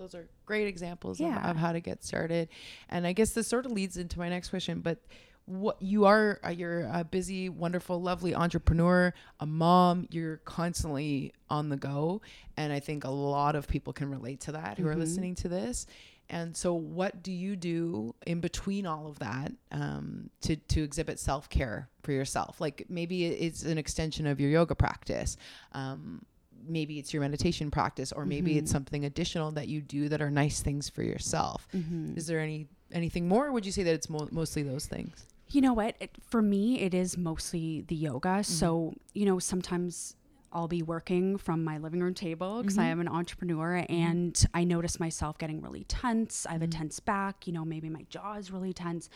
those 0.00 0.14
are 0.14 0.26
great 0.46 0.66
examples 0.66 1.20
Yeah. 1.20 1.38
of, 1.44 1.50
of 1.50 1.56
how 1.58 1.72
to 1.72 1.80
get 1.80 2.02
started. 2.02 2.48
And 2.88 3.06
I 3.06 3.12
guess 3.12 3.32
this 3.32 3.46
sort 3.46 3.66
of 3.66 3.72
leads 3.72 3.96
into 3.98 4.18
my 4.18 4.28
next 4.30 4.48
question, 4.48 4.80
but 4.80 4.98
what 5.46 5.80
you 5.82 6.04
are 6.06 6.38
uh, 6.44 6.48
you're 6.50 6.82
a 6.92 7.04
busy, 7.04 7.48
wonderful, 7.48 8.00
lovely 8.00 8.34
entrepreneur, 8.34 9.12
a 9.40 9.46
mom, 9.46 10.06
you're 10.10 10.38
constantly 10.38 11.32
on 11.48 11.68
the 11.68 11.76
go, 11.76 12.22
and 12.56 12.72
I 12.72 12.80
think 12.80 13.04
a 13.04 13.10
lot 13.10 13.56
of 13.56 13.66
people 13.68 13.92
can 13.92 14.08
relate 14.10 14.40
to 14.42 14.52
that 14.52 14.78
who 14.78 14.86
are 14.86 14.94
Mhm. 14.94 14.98
listening 14.98 15.34
to 15.36 15.48
this. 15.48 15.86
And 16.28 16.56
so, 16.56 16.72
what 16.74 17.24
do 17.24 17.32
you 17.32 17.56
do 17.56 18.14
in 18.24 18.40
between 18.40 18.86
all 18.86 19.08
of 19.08 19.18
that 19.18 19.50
um, 19.72 20.30
to 20.42 20.54
to 20.54 20.82
exhibit 20.84 21.18
self 21.18 21.48
care 21.48 21.88
for 22.04 22.12
yourself? 22.12 22.60
Like 22.60 22.86
maybe 22.88 23.24
it's 23.26 23.64
an 23.64 23.78
extension 23.78 24.28
of 24.28 24.40
your 24.40 24.50
yoga 24.50 24.76
practice. 24.76 25.36
Um, 25.72 26.24
maybe 26.66 26.98
it's 26.98 27.12
your 27.12 27.22
meditation 27.22 27.70
practice, 27.70 28.12
or 28.12 28.24
maybe 28.26 28.58
it's 28.58 28.70
Mhm. 28.70 28.74
something 28.74 29.04
additional 29.04 29.50
that 29.52 29.68
you 29.68 29.80
do 29.80 30.08
that 30.08 30.20
are 30.20 30.30
nice 30.30 30.60
things 30.62 30.88
for 30.88 31.02
yourself. 31.02 31.66
Mm-hmm. 31.74 32.16
Is 32.16 32.26
there 32.26 32.40
any 32.40 32.68
anything 32.92 33.28
more? 33.28 33.46
Or 33.46 33.52
would 33.52 33.64
you 33.64 33.70
say 33.70 33.84
that 33.84 33.94
it's 33.94 34.10
mo- 34.10 34.28
mostly 34.32 34.62
those 34.64 34.86
things? 34.86 35.24
You 35.48 35.60
know 35.60 35.72
what? 35.72 35.94
It, 36.00 36.10
for 36.26 36.42
me, 36.42 36.80
it 36.80 36.92
is 36.92 37.16
mostly 37.16 37.82
the 37.86 37.94
yoga. 37.94 38.42
So, 38.42 38.94
you 39.14 39.24
know, 39.26 39.38
sometimes 39.38 40.16
I'll 40.52 40.66
be 40.66 40.82
working 40.82 41.36
from 41.38 41.62
my 41.62 41.78
living 41.78 42.00
room 42.00 42.14
table 42.14 42.60
because 42.62 42.78
I 42.78 42.86
Mhm. 42.86 42.90
am 42.92 43.00
an 43.02 43.08
entrepreneur 43.08 43.86
and 43.88 44.44
I 44.54 44.64
notice 44.64 44.98
myself 44.98 45.38
getting 45.38 45.60
really 45.62 45.84
tense. 45.84 46.46
I 46.46 46.52
have 46.54 46.62
Mhm. 46.62 46.64
a 46.64 46.68
tense 46.68 46.98
back, 46.98 47.46
you 47.46 47.52
know, 47.52 47.64
maybe 47.64 47.88
my 47.88 48.02
jaw 48.10 48.34
is 48.34 48.50
really 48.50 48.72
tense. 48.72 49.08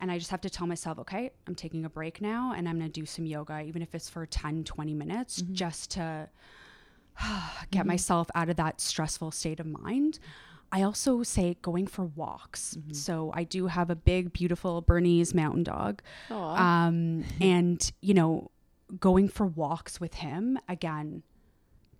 And 0.00 0.10
I 0.10 0.18
just 0.18 0.32
have 0.32 0.40
to 0.40 0.50
tell 0.50 0.66
myself, 0.66 0.98
okay, 0.98 1.30
I'm 1.46 1.54
taking 1.54 1.84
a 1.84 1.88
break 1.88 2.20
now 2.20 2.52
and 2.52 2.68
I'm 2.68 2.76
going 2.78 2.90
to 2.90 3.00
do 3.00 3.06
some 3.06 3.24
yoga, 3.24 3.60
even 3.62 3.82
if 3.82 3.94
it's 3.94 4.08
for 4.10 4.26
10, 4.26 4.64
20 4.64 4.94
minutes, 4.94 5.40
Mhm. 5.42 5.52
just 5.52 5.92
to 5.92 6.28
get 7.70 7.84
Mhm. 7.84 7.88
myself 7.88 8.28
out 8.34 8.48
of 8.48 8.56
that 8.56 8.80
stressful 8.80 9.30
state 9.30 9.60
of 9.60 9.66
mind. 9.66 10.18
I 10.72 10.82
also 10.82 11.22
say 11.22 11.56
going 11.62 11.86
for 11.86 12.04
walks. 12.04 12.76
Mhm. 12.76 12.94
So 12.94 13.30
I 13.34 13.44
do 13.44 13.68
have 13.68 13.88
a 13.88 13.94
big, 13.96 14.32
beautiful 14.32 14.80
Bernese 14.82 15.34
mountain 15.34 15.62
dog. 15.62 16.02
Um, 16.30 17.24
and, 17.40 17.92
you 18.00 18.14
know, 18.14 18.50
going 19.00 19.28
for 19.28 19.46
walks 19.46 20.00
with 20.00 20.14
him, 20.14 20.58
again, 20.68 21.22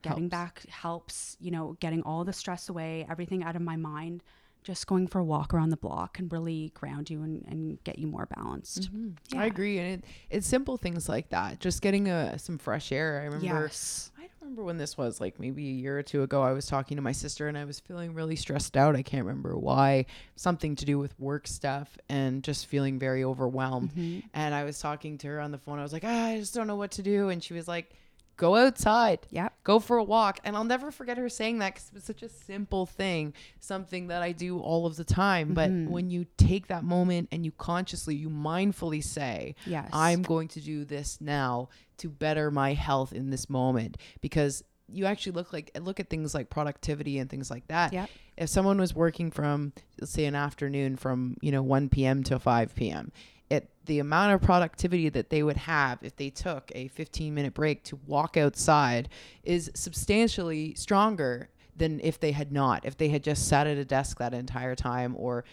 getting 0.03 0.25
Helps. 0.25 0.31
back 0.31 0.67
helps, 0.69 1.37
you 1.41 1.51
know, 1.51 1.77
getting 1.81 2.03
all 2.03 2.25
the 2.25 2.33
stress 2.33 2.69
away, 2.69 3.07
everything 3.09 3.43
out 3.43 3.57
of 3.57 3.63
my 3.63 3.77
mind. 3.77 4.23
Just 4.63 4.89
going 4.89 5.07
for 5.07 5.21
a 5.21 5.25
walk 5.25 5.55
around 5.55 5.71
the 5.71 5.77
block 5.77 6.15
can 6.15 6.29
really 6.29 6.71
ground 6.75 7.09
you 7.09 7.23
and, 7.23 7.45
and 7.47 7.83
get 7.85 8.01
you 8.01 8.09
more 8.09 8.27
balanced. 8.27 8.93
Mhm. 8.93 9.17
Yeah. 9.33 9.41
I 9.43 9.47
agree, 9.47 9.79
and 9.79 10.03
it, 10.03 10.05
it's 10.29 10.47
simple 10.47 10.77
things 10.77 11.09
like 11.09 11.29
that. 11.31 11.61
Just 11.61 11.83
getting 11.83 12.09
a, 12.09 12.37
some 12.39 12.59
fresh 12.59 12.91
air. 12.91 13.21
I 13.21 13.25
remember. 13.27 13.47
Yes. 13.47 14.11
Remember 14.47 14.63
when 14.63 14.79
this 14.79 14.97
was, 14.97 15.21
like 15.21 15.41
maybe 15.41 15.67
a 15.67 15.73
year 15.73 15.99
or 15.99 16.05
two 16.05 16.23
ago. 16.23 16.41
I 16.41 16.53
was 16.53 16.67
talking 16.67 16.99
to 16.99 17.03
my 17.03 17.11
sister 17.11 17.49
and 17.49 17.59
I 17.59 17.65
was 17.65 17.81
feeling 17.81 18.15
really 18.15 18.37
stressed 18.37 18.77
out. 18.77 18.95
I 18.95 19.03
can't 19.03 19.25
remember 19.27 19.59
why. 19.59 20.07
Something 20.37 20.77
to 20.77 20.85
do 20.85 21.01
with 21.01 21.19
work 21.19 21.49
stuff 21.49 21.99
and 22.09 22.45
just 22.45 22.67
feeling 22.67 23.01
very 23.01 23.25
overwhelmed. 23.25 23.93
Mhm. 23.97 24.23
And 24.33 24.55
I 24.55 24.63
was 24.63 24.79
talking 24.79 25.19
to 25.19 25.27
her 25.27 25.41
on 25.41 25.51
the 25.51 25.59
phone. 25.59 25.81
I 25.81 25.83
was 25.83 25.93
like, 25.93 26.05
ah, 26.07 26.27
I 26.27 26.39
just 26.39 26.55
don't 26.55 26.69
know 26.69 26.77
what 26.77 26.93
to 26.93 27.03
do. 27.03 27.29
And 27.29 27.43
she 27.43 27.55
was 27.55 27.67
like, 27.67 27.91
go 28.37 28.57
outside, 28.57 29.21
Yeah. 29.31 29.49
go 29.65 29.79
for 29.81 29.97
a 29.97 30.05
walk. 30.05 30.41
And 30.45 30.57
I'll 30.57 30.65
never 30.65 30.91
forget 30.91 31.17
her 31.19 31.29
saying 31.29 31.59
that 31.61 31.75
because 31.75 31.89
it 31.89 31.95
was 31.95 32.05
such 32.05 32.23
a 32.23 32.29
simple 32.29 32.87
thing, 32.87 33.33
something 33.61 34.09
that 34.09 34.23
I 34.23 34.33
do 34.33 34.59
all 34.61 34.87
of 34.87 34.97
the 34.97 35.05
time. 35.05 35.55
But 35.55 35.71
Mhm. 35.71 35.89
when 35.89 36.11
you 36.11 36.27
take 36.37 36.67
that 36.69 36.85
moment 36.85 37.29
and 37.33 37.45
you 37.45 37.53
consciously, 37.53 38.15
you 38.15 38.29
mindfully 38.29 39.03
say, 39.03 39.55
Yes. 39.67 39.89
I'm 39.93 40.23
going 40.23 40.49
to 40.49 40.61
do 40.61 40.85
this 40.85 41.19
now 41.21 41.69
to 41.99 42.09
better 42.11 42.51
my 42.51 42.75
health 42.75 43.13
in 43.13 43.31
this 43.31 43.49
moment 43.49 43.97
because 44.21 44.63
you 44.89 45.05
actually 45.07 45.33
look 45.33 45.53
like 45.53 45.77
look 45.81 45.99
at 45.99 46.09
things 46.09 46.33
like 46.33 46.49
productivity 46.49 47.19
and 47.19 47.29
things 47.29 47.51
like 47.51 47.67
that. 47.69 47.93
Yep. 47.93 48.09
If 48.37 48.49
someone 48.51 48.79
was 48.79 48.95
working 48.95 49.31
from 49.33 49.73
let's 49.99 50.13
say 50.13 50.27
an 50.27 50.35
afternoon 50.37 50.97
from, 50.97 51.37
you 51.41 51.51
know, 51.51 51.63
1 51.63 51.89
p.m. 51.89 52.23
to 52.25 52.39
5 52.39 52.75
p.m., 52.77 53.11
it 53.51 53.69
the 53.85 53.99
amount 54.01 54.33
of 54.33 54.41
productivity 54.43 55.09
that 55.09 55.31
they 55.31 55.43
would 55.43 55.57
have 55.57 55.99
if 56.03 56.17
they 56.17 56.31
took 56.31 56.71
a 56.75 56.89
15 56.89 57.33
minute 57.35 57.55
break 57.55 57.85
to 57.85 57.97
walk 58.07 58.37
outside 58.37 59.09
is 59.45 59.71
substantially 59.75 60.75
stronger 60.75 61.49
than 61.77 62.01
if 62.01 62.19
they 62.19 62.33
had 62.33 62.51
not 62.53 62.85
if 62.85 62.97
they 62.97 63.09
had 63.09 63.23
just 63.23 63.47
sat 63.49 63.67
at 63.67 63.77
a 63.77 63.85
desk 63.85 64.19
that 64.19 64.33
entire 64.35 64.75
time 64.75 65.15
or 65.19 65.45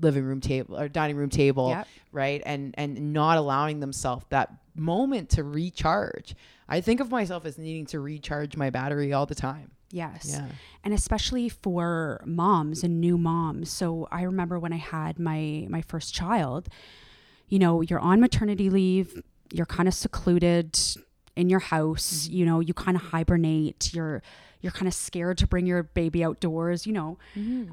living 0.00 0.24
room 0.24 0.40
table 0.40 0.78
or 0.78 0.88
dining 0.88 1.16
room 1.16 1.30
table 1.30 1.70
Yep. 1.70 1.88
right 2.12 2.42
and 2.44 2.74
and 2.76 3.12
not 3.12 3.38
allowing 3.38 3.80
themselves 3.80 4.24
that 4.30 4.52
moment 4.74 5.28
to 5.30 5.44
recharge 5.44 6.34
i 6.68 6.80
think 6.80 7.00
of 7.00 7.10
myself 7.10 7.44
as 7.46 7.56
needing 7.56 7.86
to 7.86 8.00
recharge 8.00 8.56
my 8.56 8.68
battery 8.70 9.12
all 9.12 9.26
the 9.26 9.34
time 9.34 9.70
Yes. 9.92 10.26
yeah 10.30 10.46
and 10.84 10.92
especially 10.94 11.48
for 11.48 12.22
moms 12.24 12.84
and 12.84 13.00
new 13.00 13.18
moms. 13.18 13.70
So 13.70 14.06
I 14.12 14.22
remember 14.22 14.58
when 14.58 14.72
I 14.72 14.76
had 14.76 15.18
my 15.18 15.66
my 15.68 15.82
first 15.82 16.14
child, 16.14 16.68
you 17.50 17.58
know, 17.58 17.82
you're 17.82 18.00
on 18.00 18.20
maternity 18.20 18.70
leave, 18.70 19.22
you're 19.52 19.66
kind 19.66 19.86
of 19.88 19.94
secluded 19.94 20.78
in 21.36 21.48
your 21.50 21.60
house, 21.60 22.26
you 22.28 22.44
know, 22.46 22.60
you 22.60 22.72
kind 22.72 22.96
of 22.96 23.02
hibernate, 23.02 23.92
you're 23.92 24.22
you're 24.62 24.72
kind 24.72 24.86
of 24.86 24.92
scared 24.92 25.38
to 25.38 25.46
bring 25.46 25.64
your 25.66 25.82
baby 25.82 26.22
outdoors, 26.22 26.86
you 26.86 26.92
know. 26.92 27.16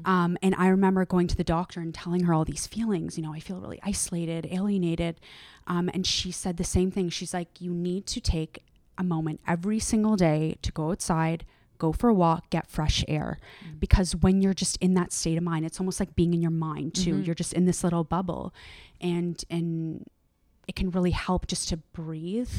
Um, 0.06 0.38
and 0.42 0.54
I 0.56 0.68
remember 0.68 1.04
going 1.04 1.26
to 1.28 1.36
the 1.36 1.44
doctor 1.44 1.80
and 1.80 1.92
telling 1.94 2.24
her 2.24 2.32
all 2.32 2.46
these 2.46 2.66
feelings. 2.66 3.18
You 3.18 3.24
know, 3.24 3.34
I 3.34 3.40
feel 3.40 3.60
really 3.60 3.78
isolated, 3.82 4.48
alienated. 4.50 5.20
Um, 5.66 5.90
and 5.92 6.06
she 6.06 6.30
said 6.32 6.56
the 6.56 6.64
same 6.64 6.90
thing. 6.90 7.10
She's 7.10 7.34
like, 7.34 7.60
you 7.60 7.72
need 7.74 8.06
to 8.06 8.20
take 8.22 8.62
a 8.96 9.04
moment 9.04 9.40
every 9.46 9.78
single 9.78 10.16
day 10.16 10.56
to 10.62 10.72
go 10.72 10.90
outside, 10.90 11.44
go 11.76 11.92
for 11.92 12.08
a 12.08 12.14
walk, 12.14 12.48
get 12.48 12.66
fresh 12.66 13.04
air. 13.06 13.38
Because 13.78 14.16
when 14.16 14.40
you're 14.40 14.54
just 14.54 14.78
in 14.78 14.94
that 14.94 15.12
state 15.12 15.36
of 15.36 15.44
mind, 15.44 15.66
it's 15.66 15.78
almost 15.78 16.00
like 16.00 16.16
being 16.16 16.32
in 16.32 16.40
your 16.40 16.50
mind 16.50 16.94
too. 16.94 17.16
Mhm. 17.16 17.26
You're 17.26 17.34
just 17.34 17.52
in 17.52 17.66
this 17.66 17.84
little 17.84 18.02
bubble, 18.02 18.54
and 19.00 19.42
and 19.50 20.06
it 20.66 20.76
can 20.76 20.90
really 20.90 21.12
help 21.12 21.46
just 21.46 21.70
to 21.70 21.78
breathe, 21.78 22.50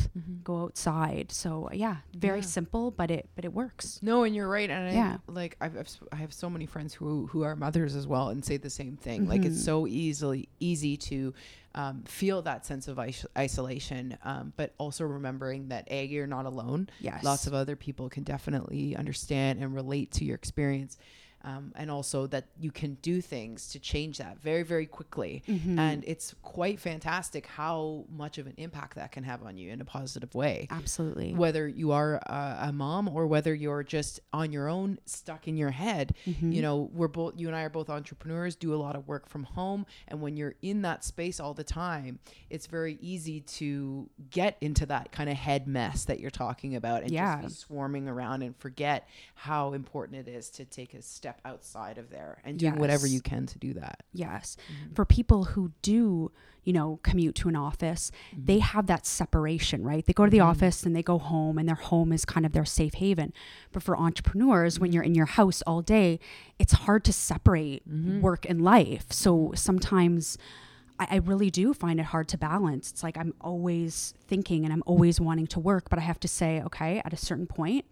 go 0.43 0.63
outside. 0.63 1.31
So 1.31 1.69
yeah, 1.71 1.97
very 2.17 2.39
Yeah. 2.39 2.45
simple, 2.45 2.89
but 2.89 3.11
it 3.11 3.29
but 3.35 3.45
it 3.45 3.53
works. 3.53 3.99
No, 4.01 4.23
and 4.23 4.35
you're 4.35 4.47
right. 4.49 4.67
And 4.69 4.97
I, 4.99 5.17
like 5.31 5.55
I've, 5.61 5.77
I've 5.77 5.89
I 6.11 6.15
have 6.15 6.33
so 6.33 6.49
many 6.49 6.65
friends 6.65 6.93
who 6.95 7.27
who 7.27 7.43
are 7.43 7.55
mothers 7.55 7.95
as 7.95 8.07
well 8.07 8.29
and 8.29 8.43
say 8.43 8.57
the 8.57 8.69
same 8.71 8.97
thing. 8.97 9.27
Like 9.27 9.45
it's 9.45 9.59
Mhm. 9.61 9.65
so 9.65 9.85
easily 9.87 10.49
easy 10.59 10.97
to 10.97 11.33
um, 11.75 12.01
feel 12.07 12.41
that 12.41 12.65
sense 12.65 12.87
of 12.87 12.97
is- 12.97 13.27
isolation, 13.37 14.17
um, 14.23 14.53
but 14.57 14.73
also 14.79 15.05
remembering 15.05 15.67
that 15.67 15.87
a 15.91 16.03
you're 16.05 16.25
not 16.25 16.47
alone. 16.47 16.89
Yes. 16.99 17.23
Lots 17.23 17.45
of 17.45 17.53
other 17.53 17.75
people 17.75 18.09
can 18.09 18.23
definitely 18.23 18.95
understand 18.95 19.59
and 19.61 19.75
relate 19.75 20.09
to 20.13 20.25
your 20.25 20.33
experience. 20.33 20.97
Um, 21.41 21.71
and 21.75 21.89
also 21.89 22.27
that 22.27 22.47
you 22.59 22.69
can 22.69 22.95
do 23.01 23.21
things 23.21 23.69
to 23.69 23.79
change 23.79 24.17
that 24.17 24.39
very, 24.41 24.63
very 24.63 24.85
quickly. 24.85 25.41
Mhm. 25.47 25.79
And 25.79 26.03
it's 26.05 26.35
quite 26.41 26.81
fantastic 26.81 27.45
how 27.45 28.05
much 28.09 28.37
of 28.37 28.45
an 28.47 28.55
impact 28.57 28.95
that 28.95 29.13
can 29.13 29.23
have 29.23 29.41
on 29.43 29.57
you 29.57 29.71
in 29.71 29.79
a 29.79 29.85
positive 29.85 30.35
way 30.35 30.67
Absolutely. 30.69 31.33
whether 31.33 31.65
you 31.67 31.91
are 31.93 32.15
a, 32.15 32.57
a 32.67 32.71
mom 32.73 33.07
or 33.07 33.25
whether 33.25 33.53
you're 33.53 33.83
just 33.83 34.19
on 34.33 34.51
your 34.51 34.67
own 34.67 34.99
stuck 35.05 35.47
in 35.47 35.55
your 35.55 35.71
head 35.71 36.13
Mhm. 36.25 36.53
you 36.53 36.61
know 36.61 36.89
we're 36.93 37.07
both 37.07 37.35
you 37.37 37.47
and 37.47 37.55
i 37.55 37.61
are 37.63 37.69
both 37.69 37.89
entrepreneurs 37.89 38.55
do 38.55 38.73
a 38.73 38.75
lot 38.77 38.95
of 38.95 39.07
work 39.07 39.29
from 39.29 39.43
home 39.43 39.85
and 40.09 40.19
when 40.21 40.35
you're 40.35 40.55
in 40.61 40.81
that 40.81 41.03
space 41.05 41.39
all 41.39 41.53
the 41.53 41.63
time 41.63 42.19
it's 42.49 42.65
very 42.67 42.97
easy 43.01 43.39
to 43.41 44.09
get 44.29 44.57
into 44.61 44.85
that 44.87 45.11
kind 45.11 45.29
of 45.29 45.37
head 45.37 45.67
mess 45.67 46.03
that 46.05 46.19
you're 46.19 46.29
talking 46.31 46.75
about 46.75 47.03
and 47.03 47.11
Yeah. 47.11 47.41
just 47.41 47.47
be 47.47 47.53
swarming 47.73 48.07
around 48.09 48.41
and 48.41 48.55
forget 48.57 49.07
how 49.35 49.71
important 49.73 50.17
it 50.17 50.29
is 50.29 50.49
to 50.51 50.65
take 50.65 50.93
a 50.93 51.01
step 51.01 51.28
outside 51.45 51.97
of 51.97 52.09
there 52.09 52.41
and 52.45 52.57
do 52.59 52.69
whatever 52.71 53.05
you 53.07 53.21
can 53.21 53.45
to 53.47 53.57
do 53.59 53.73
that 53.73 54.03
Yes. 54.13 54.57
Mm-hmm. 54.71 54.93
For 54.95 55.05
people 55.05 55.43
who 55.45 55.71
do, 55.81 56.31
you 56.63 56.73
know, 56.73 56.99
commute 57.03 57.35
to 57.35 57.49
an 57.49 57.55
office, 57.55 58.11
Mm-hmm. 58.33 58.45
they 58.45 58.59
have 58.59 58.87
that 58.87 59.05
separation, 59.05 59.83
right? 59.83 60.05
They 60.05 60.13
go 60.13 60.25
to 60.25 60.31
the 60.31 60.39
office 60.39 60.83
and 60.83 60.95
they 60.95 61.03
go 61.03 61.17
home, 61.19 61.57
and 61.57 61.67
their 61.67 61.75
home 61.75 62.11
is 62.11 62.25
kind 62.25 62.45
of 62.45 62.51
their 62.53 62.65
safe 62.65 62.95
haven. 62.95 63.33
But 63.71 63.83
for 63.83 63.97
entrepreneurs, 63.97 64.79
when 64.79 64.91
you're 64.91 65.03
in 65.03 65.15
your 65.15 65.25
house 65.27 65.61
all 65.63 65.81
day, 65.81 66.19
it's 66.57 66.73
hard 66.73 67.03
to 67.05 67.13
separate 67.13 67.87
Mm-hmm. 67.89 68.21
work 68.21 68.45
and 68.49 68.61
life. 68.61 69.05
So 69.11 69.51
sometimes 69.55 70.37
I, 70.99 71.07
I 71.11 71.15
really 71.17 71.49
do 71.49 71.73
find 71.73 71.99
it 71.99 72.07
hard 72.07 72.27
to 72.29 72.37
balance. 72.37 72.91
It's 72.91 73.03
like 73.03 73.17
I'm 73.17 73.33
always 73.41 74.13
thinking 74.27 74.63
and 74.65 74.73
I'm 74.73 74.83
always 74.85 75.19
wanting 75.21 75.47
to 75.47 75.59
work, 75.59 75.89
but 75.89 75.97
I 75.99 76.01
have 76.03 76.19
to 76.21 76.27
say, 76.27 76.61
okay, 76.65 77.01
at 77.05 77.13
a 77.13 77.17
certain 77.17 77.47
point, 77.47 77.85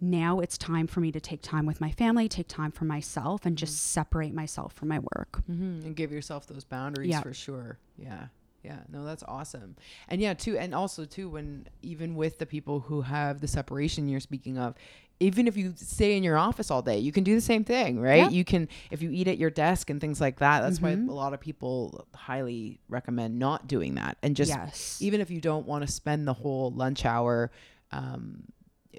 now 0.00 0.40
it's 0.40 0.58
time 0.58 0.86
for 0.86 1.00
me 1.00 1.10
to 1.12 1.20
take 1.20 1.42
time 1.42 1.66
with 1.66 1.80
my 1.80 1.90
family, 1.90 2.28
take 2.28 2.48
time 2.48 2.70
for 2.72 2.84
myself, 2.84 3.46
and 3.46 3.56
just 3.56 3.76
separate 3.92 4.34
myself 4.34 4.72
from 4.74 4.88
my 4.88 4.98
work. 4.98 5.42
hmm 5.46 5.80
and 5.84 5.96
give 5.96 6.12
yourself 6.12 6.46
those 6.46 6.64
boundaries 6.64 7.10
Yeah. 7.10 7.22
for 7.22 7.32
sure 7.34 7.78
yeah 7.96 8.28
Yeah, 8.64 8.80
no, 8.90 9.04
that's 9.04 9.22
awesome. 9.28 9.76
And 10.08 10.20
yeah, 10.20 10.34
too, 10.34 10.58
and 10.58 10.74
also 10.74 11.04
too, 11.04 11.28
when 11.30 11.68
even 11.82 12.16
with 12.16 12.38
the 12.38 12.46
people 12.46 12.80
who 12.80 13.02
have 13.02 13.40
the 13.40 13.46
separation 13.46 14.08
you're 14.08 14.18
speaking 14.18 14.58
of, 14.58 14.74
even 15.20 15.46
if 15.46 15.56
you 15.56 15.72
stay 15.76 16.16
in 16.16 16.24
your 16.24 16.36
office 16.36 16.68
all 16.68 16.82
day, 16.82 16.98
you 16.98 17.12
can 17.12 17.22
do 17.22 17.36
the 17.36 17.40
same 17.40 17.62
thing, 17.62 18.00
right? 18.00 18.24
Yeah. 18.24 18.28
You 18.30 18.44
can, 18.44 18.68
if 18.90 19.02
you 19.02 19.10
eat 19.12 19.28
at 19.28 19.38
your 19.38 19.50
desk 19.50 19.88
and 19.88 20.00
things 20.00 20.20
like 20.20 20.40
that. 20.40 20.62
That's 20.62 20.80
Mhm. 20.80 21.06
why 21.06 21.12
a 21.12 21.14
lot 21.14 21.32
of 21.32 21.38
people 21.38 22.08
highly 22.12 22.80
recommend 22.88 23.38
not 23.38 23.68
doing 23.68 23.94
that, 23.94 24.18
and 24.20 24.34
just 24.34 24.48
yes. 24.50 24.98
even 25.00 25.20
if 25.20 25.30
you 25.30 25.40
don't 25.40 25.64
want 25.66 25.86
to 25.86 25.92
spend 25.92 26.26
the 26.26 26.34
whole 26.34 26.72
lunch 26.72 27.04
hour 27.04 27.52
um, 27.92 28.42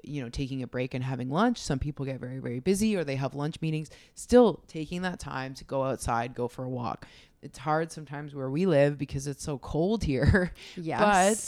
you 0.04 0.22
know 0.22 0.28
taking 0.28 0.62
a 0.62 0.66
break 0.66 0.94
and 0.94 1.04
having 1.04 1.28
lunch 1.30 1.58
some 1.58 1.78
people 1.78 2.04
get 2.04 2.20
very 2.20 2.38
very 2.38 2.60
busy 2.60 2.96
or 2.96 3.04
they 3.04 3.16
have 3.16 3.34
lunch 3.34 3.60
meetings 3.60 3.90
still 4.14 4.60
taking 4.68 5.02
that 5.02 5.18
time 5.18 5.54
to 5.54 5.64
go 5.64 5.82
outside 5.84 6.34
go 6.34 6.48
for 6.48 6.64
a 6.64 6.68
walk 6.68 7.06
it's 7.42 7.58
hard 7.58 7.92
sometimes 7.92 8.34
where 8.34 8.50
we 8.50 8.66
live 8.66 8.98
because 8.98 9.26
it's 9.26 9.44
so 9.44 9.58
cold 9.58 10.02
here 10.02 10.52
yes. 10.76 10.98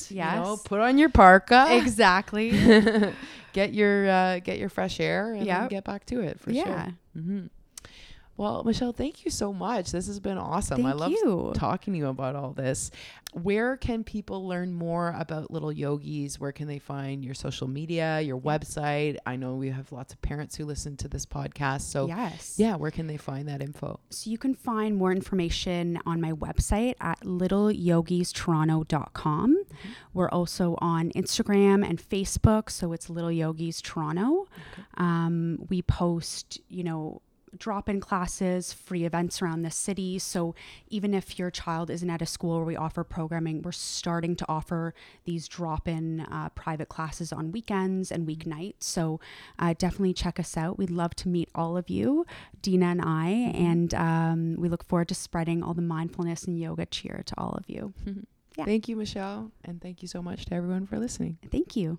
but 0.08 0.14
yes. 0.16 0.34
you 0.34 0.40
know 0.42 0.56
put 0.64 0.80
on 0.80 0.98
your 0.98 1.08
parka 1.08 1.66
exactly. 1.70 2.50
get 3.52 3.74
your 3.74 4.08
uh, 4.08 4.38
get 4.38 4.58
your 4.58 4.68
fresh 4.68 5.00
air 5.00 5.32
and 5.34 5.44
Yep. 5.46 5.70
get 5.70 5.84
back 5.84 6.06
to 6.06 6.20
it 6.20 6.38
for 6.40 6.50
yeah. 6.52 6.64
sure 6.64 6.94
hmm 7.22 7.46
well 8.40 8.64
michelle 8.64 8.92
thank 8.92 9.24
you 9.24 9.30
so 9.30 9.52
much 9.52 9.92
this 9.92 10.06
has 10.06 10.18
been 10.18 10.38
awesome 10.38 10.84
i 10.86 10.92
love 10.92 11.10
you. 11.10 11.52
talking 11.54 11.92
to 11.92 11.98
you 11.98 12.08
about 12.08 12.36
all 12.36 12.52
this. 12.52 12.90
Where 13.32 13.76
can 13.76 14.02
people 14.02 14.48
learn 14.48 14.72
more 14.72 15.14
about 15.16 15.52
Little 15.52 15.70
Yogis? 15.70 16.40
Where 16.40 16.50
can 16.50 16.66
they 16.66 16.80
find 16.80 17.24
your 17.24 17.34
social 17.34 17.68
media, 17.68 18.20
your 18.20 18.40
website? 18.40 19.18
I 19.24 19.36
know 19.36 19.54
we 19.54 19.70
have 19.70 19.92
lots 19.92 20.12
of 20.12 20.20
parents 20.20 20.56
who 20.56 20.64
listen 20.64 20.96
to 20.96 21.06
this 21.06 21.26
podcast. 21.26 21.82
So, 21.82 22.08
yes. 22.08 22.56
yeah, 22.58 22.74
where 22.74 22.90
can 22.90 23.06
they 23.06 23.16
find 23.16 23.46
that 23.46 23.62
info? 23.62 24.00
So 24.10 24.30
you 24.30 24.38
can 24.38 24.54
find 24.54 24.96
more 24.96 25.12
information 25.12 26.00
on 26.06 26.20
my 26.20 26.32
website 26.32 26.94
at 27.00 27.20
littleyogistoronto.com. 27.20 29.64
We're 30.12 30.30
also 30.30 30.74
on 30.78 31.10
Instagram 31.10 31.88
and 31.88 32.02
Facebook, 32.02 32.68
so 32.68 32.92
it's 32.92 33.08
Little 33.08 33.30
Yogis 33.30 33.80
Toronto. 33.80 34.48
Um, 34.96 35.66
we 35.68 35.82
post, 35.82 36.60
you 36.68 36.82
know, 36.82 37.22
drop 37.56 37.88
in 37.88 38.00
classes, 38.00 38.72
free 38.72 39.04
events 39.04 39.42
around 39.42 39.62
the 39.62 39.70
city. 39.70 40.18
So 40.18 40.54
even 40.88 41.14
if 41.14 41.38
your 41.38 41.50
child 41.50 41.90
isn't 41.90 42.08
at 42.08 42.22
a 42.22 42.26
school 42.26 42.56
where 42.56 42.64
we 42.64 42.76
offer 42.76 43.04
programming, 43.04 43.62
we're 43.62 43.72
starting 43.72 44.36
to 44.36 44.46
offer 44.48 44.94
these 45.24 45.48
drop 45.48 45.88
in 45.88 46.20
uh, 46.20 46.50
private 46.50 46.88
classes 46.88 47.32
on 47.32 47.52
weekends 47.52 48.10
and 48.10 48.26
weeknights. 48.26 48.84
So 48.84 49.20
uh, 49.58 49.74
definitely 49.76 50.14
check 50.14 50.38
us 50.38 50.56
out. 50.56 50.78
We'd 50.78 50.90
love 50.90 51.14
to 51.16 51.28
meet 51.28 51.48
all 51.54 51.76
of 51.76 51.90
you, 51.90 52.26
Dina 52.62 52.86
and 52.86 53.02
I, 53.02 53.28
and 53.28 53.94
um, 53.94 54.56
we 54.58 54.68
look 54.68 54.84
forward 54.84 55.08
to 55.08 55.14
spreading 55.14 55.62
all 55.62 55.74
the 55.74 55.82
mindfulness 55.82 56.44
and 56.44 56.58
yoga 56.58 56.86
cheer 56.86 57.22
to 57.26 57.34
all 57.38 57.52
of 57.52 57.64
you. 57.68 57.94
Yeah. 58.56 58.64
Thank 58.64 58.88
you, 58.88 58.96
Michelle. 58.96 59.52
And 59.64 59.80
thank 59.80 60.02
you 60.02 60.08
so 60.08 60.20
much 60.20 60.46
to 60.46 60.54
everyone 60.54 60.84
for 60.84 60.98
listening. 60.98 61.38
Thank 61.50 61.76
you. 61.76 61.98